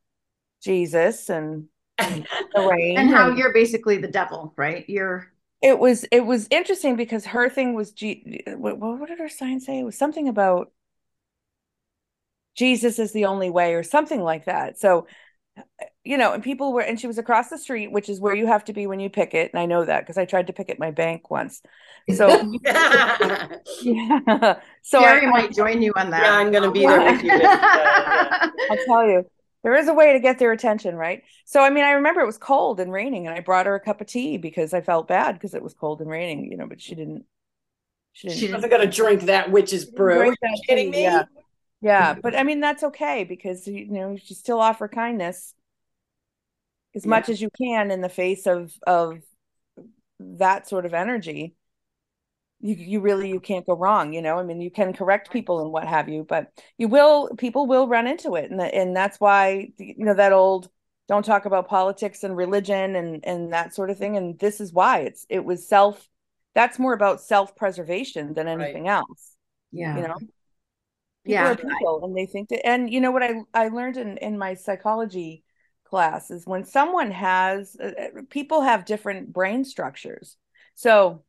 Jesus 0.61 1.31
and 1.31 1.67
the 1.97 2.27
rain. 2.69 2.97
And 2.99 3.09
how 3.09 3.29
and- 3.29 3.37
you're 3.39 3.53
basically 3.53 3.97
the 3.97 4.07
devil, 4.07 4.53
right? 4.55 4.87
You're 4.87 5.33
it 5.63 5.79
was 5.79 6.03
it 6.11 6.23
was 6.23 6.47
interesting 6.51 6.95
because 6.95 7.25
her 7.25 7.49
thing 7.49 7.73
was 7.73 7.91
G 7.91 8.43
what, 8.47 8.77
what 8.77 9.09
did 9.09 9.17
her 9.17 9.29
sign 9.29 9.59
say? 9.59 9.79
It 9.79 9.83
was 9.83 9.97
something 9.97 10.27
about 10.27 10.71
Jesus 12.55 12.99
is 12.99 13.13
the 13.13 13.25
only 13.25 13.49
way 13.49 13.73
or 13.73 13.81
something 13.81 14.21
like 14.21 14.45
that. 14.45 14.77
So 14.79 15.07
you 16.03 16.17
know, 16.17 16.33
and 16.33 16.43
people 16.43 16.73
were 16.73 16.81
and 16.81 16.99
she 16.99 17.07
was 17.07 17.17
across 17.17 17.49
the 17.49 17.57
street, 17.57 17.91
which 17.91 18.09
is 18.09 18.19
where 18.19 18.35
you 18.35 18.47
have 18.47 18.65
to 18.65 18.73
be 18.73 18.87
when 18.87 18.99
you 18.99 19.09
picket, 19.09 19.51
and 19.53 19.59
I 19.59 19.65
know 19.67 19.85
that 19.85 20.01
because 20.01 20.17
I 20.17 20.25
tried 20.25 20.47
to 20.47 20.53
pick 20.53 20.67
picket 20.67 20.79
my 20.79 20.91
bank 20.91 21.29
once. 21.29 21.61
So 22.15 22.27
yeah. 23.81 24.59
So 24.83 24.99
I, 24.99 25.19
Geri 25.19 25.27
might 25.27 25.53
join 25.53 25.81
you 25.81 25.93
on 25.95 26.09
that. 26.09 26.23
Yeah, 26.23 26.35
I'm 26.35 26.51
gonna 26.51 26.71
be 26.71 26.81
there 26.81 26.99
with 26.99 27.23
you. 27.23 27.33
With, 27.33 27.43
uh, 27.43 27.49
yeah. 27.51 28.49
I'll 28.71 28.85
tell 28.85 29.05
you, 29.05 29.25
there 29.63 29.75
is 29.75 29.87
a 29.87 29.93
way 29.93 30.13
to 30.13 30.19
get 30.19 30.39
their 30.39 30.51
attention, 30.51 30.95
right? 30.95 31.21
So, 31.45 31.61
I 31.61 31.69
mean, 31.69 31.83
I 31.83 31.91
remember 31.91 32.21
it 32.21 32.25
was 32.25 32.39
cold 32.39 32.79
and 32.79 32.91
raining, 32.91 33.27
and 33.27 33.35
I 33.35 33.41
brought 33.41 33.67
her 33.67 33.75
a 33.75 33.79
cup 33.79 34.01
of 34.01 34.07
tea 34.07 34.37
because 34.37 34.73
I 34.73 34.81
felt 34.81 35.07
bad 35.07 35.33
because 35.33 35.53
it 35.53 35.61
was 35.61 35.75
cold 35.75 36.01
and 36.01 36.09
raining, 36.09 36.51
you 36.51 36.57
know, 36.57 36.65
but 36.65 36.81
she 36.81 36.95
didn't. 36.95 37.25
She 38.13 38.27
didn't. 38.27 38.39
She 38.39 38.49
I 38.49 38.55
wasn't 38.55 38.71
gonna 38.71 38.87
drink 38.87 39.21
that 39.23 39.51
witch's 39.51 39.85
brew. 39.85 40.19
Are 40.19 40.25
you 40.25 40.35
kidding 40.67 40.91
tea, 40.91 40.97
me? 40.97 41.03
Yeah. 41.03 41.25
Yeah, 41.83 42.13
but 42.13 42.35
I 42.35 42.43
mean 42.43 42.59
that's 42.59 42.83
okay 42.83 43.23
because 43.23 43.67
you 43.67 43.87
know 43.87 44.11
you 44.11 44.35
still 44.35 44.59
offer 44.59 44.87
kindness 44.87 45.55
as 46.95 47.05
Yeah. 47.05 47.07
much 47.07 47.29
as 47.29 47.41
you 47.41 47.49
can 47.57 47.91
in 47.91 48.01
the 48.01 48.09
face 48.09 48.47
of 48.47 48.73
of 48.87 49.21
that 50.19 50.67
sort 50.67 50.85
of 50.85 50.93
energy. 50.93 51.55
You 52.63 52.75
you 52.75 52.99
really 53.01 53.29
you 53.29 53.39
can't 53.39 53.65
go 53.65 53.75
wrong, 53.75 54.13
you 54.13 54.21
know. 54.21 54.37
I 54.37 54.43
mean, 54.43 54.61
you 54.61 54.69
can 54.69 54.93
correct 54.93 55.31
people 55.31 55.61
and 55.61 55.71
what 55.71 55.87
have 55.87 56.07
you, 56.09 56.23
but 56.23 56.51
you 56.77 56.87
will 56.87 57.29
people 57.37 57.65
will 57.65 57.87
run 57.87 58.05
into 58.05 58.35
it, 58.35 58.51
and 58.51 58.59
the, 58.59 58.65
and 58.65 58.95
that's 58.95 59.19
why 59.19 59.71
you 59.79 60.05
know 60.05 60.13
that 60.13 60.31
old 60.31 60.69
don't 61.07 61.25
talk 61.25 61.45
about 61.45 61.67
politics 61.67 62.23
and 62.23 62.37
religion 62.37 62.95
and 62.95 63.25
and 63.25 63.51
that 63.53 63.73
sort 63.73 63.89
of 63.89 63.97
thing. 63.97 64.15
And 64.15 64.37
this 64.37 64.61
is 64.61 64.71
why 64.71 64.99
it's 65.01 65.25
it 65.27 65.43
was 65.43 65.67
self. 65.67 66.07
That's 66.53 66.77
more 66.77 66.93
about 66.93 67.21
self 67.21 67.55
preservation 67.55 68.33
than 68.35 68.47
Right. 68.57 68.77
anything 68.77 68.87
else 68.87 69.35
Yeah. 69.71 69.95
you 69.95 70.03
know 70.03 70.15
people 71.25 71.45
Yeah. 71.45 71.51
are 71.51 71.55
people 71.55 72.03
and 72.03 72.15
they 72.15 72.25
think 72.25 72.49
that 72.49 72.65
and 72.65 72.91
you 72.91 72.99
know 72.99 73.11
what 73.11 73.23
i 73.23 73.35
i 73.53 73.67
learned 73.67 73.97
in 73.97 74.17
in 74.17 74.37
my 74.37 74.53
psychology 74.55 75.43
class 75.91 76.31
is 76.31 76.47
when 76.47 76.63
someone 76.63 77.11
has 77.11 77.77
uh, 77.79 77.87
uh, 77.87 78.21
people 78.29 78.61
have 78.61 78.85
different 78.85 79.31
brain 79.31 79.63
structures 79.63 80.37
so 80.73 81.23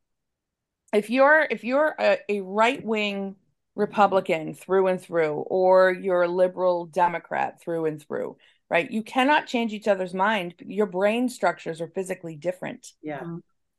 if 0.93 1.09
you're 1.09 1.45
if 1.51 1.63
you're 1.63 1.93
a, 1.99 2.17
a 2.29 2.41
right-wing 2.41 3.35
republican 3.75 4.53
through 4.53 4.87
and 4.87 5.01
through 5.01 5.33
or 5.33 5.91
you're 5.91 6.23
a 6.23 6.27
liberal 6.27 6.85
democrat 6.85 7.61
through 7.61 7.85
and 7.85 8.01
through 8.01 8.37
right 8.69 8.89
you 8.91 9.03
cannot 9.03 9.47
change 9.47 9.73
each 9.73 9.87
other's 9.87 10.13
mind 10.13 10.55
your 10.59 10.85
brain 10.87 11.27
structures 11.29 11.81
are 11.81 11.87
physically 11.87 12.35
different 12.35 12.93
Yeah. 13.01 13.23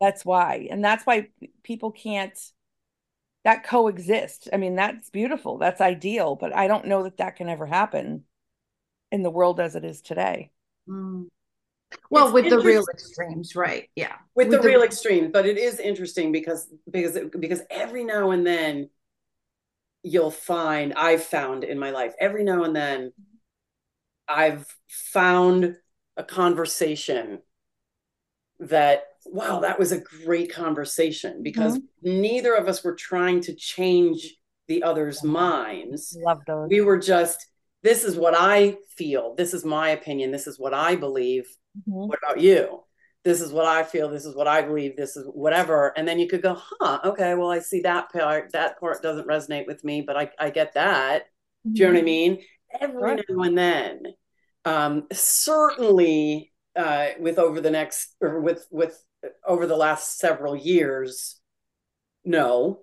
that's 0.00 0.24
why. 0.24 0.68
And 0.70 0.84
that's 0.84 1.04
why 1.04 1.28
people 1.62 1.90
can't 1.92 2.38
that 3.44 3.64
coexist. 3.64 4.48
I 4.52 4.56
mean, 4.56 4.74
that's 4.74 5.10
beautiful. 5.10 5.58
That's 5.58 5.80
ideal, 5.80 6.34
but 6.34 6.54
I 6.54 6.66
don't 6.66 6.86
know 6.86 7.02
that 7.04 7.18
that 7.18 7.36
can 7.36 7.48
ever 7.48 7.66
happen 7.66 8.24
in 9.12 9.22
the 9.22 9.30
world 9.30 9.60
as 9.60 9.76
it 9.76 9.84
is 9.84 10.00
today. 10.00 10.50
Mm. 10.88 11.26
Well, 12.10 12.26
It's 12.26 12.34
with 12.34 12.50
the 12.50 12.58
real 12.58 12.84
extremes, 12.92 13.54
right? 13.54 13.88
Yeah. 13.94 14.14
with 14.34 14.50
the 14.50 14.60
real 14.60 14.82
extreme 14.82 15.30
but 15.30 15.46
it 15.46 15.56
is 15.58 15.78
interesting 15.78 16.32
because 16.32 16.68
because 16.90 17.18
because 17.38 17.62
every 17.70 18.04
now 18.04 18.30
and 18.30 18.46
then 18.46 18.90
you'll 20.02 20.30
find 20.30 20.92
i've 20.94 21.22
found 21.22 21.64
in 21.64 21.78
my 21.78 21.90
life 21.90 22.12
every 22.20 22.44
now 22.44 22.64
and 22.64 22.74
then 22.76 23.12
i've 24.28 24.66
found 24.88 25.76
a 26.16 26.24
conversation 26.24 27.38
that 28.60 29.04
wow 29.24 29.60
that 29.60 29.78
was 29.78 29.92
a 29.92 30.00
great 30.24 30.52
conversation 30.52 31.42
because 31.42 31.78
neither 32.02 32.54
of 32.54 32.68
us 32.68 32.84
were 32.84 32.94
trying 32.94 33.40
to 33.40 33.54
change 33.54 34.36
the 34.68 34.82
other's 34.82 35.22
minds 35.24 36.16
Love 36.22 36.40
those. 36.46 36.68
we 36.68 36.80
were 36.80 36.98
just 36.98 37.46
this 37.84 38.02
is 38.02 38.16
what 38.16 38.34
i 38.36 38.76
feel 38.96 39.34
this 39.36 39.54
is 39.54 39.64
my 39.64 39.90
opinion 39.90 40.32
this 40.32 40.48
is 40.48 40.58
what 40.58 40.74
i 40.74 40.96
believe 40.96 41.46
Mhm. 41.78 42.08
what 42.08 42.18
about 42.22 42.40
you? 42.40 42.84
This 43.24 43.40
is 43.40 43.50
what 43.52 43.66
I 43.66 43.82
feel. 43.82 44.08
This 44.08 44.24
is 44.26 44.36
what 44.36 44.46
I 44.46 44.62
believe. 44.62 44.96
This 44.96 45.16
is 45.16 45.26
whatever. 45.26 45.92
And 45.96 46.06
then 46.06 46.20
you 46.20 46.28
could 46.28 46.40
go, 46.42 46.54
huh, 46.56 47.00
okay, 47.06 47.34
well, 47.34 47.50
I 47.50 47.58
see 47.58 47.80
that 47.80 48.12
part. 48.12 48.52
That 48.52 48.78
part 48.78 49.02
doesn't 49.02 49.26
resonate 49.26 49.66
with 49.66 49.82
me, 49.82 50.02
but 50.02 50.16
I, 50.16 50.30
I 50.38 50.50
get 50.50 50.74
that. 50.74 51.24
Do 51.64 51.80
you 51.82 51.86
know 51.88 51.94
what 51.94 51.98
I 52.00 52.04
mean? 52.04 52.42
Every 52.80 53.02
Right. 53.02 53.24
now 53.28 53.42
and 53.42 53.58
then. 53.58 54.02
Um, 54.64 55.06
certainly 55.12 56.52
uh, 56.76 57.08
with 57.18 57.38
over 57.40 57.60
the 57.60 57.70
next 57.72 58.14
or 58.20 58.40
with 58.40 58.66
with 58.70 58.96
over 59.44 59.66
the 59.66 59.76
last 59.76 60.18
several 60.18 60.54
years, 60.54 61.40
no. 62.24 62.82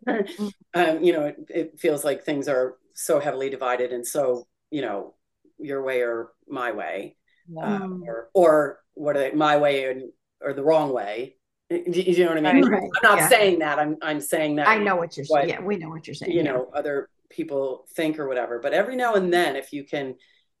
um, 0.06 1.02
you 1.02 1.12
know, 1.14 1.26
it, 1.26 1.36
it 1.48 1.80
feels 1.80 2.04
like 2.04 2.24
things 2.24 2.48
are 2.48 2.76
so 2.96 3.20
heavily 3.20 3.50
divided 3.50 3.92
and 3.92 4.04
so, 4.06 4.46
you 4.70 4.82
know, 4.82 5.14
your 5.58 5.82
way 5.82 6.00
or 6.02 6.32
my 6.48 6.72
way 6.72 7.16
Yeah. 7.48 7.78
Mm. 7.80 8.02
or 8.06 8.28
or 8.34 8.80
what 8.94 9.16
are 9.16 9.20
they 9.20 9.30
my 9.32 9.56
way 9.58 9.90
and 9.90 10.02
or 10.42 10.52
the 10.52 10.62
wrong 10.64 10.92
way 10.92 11.36
do 11.70 11.82
you 11.86 12.02
you 12.12 12.24
know 12.24 12.34
what 12.34 12.44
i 12.46 12.52
mean 12.52 12.64
Right. 12.68 12.82
i'm 12.82 13.10
not 13.10 13.18
Yeah. 13.18 13.28
saying 13.28 13.58
that 13.60 13.78
i'm 13.78 13.96
i'm 14.02 14.20
saying 14.20 14.56
that 14.56 14.68
I 14.68 14.78
know 14.78 14.96
what 14.96 15.16
you're 15.16 15.24
saying. 15.26 15.48
Yeah, 15.48 15.60
we 15.62 15.76
know 15.76 15.88
what 15.88 16.06
you're 16.06 16.14
saying. 16.14 16.32
you 16.32 16.42
yeah. 16.42 16.50
know 16.52 16.70
other 16.74 17.08
people 17.30 17.86
think 17.96 18.18
or 18.18 18.28
whatever 18.28 18.58
but 18.60 18.72
every 18.74 18.96
now 18.96 19.14
and 19.14 19.32
then 19.32 19.56
if 19.56 19.72
you 19.72 19.82
can 19.84 20.14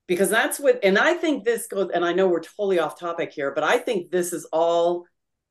because 0.08 0.30
that's 0.30 0.58
what 0.58 0.80
and 0.82 0.96
i 0.98 1.12
think 1.14 1.44
this 1.44 1.66
goes 1.66 1.90
and 1.94 2.04
i 2.04 2.12
know 2.12 2.26
we're 2.28 2.40
totally 2.40 2.78
off 2.78 2.98
topic 2.98 3.32
here 3.32 3.52
but 3.54 3.64
i 3.64 3.76
think 3.78 4.10
this 4.10 4.32
is 4.32 4.46
all 4.52 5.04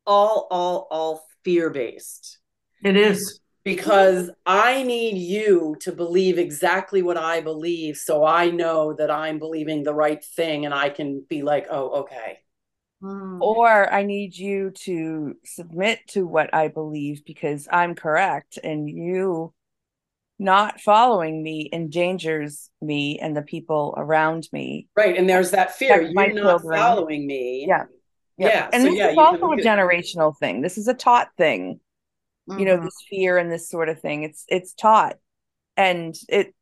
all 0.07 0.47
all 0.51 0.87
all 0.89 1.23
fear 1.43 1.69
based 1.69 2.39
It 2.83 2.97
is. 2.97 3.39
Because 3.65 4.29
I 4.45 4.83
need 4.83 5.17
you 5.17 5.75
to 5.81 5.91
believe 5.91 6.37
exactly 6.37 7.01
what 7.01 7.17
I 7.17 7.41
believe 7.41 7.97
so 7.97 8.23
I 8.23 8.51
know 8.51 8.93
that 8.93 9.09
I'm 9.09 9.39
believing 9.39 9.83
the 9.83 9.93
right 9.93 10.23
thing 10.23 10.65
and 10.65 10.73
I 10.73 10.89
can 10.89 11.25
be 11.27 11.41
like, 11.41 11.65
oh, 11.71 12.01
okay. 12.01 12.39
Mm. 13.03 13.41
Or 13.41 13.91
I 13.91 14.03
need 14.03 14.37
you 14.37 14.69
to 14.83 15.35
submit 15.43 15.99
to 16.09 16.25
what 16.27 16.53
I 16.53 16.67
believe 16.67 17.25
because 17.25 17.67
I'm 17.71 17.95
correct 17.95 18.59
and 18.63 18.87
you 18.87 19.51
not 20.37 20.79
following 20.79 21.41
me 21.41 21.69
endangers 21.73 22.69
me 22.81 23.17
and 23.19 23.35
the 23.35 23.41
people 23.41 23.95
around 23.97 24.47
me. 24.53 24.87
Right. 24.95 25.17
And 25.17 25.27
there's 25.27 25.51
that 25.51 25.73
fear. 25.75 26.11
Like 26.13 26.33
You're 26.33 26.43
not 26.43 26.59
children. 26.61 26.79
following 26.79 27.25
me. 27.25 27.65
Yeah. 27.67 27.85
Yeah. 28.37 28.69
And 28.71 28.83
so 28.83 28.89
this 28.89 28.97
yeah, 28.97 29.11
is 29.11 29.17
also 29.17 29.37
can 29.37 29.43
a 29.43 29.49
look 29.49 29.59
at- 29.59 29.65
generational 29.65 30.37
thing. 30.37 30.61
This 30.61 30.77
is 30.77 30.87
a 30.87 30.93
taught 30.93 31.29
thing. 31.37 31.79
You 32.47 32.65
know 32.65 32.77
Mhm. 32.77 32.83
this 32.83 33.03
fear 33.09 33.37
and 33.37 33.51
this 33.51 33.69
sort 33.69 33.89
of 33.89 33.99
thing 33.99 34.23
it's 34.23 34.45
it's 34.47 34.73
taught 34.73 35.15
and 35.77 36.15
it 36.29 36.53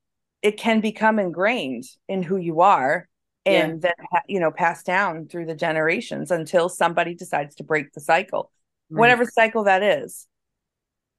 it 0.42 0.58
can 0.58 0.82
become 0.82 1.20
ingrained 1.20 1.86
in 2.08 2.24
who 2.24 2.38
you 2.38 2.62
are 2.62 3.08
Yeah. 3.46 3.66
and 3.66 3.82
then 3.82 3.94
you 4.28 4.40
know 4.40 4.52
passed 4.52 4.86
down 4.86 5.28
through 5.28 5.46
the 5.46 5.56
generations 5.56 6.32
until 6.32 6.70
somebody 6.70 7.16
decides 7.16 7.56
to 7.56 7.64
break 7.64 7.92
the 7.94 8.02
cycle 8.02 8.52
Right. 8.90 9.00
whatever 9.00 9.26
cycle 9.26 9.64
that 9.66 9.84
is 9.84 10.28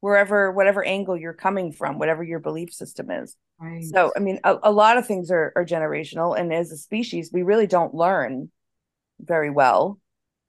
wherever 0.01 0.53
whatever 0.53 0.85
angle 0.85 1.17
you're 1.17 1.33
coming 1.33 1.73
from 1.73 1.99
whatever 1.99 2.23
your 2.23 2.39
belief 2.41 2.73
system 2.73 3.11
is 3.11 3.37
Right. 3.59 3.85
so 3.85 4.13
i 4.17 4.19
mean 4.21 4.39
a, 4.45 4.57
a 4.65 4.73
lot 4.73 4.99
of 4.99 5.07
things 5.07 5.31
are, 5.31 5.53
are 5.57 5.65
generational 5.65 6.39
and 6.39 6.53
as 6.53 6.71
a 6.73 6.77
species 6.77 7.31
we 7.33 7.43
really 7.43 7.67
don't 7.67 7.95
learn 7.95 8.51
very 9.21 9.51
well 9.51 9.99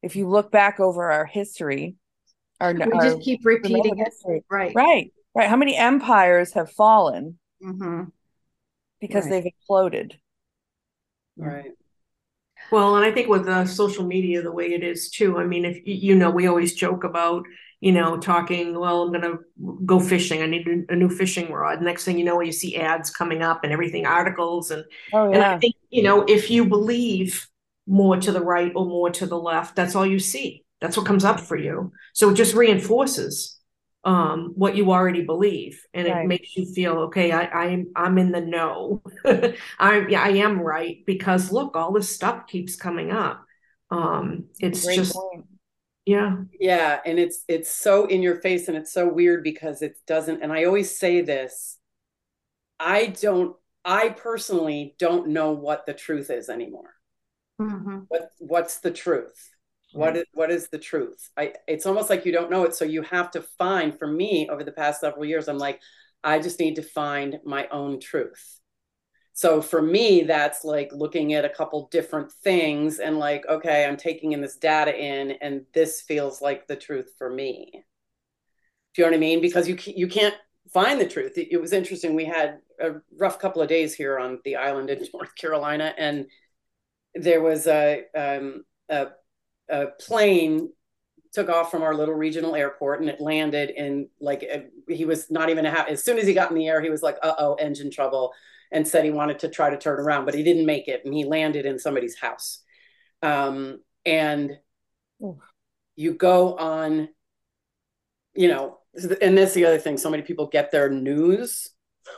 if 0.01 0.15
you 0.15 0.27
look 0.27 0.51
back 0.51 0.79
over 0.79 1.11
our 1.11 1.25
history 1.25 1.95
our, 2.59 2.73
we 2.73 2.81
our 2.81 3.03
just 3.03 3.21
keep 3.21 3.45
repeating 3.45 3.99
it. 3.99 4.13
Right. 4.49 4.73
Right, 4.75 5.11
right. 5.33 5.49
How 5.49 5.55
many 5.55 5.75
empires 5.75 6.53
have 6.53 6.71
fallen 6.71 7.39
hmm 7.61 8.03
because 9.01 9.25
Right. 9.25 9.31
they've 9.31 9.45
exploded? 9.45 10.19
Right. 11.37 11.71
Well, 12.71 12.95
and 12.95 13.05
I 13.05 13.11
think 13.11 13.27
with 13.27 13.47
uh, 13.47 13.65
social 13.65 14.05
media 14.05 14.41
the 14.41 14.51
way 14.51 14.73
it 14.73 14.83
is 14.83 15.09
too, 15.09 15.37
I 15.37 15.45
mean, 15.45 15.65
if 15.65 15.79
you 15.85 16.15
know, 16.15 16.31
we 16.31 16.47
always 16.47 16.73
joke 16.73 17.03
about, 17.03 17.45
you 17.79 17.91
know, 17.91 18.17
talking, 18.17 18.79
well, 18.79 19.03
I'm 19.03 19.09
going 19.11 19.21
to 19.21 19.39
go 19.85 19.99
fishing. 19.99 20.41
I 20.41 20.47
need 20.47 20.67
a, 20.67 20.93
a, 20.93 20.95
new 20.95 21.09
fishing 21.09 21.51
rod. 21.51 21.81
Next 21.81 22.05
thing 22.05 22.17
you 22.17 22.25
know, 22.25 22.41
you 22.41 22.51
see 22.51 22.77
ads 22.77 23.11
coming 23.11 23.43
up 23.43 23.63
and 23.63 23.71
everything, 23.71 24.07
articles. 24.07 24.71
And, 24.71 24.83
oh, 25.13 25.29
yeah. 25.29 25.35
and 25.35 25.43
I 25.43 25.59
think, 25.59 25.75
you 25.89 26.01
know, 26.01 26.23
if 26.23 26.49
you 26.49 26.65
believe 26.65 27.47
more 27.85 28.17
to 28.17 28.31
the 28.31 28.41
right 28.41 28.71
or 28.75 28.85
more 28.85 29.11
to 29.11 29.27
the 29.27 29.37
left, 29.37 29.75
that's 29.75 29.95
all 29.95 30.05
you 30.05 30.19
see. 30.19 30.64
That's 30.81 30.97
what 30.97 31.05
comes 31.05 31.25
up 31.25 31.39
for 31.39 31.57
you. 31.57 31.91
So 32.13 32.29
it 32.29 32.35
just 32.35 32.53
reinforces 32.53 33.59
um, 34.03 34.53
what 34.55 34.75
you 34.75 34.91
already 34.91 35.23
believe, 35.23 35.81
and 35.93 36.07
right. 36.07 36.23
it 36.23 36.27
makes 36.27 36.55
you 36.55 36.65
feel 36.65 36.93
okay. 37.03 37.31
I, 37.31 37.45
I'm 37.45 37.91
I'm 37.95 38.17
in 38.17 38.31
the 38.31 38.41
know. 38.41 39.01
I 39.79 40.05
yeah, 40.07 40.21
I 40.21 40.29
am 40.29 40.59
right 40.59 41.03
because 41.05 41.51
look, 41.51 41.75
all 41.75 41.91
this 41.91 42.13
stuff 42.13 42.45
keeps 42.47 42.75
coming 42.75 43.11
up. 43.11 43.43
Um, 43.89 44.45
it's 44.59 44.85
just 44.85 45.13
point 45.13 45.45
yeah 46.05 46.35
yeah 46.59 46.99
and 47.05 47.17
it's 47.17 47.43
it's 47.47 47.73
so 47.73 48.05
in 48.05 48.21
your 48.21 48.35
face 48.35 48.67
and 48.67 48.77
it's 48.77 48.93
so 48.93 49.11
weird 49.11 49.43
because 49.43 49.81
it 49.81 49.97
doesn't 50.05 50.43
and 50.43 50.53
i 50.53 50.63
always 50.65 50.95
say 50.95 51.21
this 51.21 51.79
i 52.79 53.07
don't 53.07 53.55
i 53.83 54.09
personally 54.09 54.95
don't 54.99 55.27
know 55.27 55.51
what 55.51 55.85
the 55.87 55.93
truth 55.93 56.29
is 56.29 56.47
anymore 56.47 56.93
mm-hmm. 57.59 57.99
what 58.07 58.29
what's 58.37 58.79
the 58.79 58.91
truth 58.91 59.49
what 59.95 60.17
is 60.17 60.25
what 60.33 60.51
is 60.51 60.67
the 60.67 60.77
truth? 60.77 61.29
I 61.37 61.53
it's 61.67 61.85
almost 61.85 62.09
like 62.09 62.25
you 62.25 62.31
don't 62.31 62.51
know 62.51 62.63
it 62.63 62.75
so 62.75 62.85
you 62.85 63.01
have 63.03 63.31
to 63.31 63.41
find 63.41 63.97
for 63.97 64.07
me 64.07 64.49
over 64.49 64.63
the 64.63 64.71
past 64.71 65.01
several 65.01 65.25
years 65.25 65.47
i'm 65.47 65.57
like 65.57 65.79
i 66.23 66.37
just 66.39 66.59
need 66.59 66.75
to 66.75 66.81
find 66.81 67.39
my 67.45 67.67
own 67.69 67.99
truth. 67.99 68.59
So 69.33 69.61
for 69.61 69.81
me 69.81 70.23
that's 70.23 70.63
like 70.63 70.91
looking 70.91 71.33
at 71.33 71.45
a 71.45 71.49
couple 71.49 71.87
different 71.91 72.31
things 72.31 72.99
and 72.99 73.17
like 73.19 73.45
okay 73.47 73.85
i'm 73.85 73.97
taking 73.97 74.33
in 74.33 74.41
this 74.41 74.57
data 74.57 74.95
in 74.95 75.31
and 75.41 75.65
this 75.73 76.01
feels 76.01 76.41
like 76.41 76.67
the 76.67 76.75
truth 76.75 77.11
for 77.17 77.29
me. 77.29 77.83
Do 78.93 79.01
you 79.01 79.05
know 79.05 79.11
what 79.11 79.17
i 79.17 79.19
mean? 79.19 79.41
Because 79.41 79.67
you 79.67 79.77
you 79.85 80.07
can't 80.07 80.35
find 80.73 80.99
the 80.99 81.07
truth. 81.07 81.37
It, 81.37 81.49
it 81.51 81.61
was 81.61 81.73
interesting. 81.73 82.15
We 82.15 82.25
had 82.25 82.59
a 82.81 82.95
rough 83.17 83.39
couple 83.39 83.61
of 83.61 83.69
days 83.69 83.93
here 83.93 84.19
on 84.19 84.39
the 84.43 84.57
island 84.57 84.89
in 84.89 85.07
north 85.13 85.35
carolina 85.35 85.93
and 85.97 86.25
there 87.15 87.41
was 87.41 87.65
a 87.65 88.03
um, 88.13 88.65
a, 88.89 89.07
a 89.69 89.87
plane 89.99 90.69
took 91.33 91.49
off 91.49 91.69
from 91.69 91.83
our 91.83 91.93
little 91.93 92.13
regional 92.13 92.55
airport 92.55 93.01
and 93.01 93.09
it 93.09 93.19
landed 93.19 93.69
in 93.69 94.07
like 94.21 94.43
he 94.87 95.03
was 95.03 95.29
not 95.29 95.49
even 95.49 95.65
a 95.65 95.69
half 95.71 95.87
as 95.89 96.01
soon 96.01 96.17
as 96.17 96.25
he 96.25 96.33
got 96.33 96.49
in 96.49 96.55
the 96.55 96.67
air 96.67 96.81
he 96.81 96.89
was 96.89 97.03
like 97.03 97.17
uh-oh 97.21 97.55
engine 97.55 97.91
trouble 97.91 98.31
and 98.71 98.87
said 98.87 99.05
he 99.05 99.11
wanted 99.11 99.39
to 99.39 99.49
try 99.49 99.69
to 99.69 99.77
turn 99.77 99.99
around, 99.99 100.25
but 100.25 100.33
he 100.33 100.43
didn't 100.43 100.65
make 100.65 100.87
it, 100.87 101.01
and 101.05 101.13
he 101.13 101.23
landed 101.23 101.65
in 101.65 101.79
somebody's 101.79 102.19
house. 102.19 102.61
Um, 103.21 103.79
and 104.05 104.57
you 105.95 106.13
go 106.13 106.55
on, 106.57 107.09
you 108.33 108.47
know, 108.47 108.79
and 109.21 109.37
that's 109.37 109.53
the 109.53 109.65
other 109.65 109.77
thing. 109.77 109.97
So 109.97 110.09
many 110.09 110.23
people 110.23 110.47
get 110.47 110.71
their 110.71 110.89
news 110.89 111.69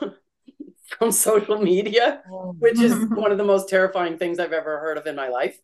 from 0.98 1.12
social 1.12 1.60
media, 1.60 2.22
which 2.58 2.80
is 2.80 2.94
one 3.10 3.32
of 3.32 3.38
the 3.38 3.44
most 3.44 3.68
terrifying 3.68 4.18
things 4.18 4.38
I've 4.38 4.52
ever 4.52 4.80
heard 4.80 4.98
of 4.98 5.06
in 5.06 5.16
my 5.16 5.28
life. 5.28 5.58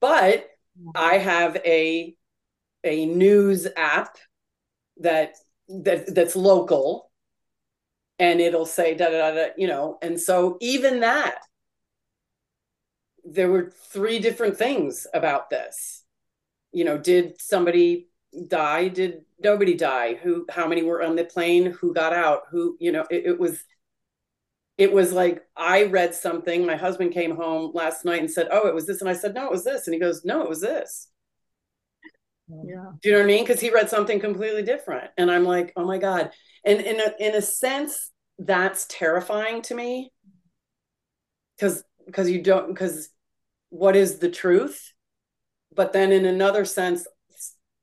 But 0.00 0.48
I 0.94 1.18
have 1.18 1.56
a 1.64 2.14
a 2.84 3.06
news 3.06 3.66
app 3.76 4.16
that 4.98 5.34
that 5.68 6.14
that's 6.14 6.36
local 6.36 7.10
and 8.18 8.40
it'll 8.40 8.66
say 8.66 8.94
da 8.94 9.10
da 9.10 9.30
da, 9.32 9.46
you 9.56 9.66
know. 9.66 9.98
And 10.02 10.20
so 10.20 10.56
even 10.60 11.00
that, 11.00 11.38
there 13.24 13.50
were 13.50 13.72
three 13.90 14.18
different 14.18 14.56
things 14.56 15.06
about 15.12 15.50
this. 15.50 16.04
You 16.72 16.84
know, 16.84 16.98
did 16.98 17.40
somebody 17.40 18.08
die? 18.48 18.88
Did 18.88 19.22
nobody 19.38 19.74
die? 19.74 20.14
Who? 20.14 20.46
How 20.50 20.66
many 20.68 20.82
were 20.82 21.02
on 21.02 21.16
the 21.16 21.24
plane? 21.24 21.66
Who 21.80 21.94
got 21.94 22.12
out? 22.12 22.42
Who? 22.50 22.76
You 22.80 22.92
know, 22.92 23.06
it, 23.10 23.26
it 23.26 23.40
was. 23.40 23.62
It 24.78 24.92
was 24.92 25.12
like 25.12 25.42
I 25.56 25.84
read 25.84 26.14
something. 26.14 26.66
My 26.66 26.76
husband 26.76 27.12
came 27.12 27.34
home 27.34 27.72
last 27.74 28.04
night 28.04 28.20
and 28.20 28.30
said, 28.30 28.48
"Oh, 28.50 28.68
it 28.68 28.74
was 28.74 28.86
this," 28.86 29.00
and 29.00 29.08
I 29.08 29.14
said, 29.14 29.34
"No, 29.34 29.46
it 29.46 29.50
was 29.50 29.64
this," 29.64 29.86
and 29.86 29.94
he 29.94 30.00
goes, 30.00 30.24
"No, 30.24 30.42
it 30.42 30.48
was 30.48 30.60
this." 30.60 31.08
Yeah. 32.48 32.92
Do 33.02 33.08
you 33.08 33.12
know 33.12 33.18
what 33.18 33.24
I 33.24 33.26
mean? 33.26 33.44
Because 33.44 33.60
he 33.60 33.70
read 33.70 33.90
something 33.90 34.20
completely 34.20 34.62
different, 34.62 35.10
and 35.16 35.30
I'm 35.30 35.44
like, 35.44 35.72
"Oh 35.76 35.84
my 35.84 35.98
god!" 35.98 36.30
and 36.64 36.80
in 36.80 37.00
a, 37.00 37.12
in 37.18 37.34
a 37.34 37.42
sense 37.42 38.10
that's 38.38 38.86
terrifying 38.90 39.62
to 39.62 39.74
me 39.74 40.12
because 41.56 41.82
because 42.04 42.30
you 42.30 42.42
don't 42.42 42.68
because 42.68 43.08
what 43.70 43.96
is 43.96 44.18
the 44.18 44.30
truth 44.30 44.92
but 45.74 45.92
then 45.92 46.12
in 46.12 46.26
another 46.26 46.64
sense 46.64 47.06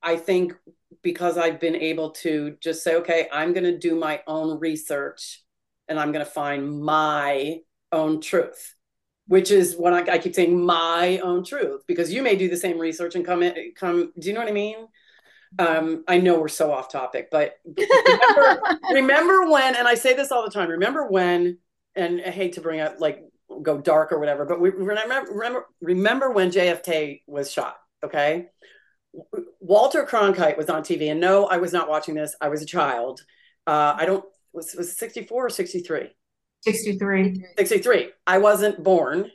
i 0.02 0.16
think 0.16 0.54
because 1.02 1.36
i've 1.36 1.58
been 1.58 1.74
able 1.74 2.10
to 2.10 2.56
just 2.60 2.84
say 2.84 2.96
okay 2.96 3.28
i'm 3.32 3.52
going 3.52 3.64
to 3.64 3.76
do 3.76 3.96
my 3.96 4.22
own 4.26 4.60
research 4.60 5.43
and 5.88 5.98
i'm 5.98 6.12
going 6.12 6.24
to 6.24 6.30
find 6.30 6.80
my 6.82 7.58
own 7.92 8.20
truth 8.20 8.74
which 9.26 9.50
is 9.50 9.74
what 9.74 9.94
I, 9.94 10.14
I, 10.14 10.18
keep 10.18 10.34
saying 10.34 10.66
my 10.66 11.18
own 11.22 11.44
truth 11.44 11.84
because 11.86 12.12
you 12.12 12.22
may 12.22 12.36
do 12.36 12.48
the 12.48 12.58
same 12.58 12.78
research 12.78 13.14
and 13.14 13.24
come 13.24 13.42
in 13.42 13.72
come 13.74 14.12
do 14.18 14.28
you 14.28 14.34
know 14.34 14.40
what 14.40 14.48
i 14.48 14.52
mean 14.52 14.86
um, 15.58 16.04
I 16.08 16.18
know 16.18 16.40
we're 16.40 16.48
so 16.48 16.72
off 16.72 16.90
topic, 16.90 17.28
but 17.30 17.54
remember, 17.64 18.78
remember 18.92 19.50
when, 19.50 19.76
and 19.76 19.86
I 19.86 19.94
say 19.94 20.14
this 20.14 20.32
all 20.32 20.44
the 20.44 20.50
time, 20.50 20.68
remember 20.68 21.06
when, 21.06 21.58
and 21.94 22.20
I 22.20 22.30
hate 22.30 22.54
to 22.54 22.60
bring 22.60 22.80
up 22.80 22.96
like 22.98 23.22
go 23.62 23.78
dark 23.78 24.10
or 24.12 24.18
whatever, 24.18 24.44
but 24.44 24.60
we 24.60 24.70
remember, 24.70 25.32
remember, 25.32 25.66
remember 25.80 26.30
when 26.30 26.50
JFK 26.50 27.22
was 27.26 27.52
shot. 27.52 27.76
Okay. 28.02 28.46
Walter 29.60 30.04
Cronkite 30.04 30.56
was 30.56 30.68
on 30.68 30.82
TV 30.82 31.10
and 31.10 31.20
no, 31.20 31.46
I 31.46 31.58
was 31.58 31.72
not 31.72 31.88
watching 31.88 32.14
this. 32.14 32.34
I 32.40 32.48
was 32.48 32.62
a 32.62 32.66
child. 32.66 33.20
Uh, 33.66 33.94
I 33.96 34.06
don't, 34.06 34.24
was, 34.54 34.74
was 34.74 34.96
64 34.96 35.46
or 35.46 35.50
63? 35.50 36.08
63. 36.62 37.44
63. 37.56 38.10
I 38.26 38.38
wasn't 38.38 38.82
born 38.82 39.30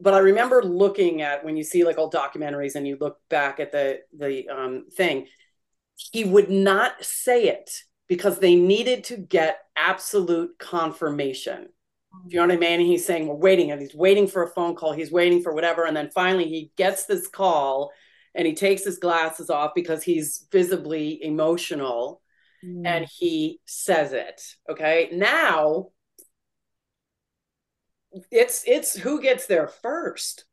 but 0.00 0.14
I 0.14 0.18
remember 0.18 0.62
looking 0.62 1.22
at 1.22 1.44
when 1.44 1.56
you 1.56 1.64
see 1.64 1.84
like 1.84 1.98
old 1.98 2.12
documentaries 2.12 2.76
and 2.76 2.86
you 2.86 2.96
look 3.00 3.18
back 3.28 3.58
at 3.58 3.72
the 3.72 4.00
the 4.16 4.48
um, 4.48 4.86
thing, 4.92 5.26
he 5.96 6.24
would 6.24 6.50
not 6.50 7.04
say 7.04 7.48
it 7.48 7.82
because 8.06 8.38
they 8.38 8.54
needed 8.54 9.04
to 9.04 9.16
get 9.16 9.58
absolute 9.76 10.58
confirmation. 10.58 11.68
Do 12.26 12.34
you 12.34 12.40
know 12.40 12.46
what 12.46 12.54
I 12.54 12.76
mean? 12.76 12.80
he's 12.80 13.04
saying, 13.04 13.26
We're 13.26 13.34
waiting, 13.34 13.70
and 13.70 13.80
he's 13.80 13.94
waiting 13.94 14.28
for 14.28 14.42
a 14.44 14.48
phone 14.48 14.76
call, 14.76 14.92
he's 14.92 15.10
waiting 15.10 15.42
for 15.42 15.52
whatever. 15.52 15.84
And 15.84 15.96
then 15.96 16.10
finally 16.10 16.48
he 16.48 16.70
gets 16.76 17.06
this 17.06 17.26
call 17.26 17.90
and 18.34 18.46
he 18.46 18.54
takes 18.54 18.84
his 18.84 18.98
glasses 18.98 19.50
off 19.50 19.72
because 19.74 20.02
he's 20.02 20.46
visibly 20.52 21.22
emotional 21.24 22.22
mm. 22.64 22.86
and 22.86 23.06
he 23.06 23.60
says 23.66 24.12
it. 24.12 24.42
Okay. 24.70 25.10
Now 25.12 25.88
it's 28.30 28.64
it's 28.66 28.94
who 28.96 29.20
gets 29.20 29.46
there 29.46 29.68
first. 29.68 30.44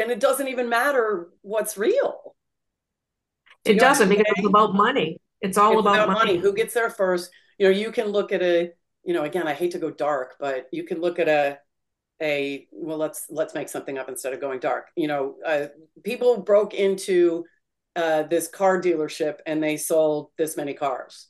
And 0.00 0.10
it 0.10 0.20
doesn't 0.20 0.48
even 0.48 0.68
matter 0.68 1.28
what's 1.42 1.76
real. 1.76 2.36
It 3.64 3.78
doesn't 3.78 4.08
because 4.08 4.24
it's 4.36 4.46
about 4.46 4.74
money. 4.74 5.20
It's 5.40 5.58
all 5.58 5.72
it's 5.72 5.80
about, 5.80 5.96
about 5.96 6.08
money. 6.08 6.32
money. 6.32 6.38
Who 6.38 6.52
gets 6.52 6.74
there 6.74 6.90
first? 6.90 7.30
You 7.58 7.66
know, 7.66 7.72
you 7.72 7.92
can 7.92 8.08
look 8.08 8.32
at 8.32 8.42
a, 8.42 8.70
you 9.04 9.14
know, 9.14 9.24
again, 9.24 9.46
I 9.46 9.54
hate 9.54 9.72
to 9.72 9.78
go 9.78 9.90
dark, 9.90 10.36
but 10.40 10.66
you 10.72 10.84
can 10.84 11.00
look 11.00 11.18
at 11.18 11.28
a, 11.28 11.58
a 12.20 12.66
well, 12.72 12.98
let's 12.98 13.26
let's 13.30 13.54
make 13.54 13.68
something 13.68 13.98
up 13.98 14.08
instead 14.08 14.32
of 14.32 14.40
going 14.40 14.60
dark. 14.60 14.88
You 14.96 15.08
know, 15.08 15.34
uh, 15.44 15.66
people 16.02 16.38
broke 16.40 16.74
into 16.74 17.44
uh, 17.96 18.24
this 18.24 18.48
car 18.48 18.80
dealership 18.80 19.38
and 19.46 19.62
they 19.62 19.76
sold 19.76 20.30
this 20.38 20.56
many 20.56 20.74
cars. 20.74 21.28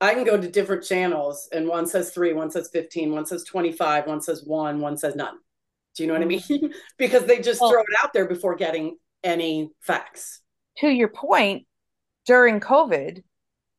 I 0.00 0.14
can 0.14 0.24
go 0.24 0.40
to 0.40 0.48
different 0.48 0.84
channels 0.84 1.48
and 1.52 1.68
one 1.68 1.86
says 1.86 2.10
three, 2.10 2.32
one 2.32 2.50
says 2.50 2.70
15, 2.72 3.12
one 3.12 3.26
says 3.26 3.44
25, 3.44 4.06
one 4.06 4.20
says 4.20 4.44
one, 4.44 4.80
one 4.80 4.96
says 4.96 5.14
none. 5.14 5.36
Do 5.94 6.02
you 6.02 6.06
know 6.06 6.14
what 6.14 6.22
I 6.22 6.26
mm-hmm. 6.26 6.52
mean? 6.64 6.74
because 6.98 7.26
they 7.26 7.40
just 7.40 7.60
well, 7.60 7.70
throw 7.70 7.80
it 7.80 7.86
out 8.02 8.12
there 8.12 8.26
before 8.26 8.54
getting 8.54 8.96
any 9.22 9.70
facts 9.80 10.40
to 10.80 10.88
your 10.88 11.08
point, 11.08 11.66
during 12.26 12.60
COVID, 12.60 13.22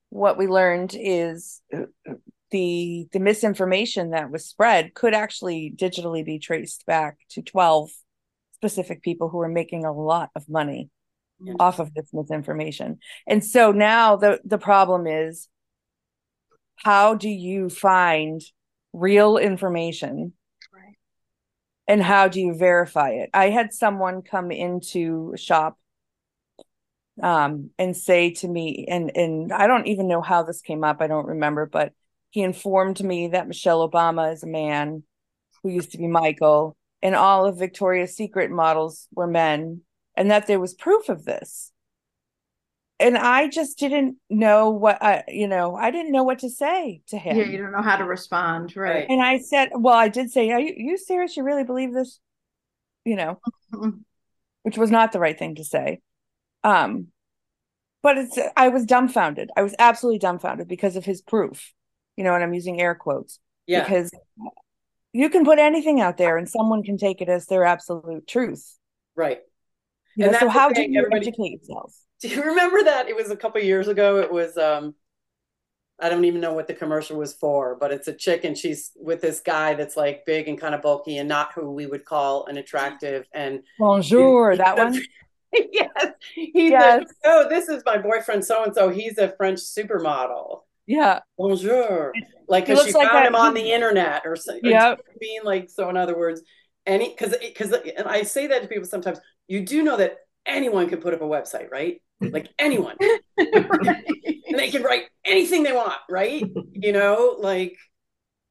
what 0.10 0.38
we 0.38 0.48
learned 0.48 0.96
is 0.98 1.62
uh, 1.74 1.86
the 2.52 3.08
the 3.12 3.20
misinformation 3.20 4.12
that 4.12 4.30
was 4.30 4.46
spread 4.46 4.94
could 4.94 5.14
actually 5.14 5.74
digitally 5.76 6.26
be 6.26 6.38
traced 6.38 6.86
back 6.86 7.18
to 7.30 7.42
12 7.42 7.90
specific 8.54 9.02
people 9.02 9.30
who 9.30 9.38
were 9.38 9.50
making 9.50 9.86
a 9.86 9.94
lot 9.94 10.30
of 10.36 10.50
money 10.50 10.90
yeah. 11.42 11.54
off 11.60 11.80
of 11.80 11.94
this 11.94 12.10
misinformation. 12.14 13.00
And 13.26 13.44
so 13.44 13.72
now 13.72 14.18
the 14.18 14.40
the 14.44 14.58
problem 14.58 15.08
is 15.08 15.48
how 16.84 17.16
do 17.16 17.30
you 17.30 17.70
find 17.70 18.42
real 18.92 19.38
information 19.38 20.34
right. 20.74 20.96
and 21.88 22.02
how 22.02 22.28
do 22.28 22.40
you 22.40 22.56
verify 22.56 23.12
it? 23.12 23.30
I 23.34 23.50
had 23.50 23.74
someone 23.74 24.24
come 24.24 24.52
into 24.52 25.32
a 25.34 25.38
shop 25.38 25.78
um, 27.22 27.70
and 27.78 27.96
say 27.96 28.32
to 28.32 28.48
me, 28.48 28.88
and 28.90 29.16
and 29.16 29.54
I 29.54 29.68
don't 29.68 29.88
even 29.88 30.08
know 30.08 30.22
how 30.22 30.44
this 30.44 30.62
came 30.62 30.84
up. 30.84 30.98
I 31.02 31.08
don't 31.08 31.28
remember, 31.28 31.66
but 31.66 31.94
he 32.32 32.42
informed 32.42 33.04
me 33.04 33.28
that 33.28 33.48
Michelle 33.48 33.88
Obama 33.88 34.34
is 34.34 34.44
a 34.44 34.48
man 34.48 35.04
who 35.62 35.70
used 35.70 35.92
to 35.92 35.98
be 36.00 36.08
Michael, 36.08 36.76
and 37.02 37.16
all 37.16 37.46
of 37.46 37.60
Victoria's 37.60 38.16
Secret 38.16 38.50
models 38.50 39.08
were 39.14 39.28
men, 39.28 39.82
and 40.16 40.32
that 40.32 40.48
there 40.48 40.60
was 40.60 40.74
proof 40.74 41.10
of 41.10 41.26
this. 41.26 41.71
And 43.02 43.18
I 43.18 43.47
just 43.47 43.78
didn't 43.80 44.18
know 44.30 44.70
what 44.70 45.02
I, 45.02 45.24
you 45.28 45.47
know, 45.47 45.76
I 45.76 45.91
didn't 45.91 46.12
know 46.12 46.24
what 46.24 46.39
to 46.39 46.49
say 46.49 47.02
to 47.08 47.18
him. 47.18 47.38
Yeah, 47.38 47.45
you 47.45 47.58
don't 47.58 47.72
know 47.72 47.82
how 47.82 47.97
to 47.97 48.06
respond, 48.06 48.76
right? 48.76 49.06
And 49.10 49.22
I 49.22 49.39
said, 49.39 49.70
well, 49.74 49.95
I 49.95 50.08
did 50.08 50.32
say, 50.32 50.52
are 50.52 50.60
you, 50.60 50.74
you 50.78 50.97
serious? 50.97 51.36
You 51.36 51.43
really 51.43 51.64
believe 51.64 51.93
this? 51.93 52.20
You 53.04 53.16
know, 53.16 53.39
Mhm. 53.74 54.02
which 54.64 54.78
was 54.78 54.91
not 54.91 55.12
the 55.12 55.20
right 55.20 55.38
thing 55.38 55.56
to 55.56 55.64
say. 55.64 56.02
Um, 56.64 57.08
but 58.04 58.18
it's, 58.18 58.38
I 58.56 58.70
was 58.70 58.86
dumbfounded. 58.86 59.49
I 59.58 59.64
was 59.64 59.76
absolutely 59.80 60.20
dumbfounded 60.20 60.68
because 60.68 60.95
of 60.95 61.06
his 61.06 61.22
proof, 61.22 61.74
you 62.16 62.24
know, 62.24 62.34
and 62.36 62.43
I'm 62.43 62.54
using 62.54 62.80
air 62.80 62.95
quotes 62.95 63.39
Yeah. 63.68 63.84
because 63.84 64.12
you 65.14 65.30
can 65.30 65.43
put 65.45 65.60
anything 65.60 65.99
out 65.99 66.18
there 66.18 66.38
and 66.38 66.47
someone 66.47 66.84
can 66.84 66.97
take 66.97 67.22
it 67.22 67.30
as 67.30 67.47
their 67.47 67.66
absolute 67.66 68.28
truth. 68.28 68.78
Right. 69.16 69.39
You 70.16 70.26
And 70.26 70.34
know, 70.34 70.39
so 70.39 70.49
how 70.49 70.70
do 70.70 70.82
you 70.82 70.97
everybody- 70.99 71.28
educate 71.28 71.62
yourself? 71.62 71.95
Do 72.22 72.28
you 72.28 72.44
remember 72.44 72.84
that? 72.84 73.08
It 73.10 73.16
was 73.16 73.32
a 73.32 73.36
couple 73.36 73.62
years 73.62 73.88
ago. 73.88 74.18
It 74.20 74.32
was 74.32 74.58
um 74.58 74.96
I 76.00 76.10
don't 76.10 76.26
even 76.26 76.42
know 76.42 76.54
what 76.54 76.68
the 76.68 76.74
commercial 76.74 77.18
was 77.18 77.34
for, 77.34 77.76
but 77.80 77.92
it's 77.92 78.08
a 78.08 78.14
chick 78.14 78.44
and 78.44 78.58
she's 78.58 78.92
with 78.96 79.22
this 79.22 79.40
guy 79.40 79.76
that's 79.76 79.96
like 79.96 80.26
big 80.26 80.48
and 80.48 80.60
kind 80.60 80.74
of 80.74 80.82
bulky 80.82 81.18
and 81.18 81.30
not 81.30 81.54
who 81.54 81.72
we 81.72 81.86
would 81.86 82.06
call 82.06 82.46
an 82.48 82.58
attractive 82.58 83.28
and 83.34 83.62
Bonjour, 83.80 84.56
that 84.58 84.76
the- 84.76 84.84
one. 84.84 85.02
yes, 85.74 86.08
he's 86.34 86.72
Yes. 86.72 87.06
oh, 87.26 87.48
this 87.50 87.68
is 87.70 87.84
my 87.86 87.98
boyfriend 87.98 88.44
so 88.46 88.64
and 88.64 88.74
so. 88.74 88.90
He's 88.90 89.18
a 89.18 89.30
French 89.36 89.60
supermodel. 89.60 90.62
Yeah. 90.88 91.20
Bonjour, 91.38 92.14
like 92.48 92.66
He 92.68 92.74
because 92.74 92.88
she 92.88 92.94
like 92.94 93.08
found 93.10 93.18
that- 93.18 93.28
him 93.28 93.36
on 93.36 93.54
the 93.54 93.72
internet 93.72 94.22
or 94.26 94.36
something. 94.36 94.70
Yep. 94.72 95.02
being 95.20 95.42
like 95.44 95.70
so. 95.70 95.90
In 95.90 95.98
other 95.98 96.18
words, 96.18 96.42
any 96.86 97.10
because 97.10 97.36
because 97.40 97.74
and 97.74 98.08
I 98.08 98.24
say 98.24 98.48
that 98.48 98.62
to 98.64 98.68
people 98.68 98.86
sometimes. 98.88 99.20
You 99.48 99.66
do 99.66 99.84
know 99.84 99.98
that 99.98 100.18
anyone 100.46 100.89
can 100.89 101.00
put 101.00 101.14
up 101.14 101.22
a 101.22 101.26
website, 101.26 101.72
right? 101.72 102.02
Like 102.20 102.50
anyone, 102.60 102.96
and 103.38 104.58
they 104.58 104.70
can 104.70 104.84
write 104.84 105.04
anything 105.26 105.64
they 105.64 105.74
want, 105.74 105.98
right? 106.10 106.44
You 106.74 106.94
know, 106.94 107.36
like 107.39 107.78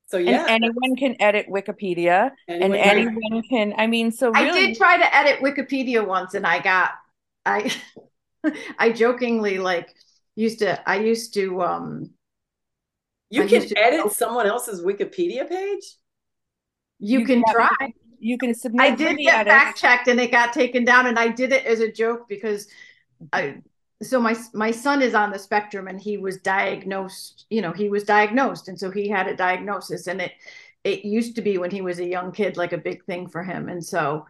so. 0.07 0.16
Yeah, 0.18 0.47
And 0.49 0.62
anyone 0.64 0.95
can 0.97 1.16
edit 1.20 1.47
Wikipedia 1.49 2.30
and 2.49 2.74
anyone 2.74 2.78
can- 2.78 3.22
anyone 3.24 3.43
can, 3.49 3.74
I 3.76 3.86
mean, 3.88 4.12
so 4.12 4.30
I 4.34 4.51
did 4.53 4.76
try 4.76 4.97
to 4.99 5.16
edit 5.16 5.41
Wikipedia 5.41 6.07
once 6.07 6.34
and 6.34 6.47
I 6.47 6.61
got 6.61 6.91
I 7.45 7.72
I 8.78 8.93
jokingly 8.93 9.59
like 9.59 9.93
used 10.36 10.61
to 10.61 10.78
I 10.88 10.97
used 11.01 11.34
to 11.34 11.61
um 11.62 12.11
you 13.30 13.43
I 13.43 13.47
can 13.47 13.62
used 13.62 13.68
to- 13.70 13.78
edit 13.78 14.12
someone 14.12 14.47
else's 14.47 14.80
Wikipedia 14.80 15.49
page. 15.49 15.84
you 17.01 17.20
You 17.20 17.26
can 17.26 17.43
can- 17.43 17.55
try. 17.55 17.93
You 18.21 18.39
can 18.39 18.55
submit. 18.55 18.79
I 18.79 18.95
did 18.95 19.23
get 19.23 19.47
fact 19.49 19.79
checked 19.79 20.09
and 20.09 20.18
it 20.21 20.31
got 20.31 20.53
taken 20.53 20.85
down 20.85 21.07
and 21.07 21.18
I 21.18 21.29
did 21.29 21.53
it 21.53 21.66
as 21.66 21.81
a 21.81 21.93
joke 21.93 22.29
because 22.29 22.66
I 23.33 23.59
so 24.03 24.21
my 24.21 24.37
my 24.55 24.71
son 24.71 25.03
is 25.03 25.14
on 25.14 25.33
the 25.33 25.39
spectrum 25.39 25.89
and 25.89 26.01
he 26.01 26.18
was 26.18 26.39
diagnosed, 26.39 27.47
you 27.51 27.62
know, 27.62 27.73
he 27.73 27.89
was 27.91 28.05
diagnosed 28.05 28.68
and 28.68 28.79
so 28.79 28.91
he 28.91 29.09
had 29.09 29.29
a 29.29 29.37
diagnosis 29.37 30.07
and 30.09 30.21
it 30.23 30.33
it 30.85 31.05
used 31.05 31.37
to 31.37 31.43
be 31.43 31.59
when 31.59 31.71
he 31.71 31.83
was 31.83 31.99
a 32.01 32.09
young 32.09 32.33
kid 32.33 32.57
like 32.57 32.73
a 32.73 32.79
big 32.79 33.05
thing 33.07 33.29
for 33.29 33.43
him 33.45 33.68
and 33.68 33.85
so 33.85 34.27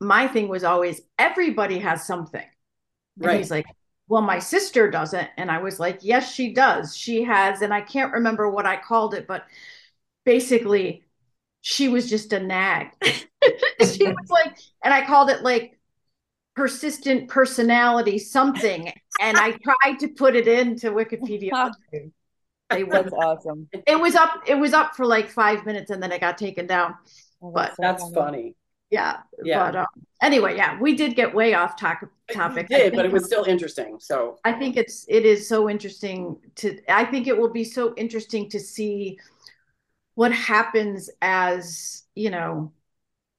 my 0.00 0.28
thing 0.28 0.48
was 0.48 0.64
always 0.64 1.00
everybody 1.18 1.78
has 1.78 2.06
something. 2.06 2.44
And 3.22 3.32
Right. 3.32 3.34
he's 3.34 3.50
like, 3.50 3.66
well, 4.08 4.22
my 4.22 4.38
sister 4.38 4.90
doesn't. 4.90 5.28
And 5.38 5.50
I 5.50 5.58
was 5.58 5.80
like, 5.80 6.00
yes, 6.02 6.32
she 6.34 6.52
does. 6.54 6.96
She 6.96 7.24
has, 7.24 7.62
and 7.62 7.72
I 7.74 7.80
can't 7.80 8.12
remember 8.14 8.50
what 8.50 8.66
I 8.66 8.76
called 8.80 9.14
it, 9.14 9.26
but 9.26 9.44
basically, 10.24 11.03
she 11.66 11.88
was 11.88 12.10
just 12.10 12.34
a 12.34 12.40
nag. 12.40 12.88
she 13.02 14.06
was 14.06 14.28
like, 14.28 14.58
and 14.84 14.92
I 14.92 15.06
called 15.06 15.30
it 15.30 15.42
like 15.42 15.78
persistent 16.54 17.28
personality 17.28 18.18
something. 18.18 18.92
And 19.18 19.38
I 19.38 19.52
tried 19.52 19.98
to 20.00 20.08
put 20.08 20.36
it 20.36 20.46
into 20.46 20.90
Wikipedia. 20.90 21.72
They 21.90 22.82
That's 22.82 23.04
wouldn't. 23.04 23.14
awesome. 23.14 23.68
It 23.86 23.98
was 23.98 24.14
up. 24.14 24.42
It 24.46 24.56
was 24.56 24.74
up 24.74 24.94
for 24.94 25.06
like 25.06 25.30
five 25.30 25.64
minutes, 25.64 25.90
and 25.90 26.02
then 26.02 26.12
it 26.12 26.20
got 26.20 26.36
taken 26.36 26.66
down. 26.66 26.96
Oh, 27.42 27.50
But 27.50 27.70
so 27.70 27.76
That's 27.80 28.10
funny. 28.10 28.56
Yeah. 28.90 29.20
Yeah. 29.42 29.70
But 29.70 29.76
um, 29.76 29.86
anyway, 30.22 30.56
yeah, 30.56 30.78
we 30.78 30.94
did 30.94 31.16
get 31.16 31.34
way 31.34 31.54
off 31.54 31.76
to- 31.76 32.10
topic. 32.30 32.66
I 32.70 32.76
did, 32.76 32.94
but 32.94 33.06
it 33.06 33.12
was 33.12 33.24
still 33.24 33.44
interesting. 33.44 33.96
So 34.00 34.38
I 34.44 34.52
think 34.52 34.76
it's 34.76 35.06
it 35.08 35.24
is 35.24 35.48
so 35.48 35.70
interesting 35.70 36.36
to 36.56 36.78
I 36.88 37.06
think 37.06 37.26
it 37.26 37.38
will 37.38 37.52
be 37.52 37.64
so 37.64 37.94
interesting 37.96 38.50
to 38.50 38.60
see 38.60 39.18
what 40.14 40.32
happens 40.32 41.10
as, 41.20 42.04
you 42.14 42.30
know, 42.30 42.72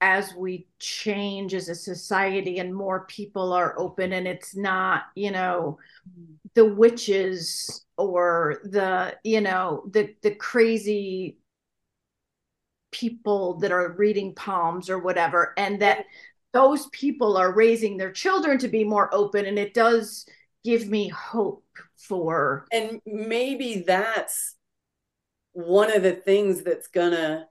as 0.01 0.34
we 0.36 0.67
change 0.80 1.53
as 1.53 1.69
a 1.69 1.76
society 1.76 2.59
and 2.59 2.76
more 2.76 3.05
people 3.05 3.53
are 3.53 3.78
open 3.80 4.13
and 4.13 4.28
it's 4.28 4.55
not, 4.55 5.03
you 5.15 5.32
know, 5.32 5.80
the 6.53 6.65
witches 6.65 7.86
or 7.97 8.59
the, 8.63 9.15
you 9.23 9.41
know, 9.41 9.84
the 9.91 10.13
the 10.21 10.36
crazy 10.36 11.38
people 12.91 13.55
that 13.59 13.71
are 13.71 13.91
reading 13.93 14.34
palms 14.34 14.89
or 14.89 14.99
whatever 14.99 15.53
and 15.57 15.82
that 15.82 16.05
those 16.53 16.88
people 16.88 17.36
are 17.36 17.53
raising 17.53 17.97
their 17.97 18.11
children 18.11 18.57
to 18.57 18.69
be 18.69 18.86
more 18.86 19.13
open 19.13 19.45
and 19.45 19.59
it 19.59 19.73
does 19.73 20.26
give 20.63 20.88
me 20.88 21.09
hope 21.09 21.65
for 21.97 22.65
and 22.71 23.01
maybe 23.05 23.84
that's 23.86 24.54
one 25.55 25.89
of 25.89 26.03
the 26.03 26.11
things 26.11 26.63
that's 26.63 26.87
gonna 26.87 27.47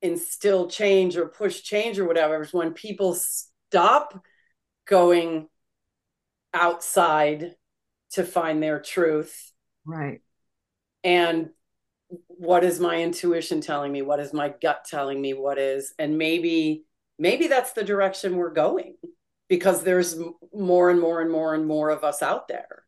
instill 0.00 0.68
change 0.68 1.16
or 1.16 1.26
push 1.26 1.60
change 1.62 1.98
or 1.98 2.06
whatever 2.06 2.40
is 2.40 2.52
when 2.52 2.72
people 2.72 3.14
stop 3.16 4.24
going 4.86 5.48
outside 6.54 7.56
to 8.12 8.22
find 8.22 8.62
their 8.62 8.80
truth. 8.80 9.52
Right. 9.84 10.22
And 11.02 11.50
what 12.28 12.62
is 12.62 12.78
my 12.78 13.02
intuition 13.02 13.60
telling 13.60 13.90
me? 13.90 14.02
What 14.02 14.20
is 14.20 14.32
my 14.32 14.54
gut 14.62 14.84
telling 14.84 15.20
me 15.20 15.34
what 15.34 15.58
is? 15.58 15.94
And 15.98 16.16
maybe 16.16 16.84
maybe 17.18 17.48
that's 17.48 17.72
the 17.72 17.82
direction 17.82 18.36
we're 18.36 18.52
going 18.52 18.94
because 19.48 19.82
there's 19.82 20.16
more 20.54 20.90
and 20.90 21.00
more 21.00 21.20
and 21.20 21.30
more 21.32 21.54
and 21.54 21.66
more 21.66 21.90
of 21.90 22.04
us 22.04 22.22
out 22.22 22.46
there 22.46 22.84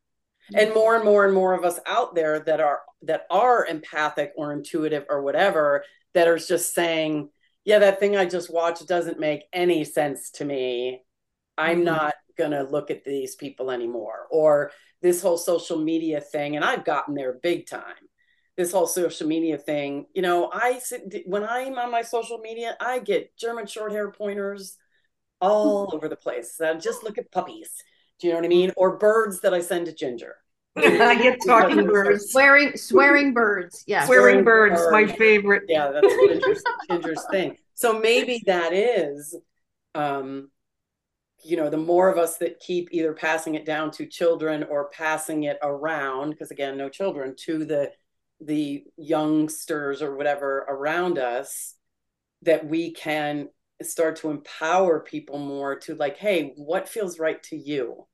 and 0.54 0.74
more 0.74 0.96
and 0.96 1.04
more 1.04 1.24
and 1.24 1.34
more 1.34 1.54
of 1.54 1.64
us 1.64 1.78
out 1.86 2.14
there 2.14 2.40
that 2.40 2.60
are 2.60 2.80
that 3.02 3.26
are 3.30 3.66
empathic 3.66 4.32
or 4.36 4.52
intuitive 4.52 5.04
or 5.08 5.22
whatever 5.22 5.84
that 6.14 6.28
are 6.28 6.38
just 6.38 6.74
saying 6.74 7.28
yeah 7.64 7.78
that 7.78 8.00
thing 8.00 8.16
i 8.16 8.24
just 8.24 8.52
watched 8.52 8.86
doesn't 8.86 9.20
make 9.20 9.44
any 9.52 9.84
sense 9.84 10.30
to 10.32 10.44
me. 10.44 11.02
I'm 11.58 11.80
Mhm. 11.80 11.84
not 11.84 12.14
going 12.38 12.52
to 12.52 12.62
look 12.62 12.90
at 12.90 13.04
these 13.04 13.36
people 13.36 13.70
anymore. 13.70 14.26
Or 14.30 14.72
this 15.02 15.20
whole 15.22 15.36
social 15.38 15.78
media 15.78 16.20
thing 16.20 16.56
and 16.56 16.64
i've 16.64 16.84
gotten 16.84 17.14
there 17.14 17.34
big 17.34 17.66
time. 17.66 17.96
This 18.56 18.72
whole 18.72 18.86
social 18.86 19.26
media 19.26 19.56
thing 19.56 20.06
you 20.14 20.20
know 20.22 20.50
i 20.52 20.78
sit 20.78 21.22
when 21.26 21.44
i'm 21.44 21.78
on 21.78 21.90
my 21.90 22.02
social 22.02 22.38
media 22.38 22.76
i 22.80 22.98
get 22.98 23.34
german 23.38 23.66
short 23.66 23.92
hair 23.92 24.10
pointers 24.10 24.76
all 25.40 25.90
over 25.94 26.08
the 26.08 26.16
place. 26.16 26.60
Uh, 26.60 26.74
just 26.74 27.02
look 27.02 27.16
at 27.18 27.32
puppies 27.32 27.82
do 28.20 28.26
you 28.26 28.32
know 28.32 28.38
what 28.38 28.44
i 28.44 28.48
mean? 28.48 28.72
Or 28.76 28.96
birds 28.96 29.40
that 29.40 29.54
i 29.54 29.60
send 29.60 29.86
to 29.86 29.94
ginger. 29.94 30.36
I 30.76 31.20
get 31.20 31.38
talking 31.44 31.84
birds. 31.86 32.30
swearing 32.30 32.76
swearing 32.76 33.34
birds 33.34 33.82
yes. 33.86 34.06
Swearing 34.06 34.44
birds, 34.44 34.80
my 34.90 35.06
favorite. 35.06 35.64
yeah 35.68 35.90
that's 35.90 36.06
ginger's, 36.06 36.62
ginger's 36.88 37.24
thing. 37.30 37.56
So 37.74 37.98
maybe 37.98 38.42
that 38.46 38.72
is 38.72 39.36
um 39.94 40.50
you 41.44 41.56
know 41.56 41.70
the 41.70 41.76
more 41.76 42.08
of 42.08 42.18
us 42.18 42.36
that 42.38 42.60
keep 42.60 42.88
either 42.92 43.12
passing 43.12 43.54
it 43.54 43.64
down 43.64 43.90
to 43.92 44.06
children 44.06 44.62
or 44.64 44.90
passing 44.90 45.44
it 45.44 45.58
around 45.62 46.30
because 46.30 46.50
again 46.50 46.76
no 46.76 46.88
children 46.88 47.34
to 47.36 47.64
the 47.64 47.90
the 48.40 48.84
youngsters 48.96 50.02
or 50.02 50.16
whatever 50.16 50.58
around 50.68 51.18
us 51.18 51.74
that 52.42 52.66
we 52.66 52.92
can 52.92 53.48
start 53.82 54.16
to 54.16 54.30
empower 54.30 55.00
people 55.00 55.38
more 55.38 55.78
to 55.78 55.94
like 55.94 56.16
hey 56.16 56.52
what 56.56 56.88
feels 56.88 57.18
right 57.18 57.42
to 57.42 57.56
you 57.56 58.06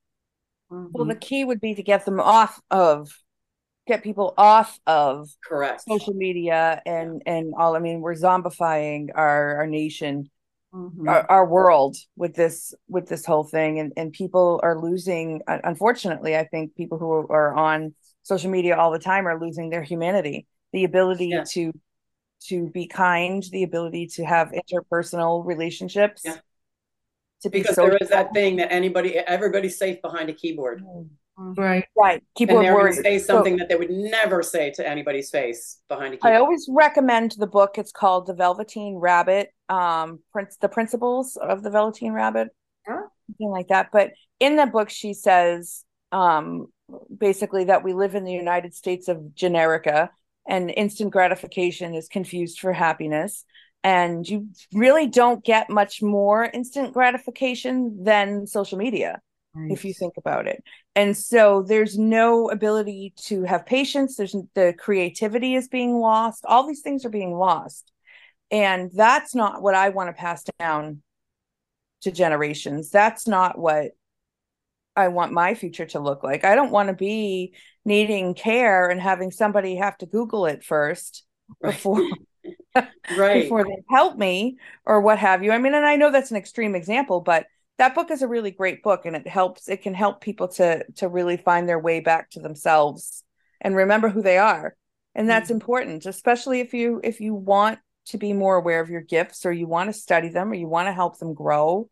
Well, 0.70 1.04
the 1.04 1.14
key 1.14 1.44
would 1.44 1.60
be 1.60 1.74
to 1.74 1.82
get 1.82 2.04
them 2.04 2.20
off 2.20 2.60
of, 2.70 3.10
get 3.86 4.02
people 4.02 4.34
off 4.36 4.78
of 4.86 5.28
correct 5.44 5.82
social 5.88 6.14
media 6.14 6.82
and 6.86 7.22
and 7.26 7.54
all. 7.56 7.76
I 7.76 7.78
mean, 7.78 8.00
we're 8.00 8.14
zombifying 8.14 9.08
our 9.14 9.56
our 9.58 9.66
nation, 9.66 10.30
Mhm. 10.74 11.08
our, 11.08 11.24
our 11.30 11.46
world 11.46 11.96
with 12.16 12.34
this 12.34 12.74
with 12.88 13.08
this 13.08 13.24
whole 13.24 13.44
thing, 13.44 13.78
and 13.78 13.92
and 13.96 14.12
people 14.12 14.60
are 14.62 14.78
losing. 14.78 15.40
Unfortunately, 15.46 16.36
I 16.36 16.44
think 16.44 16.74
people 16.74 16.98
who 16.98 17.10
are 17.10 17.54
on 17.54 17.94
social 18.22 18.50
media 18.50 18.76
all 18.76 18.90
the 18.90 18.98
time 18.98 19.26
are 19.28 19.40
losing 19.40 19.70
their 19.70 19.82
humanity, 19.82 20.46
the 20.72 20.84
ability 20.84 21.28
Yeah. 21.28 21.44
to 21.52 21.72
to 22.48 22.68
be 22.70 22.86
kind, 22.86 23.42
the 23.50 23.62
ability 23.62 24.08
to 24.08 24.24
have 24.24 24.52
interpersonal 24.52 25.44
relationships. 25.44 26.22
Yeah. 26.24 26.36
To 27.46 27.50
be 27.50 27.60
because 27.60 27.76
social. 27.76 27.90
there 27.90 27.98
is 28.00 28.08
that 28.08 28.32
thing 28.34 28.56
that 28.56 28.72
anybody 28.72 29.18
everybody's 29.18 29.78
safe 29.78 30.02
behind 30.02 30.28
a 30.28 30.32
keyboard 30.32 30.82
Right. 31.38 31.84
Right. 31.96 32.14
and 32.14 32.22
Keyboard 32.34 32.64
they're 32.64 32.72
going 32.74 32.94
to 32.94 33.02
say 33.02 33.18
So- 33.18 33.34
something 33.34 33.56
that 33.58 33.68
they 33.68 33.76
would 33.76 33.90
never 33.90 34.42
say 34.42 34.70
to 34.72 34.88
anybody's 34.88 35.30
face 35.30 35.80
behind 35.86 36.14
a 36.14 36.16
I 36.16 36.18
keyboard. 36.18 36.32
I 36.32 36.36
always 36.38 36.66
recommend 36.68 37.32
the 37.38 37.46
book. 37.46 37.76
It's 37.78 37.92
called 37.92 38.26
The 38.26 38.32
Velveteen 38.34 38.96
Rabbit. 38.96 39.50
Um, 39.68 40.20
Prince, 40.32 40.56
the 40.56 40.68
principles 40.70 41.36
of 41.36 41.62
the 41.62 41.70
Velveteen 41.70 42.12
Rabbit. 42.12 42.48
Yeah. 42.88 43.02
something 43.28 43.50
like 43.50 43.68
that. 43.68 43.88
But 43.92 44.12
in 44.40 44.56
the 44.56 44.66
book, 44.66 44.88
she 44.90 45.12
says 45.12 45.84
um, 46.10 46.68
basically 47.16 47.64
that 47.64 47.84
we 47.84 47.92
live 47.92 48.14
in 48.14 48.24
the 48.24 48.32
United 48.32 48.74
States 48.74 49.06
of 49.08 49.18
generica 49.34 50.08
and 50.48 50.70
instant 50.70 51.10
gratification 51.12 51.94
is 51.94 52.08
confused 52.08 52.60
for 52.60 52.72
happiness. 52.72 53.44
And 53.86 54.28
you 54.28 54.48
really 54.72 55.06
don't 55.06 55.44
get 55.44 55.70
much 55.70 56.02
more 56.02 56.44
instant 56.44 56.92
gratification 56.92 58.02
than 58.02 58.48
social 58.48 58.78
media, 58.78 59.20
right. 59.54 59.70
if 59.70 59.84
you 59.84 59.94
think 59.94 60.14
about 60.16 60.48
it. 60.48 60.64
And 60.96 61.16
so 61.16 61.62
there's 61.62 61.96
no 61.96 62.50
ability 62.50 63.14
to 63.26 63.44
have 63.44 63.64
patience. 63.64 64.16
There's 64.16 64.34
the 64.56 64.74
creativity 64.76 65.54
is 65.54 65.68
being 65.68 66.00
lost. 66.00 66.44
All 66.48 66.66
these 66.66 66.80
things 66.80 67.04
are 67.04 67.10
being 67.10 67.34
lost. 67.34 67.92
And 68.50 68.90
that's 68.92 69.36
not 69.36 69.62
what 69.62 69.76
I 69.76 69.90
want 69.90 70.08
to 70.08 70.20
pass 70.20 70.42
down 70.58 71.00
to 72.00 72.10
generations. 72.10 72.90
That's 72.90 73.28
not 73.28 73.56
what 73.56 73.92
I 74.96 75.08
want 75.08 75.30
my 75.30 75.54
future 75.54 75.86
to 75.86 76.00
look 76.00 76.24
like. 76.24 76.44
I 76.44 76.56
don't 76.56 76.72
want 76.72 76.88
to 76.88 76.92
be 76.92 77.54
needing 77.84 78.34
care 78.34 78.88
and 78.88 79.00
having 79.00 79.30
somebody 79.30 79.76
have 79.76 79.96
to 79.98 80.06
Google 80.06 80.46
it 80.46 80.64
first 80.64 81.24
before 81.62 82.02
right 83.18 83.42
before 83.42 83.64
they 83.64 83.82
help 83.88 84.16
me 84.16 84.58
or 84.84 85.00
what 85.00 85.18
have 85.18 85.42
you. 85.42 85.52
I 85.52 85.58
mean, 85.58 85.74
and 85.74 85.86
I 85.86 85.96
know 85.96 86.10
that's 86.10 86.30
an 86.30 86.36
extreme 86.36 86.74
example, 86.74 87.20
but 87.20 87.46
that 87.78 87.94
book 87.94 88.10
is 88.10 88.22
a 88.22 88.28
really 88.28 88.50
great 88.50 88.82
book 88.82 89.04
and 89.04 89.14
it 89.14 89.28
helps 89.28 89.68
it 89.68 89.82
can 89.82 89.94
help 89.94 90.20
people 90.20 90.48
to 90.48 90.84
to 90.96 91.08
really 91.08 91.36
find 91.36 91.68
their 91.68 91.78
way 91.78 92.00
back 92.00 92.30
to 92.30 92.40
themselves 92.40 93.22
and 93.60 93.76
remember 93.76 94.08
who 94.08 94.22
they 94.22 94.38
are. 94.38 94.74
And 95.14 95.28
that's 95.28 95.46
mm-hmm. 95.46 95.56
important, 95.56 96.06
especially 96.06 96.60
if 96.60 96.74
you 96.74 97.00
if 97.04 97.20
you 97.20 97.34
want 97.34 97.78
to 98.06 98.18
be 98.18 98.32
more 98.32 98.56
aware 98.56 98.80
of 98.80 98.90
your 98.90 99.00
gifts 99.00 99.44
or 99.44 99.52
you 99.52 99.66
want 99.66 99.88
to 99.88 99.92
study 99.92 100.28
them 100.28 100.50
or 100.50 100.54
you 100.54 100.68
want 100.68 100.86
to 100.86 100.92
help 100.92 101.18
them 101.18 101.34
grow 101.34 101.90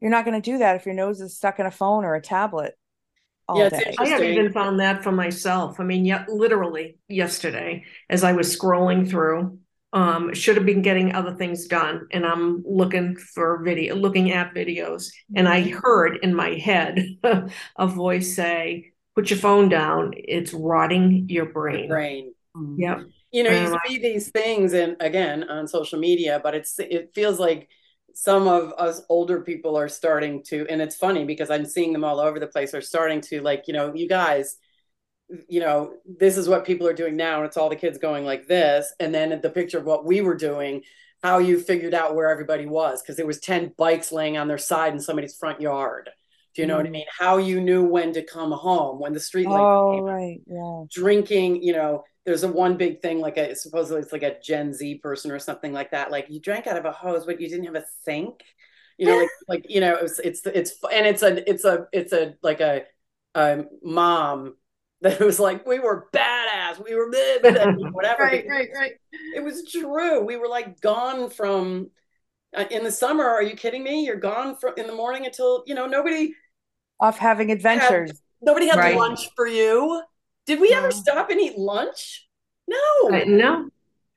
you're 0.00 0.10
not 0.10 0.24
going 0.24 0.40
to 0.40 0.50
do 0.50 0.58
that 0.58 0.76
if 0.76 0.86
your 0.86 0.94
nose 0.94 1.20
is 1.20 1.36
stuck 1.36 1.58
in 1.58 1.66
a 1.66 1.70
phone 1.70 2.04
or 2.04 2.14
a 2.14 2.22
tablet 2.22 2.74
yeah, 3.56 3.68
I 3.98 4.06
have 4.08 4.22
even 4.22 4.52
found 4.52 4.80
that 4.80 5.02
for 5.02 5.12
myself. 5.12 5.80
I 5.80 5.84
mean, 5.84 6.04
yet 6.04 6.28
literally 6.28 6.98
yesterday, 7.08 7.84
as 8.08 8.22
I 8.22 8.32
was 8.32 8.56
scrolling 8.56 9.08
through, 9.08 9.58
um, 9.92 10.32
should 10.34 10.56
have 10.56 10.66
been 10.66 10.82
getting 10.82 11.14
other 11.14 11.34
things 11.34 11.66
done, 11.66 12.06
and 12.12 12.24
I'm 12.24 12.62
looking 12.66 13.16
for 13.16 13.62
video, 13.62 13.96
looking 13.96 14.32
at 14.32 14.54
videos, 14.54 15.10
and 15.34 15.48
I 15.48 15.62
mm-hmm. 15.62 15.78
heard 15.78 16.18
in 16.22 16.34
my 16.34 16.50
head 16.50 17.04
a 17.76 17.86
voice 17.86 18.36
say, 18.36 18.92
"Put 19.16 19.30
your 19.30 19.38
phone 19.38 19.68
down. 19.68 20.12
It's 20.16 20.52
rotting 20.52 21.28
your 21.28 21.46
brain." 21.46 21.88
Brain. 21.88 22.34
Mm-hmm. 22.56 22.80
Yep. 22.80 23.00
You 23.32 23.44
know, 23.44 23.50
you 23.50 23.78
see 23.86 23.98
these 23.98 24.30
things, 24.30 24.72
and 24.74 24.96
again 25.00 25.44
on 25.44 25.66
social 25.66 25.98
media, 25.98 26.40
but 26.42 26.54
it's 26.54 26.78
it 26.78 27.10
feels 27.14 27.40
like 27.40 27.68
some 28.14 28.48
of 28.48 28.72
us 28.72 29.02
older 29.08 29.40
people 29.40 29.76
are 29.76 29.88
starting 29.88 30.42
to 30.42 30.66
and 30.68 30.82
it's 30.82 30.96
funny 30.96 31.24
because 31.24 31.48
i'm 31.50 31.64
seeing 31.64 31.92
them 31.92 32.04
all 32.04 32.18
over 32.18 32.40
the 32.40 32.46
place 32.46 32.74
are 32.74 32.80
starting 32.80 33.20
to 33.20 33.40
like 33.40 33.64
you 33.68 33.72
know 33.72 33.94
you 33.94 34.08
guys 34.08 34.56
you 35.48 35.60
know 35.60 35.94
this 36.04 36.36
is 36.36 36.48
what 36.48 36.64
people 36.64 36.86
are 36.86 36.92
doing 36.92 37.16
now 37.16 37.36
and 37.38 37.46
it's 37.46 37.56
all 37.56 37.68
the 37.68 37.76
kids 37.76 37.98
going 37.98 38.24
like 38.24 38.46
this 38.46 38.92
and 39.00 39.14
then 39.14 39.40
the 39.40 39.50
picture 39.50 39.78
of 39.78 39.84
what 39.84 40.04
we 40.04 40.20
were 40.20 40.36
doing 40.36 40.82
how 41.22 41.38
you 41.38 41.60
figured 41.60 41.94
out 41.94 42.14
where 42.14 42.30
everybody 42.30 42.66
was 42.66 43.02
because 43.02 43.16
there 43.16 43.26
was 43.26 43.40
10 43.40 43.74
bikes 43.76 44.10
laying 44.10 44.36
on 44.36 44.48
their 44.48 44.58
side 44.58 44.92
in 44.92 45.00
somebody's 45.00 45.36
front 45.36 45.60
yard 45.60 46.10
do 46.54 46.62
you 46.62 46.68
know 46.68 46.74
mm. 46.74 46.78
what 46.78 46.86
i 46.86 46.88
mm. 46.88 46.92
mean 46.92 47.06
how 47.18 47.36
you 47.36 47.60
knew 47.60 47.84
when 47.84 48.12
to 48.12 48.24
come 48.24 48.52
home 48.52 48.98
when 48.98 49.12
the 49.12 49.20
street 49.20 49.48
light 49.48 49.60
oh, 49.60 49.94
came 49.94 50.04
right 50.04 50.40
yeah 50.46 50.84
drinking 50.90 51.62
you 51.62 51.72
know 51.72 52.02
there's 52.26 52.42
a 52.42 52.48
one 52.48 52.76
big 52.76 53.00
thing 53.00 53.18
like 53.18 53.36
a 53.36 53.54
supposedly 53.54 54.02
it's 54.02 54.12
like 54.12 54.22
a 54.22 54.38
Gen 54.40 54.72
Z 54.72 54.96
person 54.98 55.30
or 55.30 55.38
something 55.38 55.72
like 55.72 55.90
that. 55.92 56.10
Like 56.10 56.26
you 56.28 56.40
drank 56.40 56.66
out 56.66 56.76
of 56.76 56.84
a 56.84 56.92
hose, 56.92 57.24
but 57.24 57.40
you 57.40 57.48
didn't 57.48 57.64
have 57.64 57.74
a 57.74 57.84
sink. 58.04 58.42
You 58.98 59.06
know, 59.06 59.18
like 59.18 59.28
like 59.48 59.66
you 59.68 59.80
know, 59.80 59.96
it's 59.96 60.18
it's 60.18 60.46
it's 60.46 60.72
and 60.92 61.06
it's 61.06 61.22
a 61.22 61.48
it's 61.50 61.64
a 61.64 61.86
it's 61.92 62.12
a 62.12 62.34
like 62.42 62.60
a, 62.60 62.84
a 63.34 63.64
mom 63.82 64.54
that 65.02 65.20
it 65.20 65.24
was 65.24 65.40
like 65.40 65.66
we 65.66 65.78
were 65.78 66.08
badass, 66.12 66.82
we 66.84 66.94
were 66.94 67.10
whatever. 67.92 68.22
right, 68.22 68.44
right, 68.48 68.68
right. 68.74 68.92
It 69.34 69.42
was 69.42 69.64
true. 69.70 70.24
We 70.24 70.36
were 70.36 70.48
like 70.48 70.80
gone 70.80 71.30
from 71.30 71.90
uh, 72.54 72.64
in 72.70 72.84
the 72.84 72.92
summer. 72.92 73.24
Are 73.24 73.42
you 73.42 73.56
kidding 73.56 73.82
me? 73.82 74.04
You're 74.04 74.16
gone 74.16 74.56
from 74.56 74.74
in 74.76 74.86
the 74.86 74.94
morning 74.94 75.24
until 75.24 75.64
you 75.66 75.74
know 75.74 75.86
nobody 75.86 76.34
off 77.00 77.18
having 77.18 77.50
adventures. 77.50 78.10
Had, 78.10 78.18
nobody 78.42 78.68
had 78.68 78.78
right. 78.78 78.96
lunch 78.96 79.30
for 79.34 79.46
you. 79.46 80.02
Did 80.46 80.60
we 80.60 80.72
ever 80.72 80.90
stop 80.90 81.30
and 81.30 81.40
eat 81.40 81.56
lunch? 81.56 82.26
No. 82.68 83.08
no. 83.08 83.70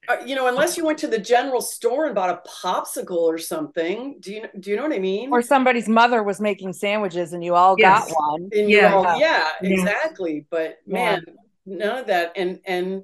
Uh, 0.08 0.18
you 0.26 0.36
know, 0.36 0.48
unless 0.48 0.78
you 0.78 0.86
went 0.86 0.98
to 1.00 1.08
the 1.08 1.18
general 1.18 1.62
store 1.62 2.06
and 2.06 2.16
bought 2.16 2.30
a 2.30 2.50
popsicle 2.50 3.18
or 3.18 3.38
something. 3.38 4.18
Do 4.20 4.34
you 4.34 4.48
do 4.60 4.70
you 4.70 4.76
know 4.76 4.84
what 4.84 4.94
I 4.94 5.00
mean? 5.00 5.32
Or 5.32 5.42
somebody's 5.42 5.88
mother 5.88 6.24
was 6.24 6.42
making 6.42 6.74
sandwiches 6.74 7.34
and 7.34 7.44
you 7.44 7.56
all 7.56 7.76
yes. 7.78 8.12
got 8.12 8.18
one. 8.18 8.50
yeah. 8.52 8.94
All, 8.94 9.20
yeah, 9.20 9.50
exactly. 9.62 10.46
But 10.50 10.80
man, 10.86 11.24
yeah. 11.66 11.76
none 11.78 11.98
of 12.00 12.08
that. 12.08 12.34
And 12.36 12.60
and 12.66 13.04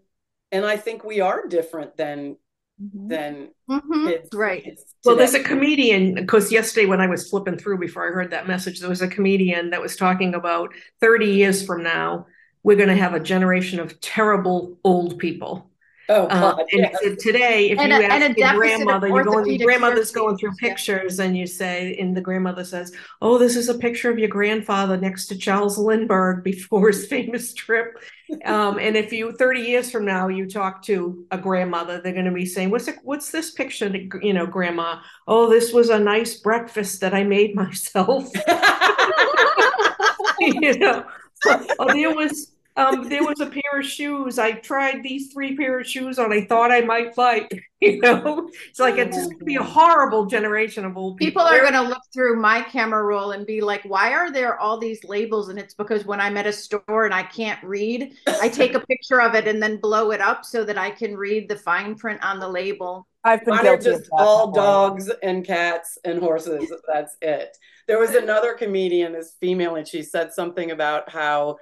and 0.51 0.65
I 0.65 0.77
think 0.77 1.03
we 1.03 1.21
are 1.21 1.47
different 1.47 1.95
than 1.95 2.37
mm-hmm. 2.81 3.07
than 3.07 3.49
mm-hmm. 3.69 4.07
kids, 4.07 4.29
right. 4.33 4.63
Kids 4.63 4.95
well, 5.05 5.15
there's 5.15 5.33
a 5.33 5.43
comedian 5.43 6.15
because 6.15 6.51
yesterday 6.51 6.85
when 6.85 6.99
I 6.99 7.07
was 7.07 7.29
flipping 7.29 7.57
through 7.57 7.77
before 7.77 8.07
I 8.07 8.11
heard 8.11 8.31
that 8.31 8.47
message, 8.47 8.81
there 8.81 8.89
was 8.89 9.01
a 9.01 9.07
comedian 9.07 9.69
that 9.69 9.81
was 9.81 9.95
talking 9.95 10.35
about 10.35 10.73
30 10.99 11.27
years 11.27 11.65
from 11.65 11.83
now 11.83 12.25
we're 12.63 12.77
going 12.77 12.89
to 12.89 12.95
have 12.95 13.13
a 13.13 13.19
generation 13.19 13.79
of 13.79 13.99
terrible 14.01 14.77
old 14.83 15.17
people. 15.17 15.68
Oh, 16.11 16.25
uh, 16.25 16.39
God, 16.39 16.59
uh, 16.59 16.65
and 16.71 16.89
yes. 17.03 17.21
today, 17.21 17.69
if 17.69 17.77
and 17.77 17.91
you 17.91 17.99
a, 17.99 18.03
ask 18.03 18.35
your 18.35 18.55
grandmother, 18.55 19.07
you're 19.07 19.23
going, 19.23 19.59
grandmother's 19.59 20.11
going 20.11 20.37
through 20.37 20.55
pictures, 20.55 21.19
and 21.19 21.37
you 21.37 21.45
say, 21.45 21.95
and 21.99 22.17
the 22.17 22.21
grandmother 22.21 22.63
says, 22.63 22.91
"Oh, 23.21 23.37
this 23.37 23.55
is 23.55 23.69
a 23.69 23.77
picture 23.77 24.09
of 24.09 24.17
your 24.17 24.27
grandfather 24.27 24.97
next 24.97 25.27
to 25.27 25.37
Charles 25.37 25.77
Lindbergh 25.77 26.43
before 26.43 26.87
his 26.87 27.05
famous 27.05 27.53
trip." 27.53 27.99
um, 28.45 28.79
and 28.79 28.97
if 28.97 29.13
you, 29.13 29.33
30 29.33 29.61
years 29.61 29.91
from 29.91 30.05
now, 30.05 30.29
you 30.29 30.49
talk 30.49 30.81
to 30.83 31.25
a 31.29 31.37
grandmother, 31.37 32.01
they're 32.01 32.13
going 32.13 32.25
to 32.25 32.31
be 32.31 32.45
saying, 32.45 32.71
"What's 32.71 32.87
it, 32.87 32.95
what's 33.03 33.29
this 33.29 33.51
picture?" 33.51 33.93
You 34.21 34.33
know, 34.33 34.47
grandma. 34.47 35.01
Oh, 35.27 35.47
this 35.47 35.71
was 35.71 35.89
a 35.89 35.99
nice 35.99 36.39
breakfast 36.39 37.01
that 37.01 37.13
I 37.13 37.23
made 37.23 37.53
myself. 37.55 38.31
you 40.39 40.79
know, 40.79 41.05
oh, 41.45 41.93
there 41.93 42.15
was 42.15 42.51
um, 42.79 43.09
there 43.09 43.23
was 43.23 43.39
a 43.39 43.45
pair 43.45 43.79
of 43.79 43.85
shoes. 43.85 44.39
I 44.39 44.53
tried 44.53 45.03
these 45.03 45.33
three 45.33 45.55
pair 45.55 45.79
of 45.79 45.87
shoes 45.87 46.17
on. 46.17 46.31
I 46.31 46.45
thought 46.45 46.71
I 46.71 46.81
might 46.81 47.17
like. 47.17 47.51
You 47.81 47.97
know, 48.01 48.49
it's 48.69 48.77
like 48.77 48.97
it's 48.97 49.15
just 49.15 49.31
gonna 49.31 49.45
be 49.45 49.55
a 49.55 49.63
horrible 49.63 50.25
generation 50.25 50.83
of 50.83 50.97
old 50.97 51.15
people. 51.15 51.43
People 51.43 51.43
are 51.43 51.61
going 51.61 51.81
to 51.81 51.89
look 51.89 52.01
through 52.13 52.35
my 52.35 52.61
camera 52.61 53.01
roll 53.01 53.31
and 53.31 53.45
be 53.47 53.61
like, 53.61 53.83
"Why 53.83 54.11
are 54.11 54.29
there 54.29 54.59
all 54.59 54.77
these 54.77 55.01
labels?" 55.05 55.47
And 55.47 55.57
it's 55.57 55.75
because 55.75 56.03
when 56.03 56.19
I'm 56.19 56.35
at 56.35 56.45
a 56.45 56.51
store 56.51 57.05
and 57.05 57.13
I 57.13 57.23
can't 57.23 57.63
read, 57.63 58.11
I 58.41 58.49
take 58.49 58.73
a 58.73 58.81
picture 58.81 59.21
of 59.21 59.33
it 59.33 59.47
and 59.47 59.63
then 59.63 59.77
blow 59.77 60.11
it 60.11 60.19
up 60.19 60.43
so 60.43 60.65
that 60.65 60.77
I 60.77 60.91
can 60.91 61.15
read 61.15 61.47
the 61.47 61.55
fine 61.55 61.95
print 61.95 62.21
on 62.21 62.37
the 62.37 62.49
label. 62.49 63.07
I've 63.23 63.45
been 63.45 63.55
Mine 63.55 63.81
just 63.81 64.09
all 64.11 64.51
dogs 64.51 65.09
and 65.23 65.45
cats 65.45 65.97
and 66.03 66.19
horses. 66.19 66.73
That's 66.85 67.15
it. 67.21 67.57
There 67.87 67.97
was 67.97 68.13
another 68.13 68.55
comedian, 68.55 69.13
this 69.13 69.35
female, 69.39 69.75
and 69.75 69.87
she 69.87 70.03
said 70.03 70.33
something 70.33 70.71
about 70.71 71.09
how 71.09 71.57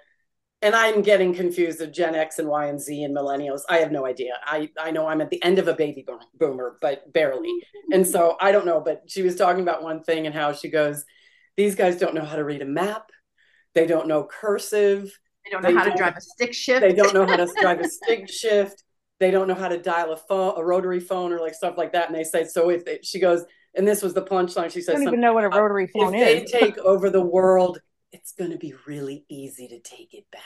and 0.61 0.75
I'm 0.75 1.01
getting 1.01 1.33
confused 1.33 1.81
of 1.81 1.91
Gen 1.91 2.15
X 2.15 2.39
and 2.39 2.47
Y 2.47 2.65
and 2.65 2.81
Z 2.81 3.03
and 3.03 3.15
millennials. 3.15 3.61
I 3.69 3.77
have 3.77 3.91
no 3.91 4.05
idea. 4.05 4.33
I, 4.43 4.69
I 4.79 4.91
know 4.91 5.07
I'm 5.07 5.21
at 5.21 5.29
the 5.29 5.43
end 5.43 5.59
of 5.59 5.67
a 5.67 5.73
baby 5.73 6.05
boomer, 6.39 6.77
but 6.81 7.11
barely. 7.13 7.53
And 7.91 8.05
so 8.07 8.37
I 8.41 8.51
don't 8.51 8.65
know. 8.65 8.81
But 8.81 9.03
she 9.07 9.21
was 9.21 9.35
talking 9.35 9.61
about 9.61 9.83
one 9.83 10.03
thing 10.03 10.25
and 10.25 10.33
how 10.33 10.53
she 10.53 10.69
goes, 10.69 11.05
These 11.57 11.75
guys 11.75 11.97
don't 11.97 12.15
know 12.15 12.25
how 12.25 12.35
to 12.35 12.43
read 12.43 12.61
a 12.61 12.65
map. 12.65 13.11
They 13.75 13.85
don't 13.85 14.07
know 14.07 14.23
cursive. 14.23 15.17
They 15.45 15.51
don't 15.51 15.61
know 15.61 15.69
they 15.69 15.75
how 15.75 15.83
don't, 15.83 15.91
to 15.91 15.97
drive 15.97 16.17
a 16.17 16.21
stick 16.21 16.53
shift. 16.53 16.81
They 16.81 16.93
don't 16.93 17.13
know 17.13 17.25
how 17.25 17.35
to 17.35 17.47
drive 17.61 17.79
a 17.79 17.87
stick 17.87 18.27
shift. 18.29 18.83
They 19.19 19.31
don't 19.31 19.47
know 19.47 19.55
how 19.55 19.67
to 19.67 19.77
dial 19.77 20.11
a 20.11 20.17
phone, 20.17 20.55
a 20.57 20.63
rotary 20.63 20.99
phone, 20.99 21.31
or 21.31 21.39
like 21.39 21.53
stuff 21.53 21.77
like 21.77 21.93
that. 21.93 22.07
And 22.07 22.15
they 22.15 22.23
say, 22.23 22.45
so 22.45 22.69
if 22.69 22.83
they, 22.83 22.99
she 23.03 23.19
goes, 23.19 23.45
and 23.75 23.87
this 23.87 24.01
was 24.01 24.13
the 24.13 24.23
punchline. 24.23 24.71
She 24.71 24.81
says, 24.81 24.95
I 24.95 24.99
don't 24.99 25.07
even 25.07 25.21
know 25.21 25.33
what 25.33 25.43
a 25.43 25.49
rotary 25.49 25.87
phone 25.87 26.15
if 26.15 26.27
is. 26.27 26.51
They 26.51 26.59
take 26.59 26.77
over 26.79 27.09
the 27.09 27.21
world 27.21 27.79
it's 28.17 28.33
going 28.33 28.51
to 28.51 28.57
be 28.57 28.73
really 28.87 29.25
easy 29.29 29.67
to 29.67 29.79
take 29.79 30.13
it 30.13 30.25
back. 30.31 30.41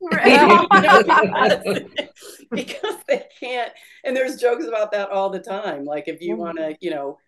Right. 0.00 1.88
because 2.50 2.96
they 3.08 3.24
can't. 3.40 3.72
And 4.04 4.14
there's 4.14 4.36
jokes 4.36 4.66
about 4.66 4.92
that 4.92 5.10
all 5.10 5.30
the 5.30 5.40
time. 5.40 5.84
Like 5.84 6.08
if 6.08 6.20
you 6.20 6.34
mm-hmm. 6.34 6.42
want 6.42 6.58
to, 6.58 6.76
you 6.80 6.90
know, 6.90 7.18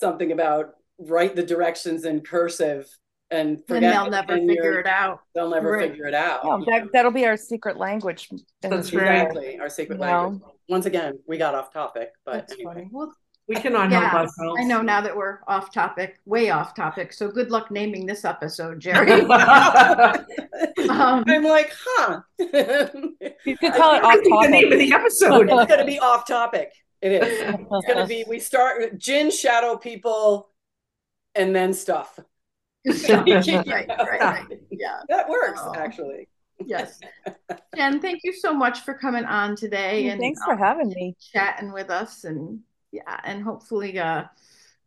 something 0.00 0.32
about 0.32 0.74
write 0.98 1.36
the 1.36 1.44
directions 1.44 2.04
in 2.04 2.20
cursive 2.20 2.88
and 3.30 3.58
forget 3.66 3.84
and 3.84 3.92
they'll 3.92 4.10
never 4.10 4.36
figure 4.36 4.80
it 4.80 4.86
out. 4.86 5.20
They'll 5.34 5.50
never 5.50 5.72
right. 5.72 5.90
figure 5.90 6.06
it 6.06 6.14
out. 6.14 6.40
Oh, 6.42 6.64
that, 6.66 6.88
that'll 6.92 7.12
be 7.12 7.26
our 7.26 7.36
secret 7.36 7.76
language. 7.76 8.28
That's 8.60 8.88
exactly 8.88 9.58
our 9.58 9.68
secret 9.68 9.98
language. 10.00 10.42
Once 10.68 10.86
again, 10.86 11.18
we 11.26 11.38
got 11.38 11.54
off 11.54 11.72
topic, 11.72 12.10
but 12.24 12.50
anyway. 12.52 12.88
Well, 12.90 13.14
we 13.46 13.56
cannot 13.56 13.90
yeah, 13.90 14.00
help 14.00 14.14
ourselves. 14.14 14.58
I 14.60 14.64
know 14.64 14.80
now 14.80 15.00
that 15.02 15.14
we're 15.14 15.40
off 15.46 15.72
topic, 15.72 16.18
way 16.24 16.50
off 16.50 16.74
topic. 16.74 17.12
So 17.12 17.28
good 17.28 17.50
luck 17.50 17.70
naming 17.70 18.06
this 18.06 18.24
episode, 18.24 18.80
Geri. 18.80 19.12
um, 19.22 19.28
I'm 20.88 21.44
like, 21.44 21.70
huh. 21.86 22.20
you 22.38 23.56
could 23.58 23.74
call 23.74 23.96
it 23.96 24.04
off 24.04 24.14
topic. 24.14 24.24
The 24.24 24.48
name 24.48 24.72
of 24.72 24.78
the 24.78 24.92
episode. 24.92 25.50
it's 25.50 25.68
going 25.68 25.80
to 25.80 25.84
be 25.84 25.98
off 25.98 26.26
topic. 26.26 26.72
It 27.02 27.12
is. 27.12 27.40
It's 27.40 27.86
going 27.86 27.98
to 27.98 28.06
be. 28.06 28.24
We 28.26 28.38
start 28.38 28.80
with 28.80 28.98
jinn 28.98 29.30
shadow 29.30 29.76
people, 29.76 30.48
and 31.34 31.54
then 31.54 31.74
stuff. 31.74 32.18
right, 32.86 33.26
right, 33.26 33.88
right. 33.98 34.46
Yeah. 34.70 35.00
That 35.08 35.28
works 35.28 35.60
Oh. 35.62 35.74
actually. 35.74 36.28
Yes. 36.64 37.00
Jen, 37.76 38.00
thank 38.00 38.20
you 38.24 38.32
so 38.32 38.54
much 38.54 38.80
for 38.80 38.94
coming 38.94 39.24
on 39.24 39.56
today 39.56 40.08
and 40.08 40.20
Thanks 40.20 40.42
for 40.44 40.56
having 40.56 40.88
me. 40.88 41.16
chatting 41.32 41.72
with 41.72 41.90
us 41.90 42.24
and 42.24 42.60
yeah, 42.94 43.20
and 43.24 43.42
hopefully 43.42 43.98
uh 43.98 44.24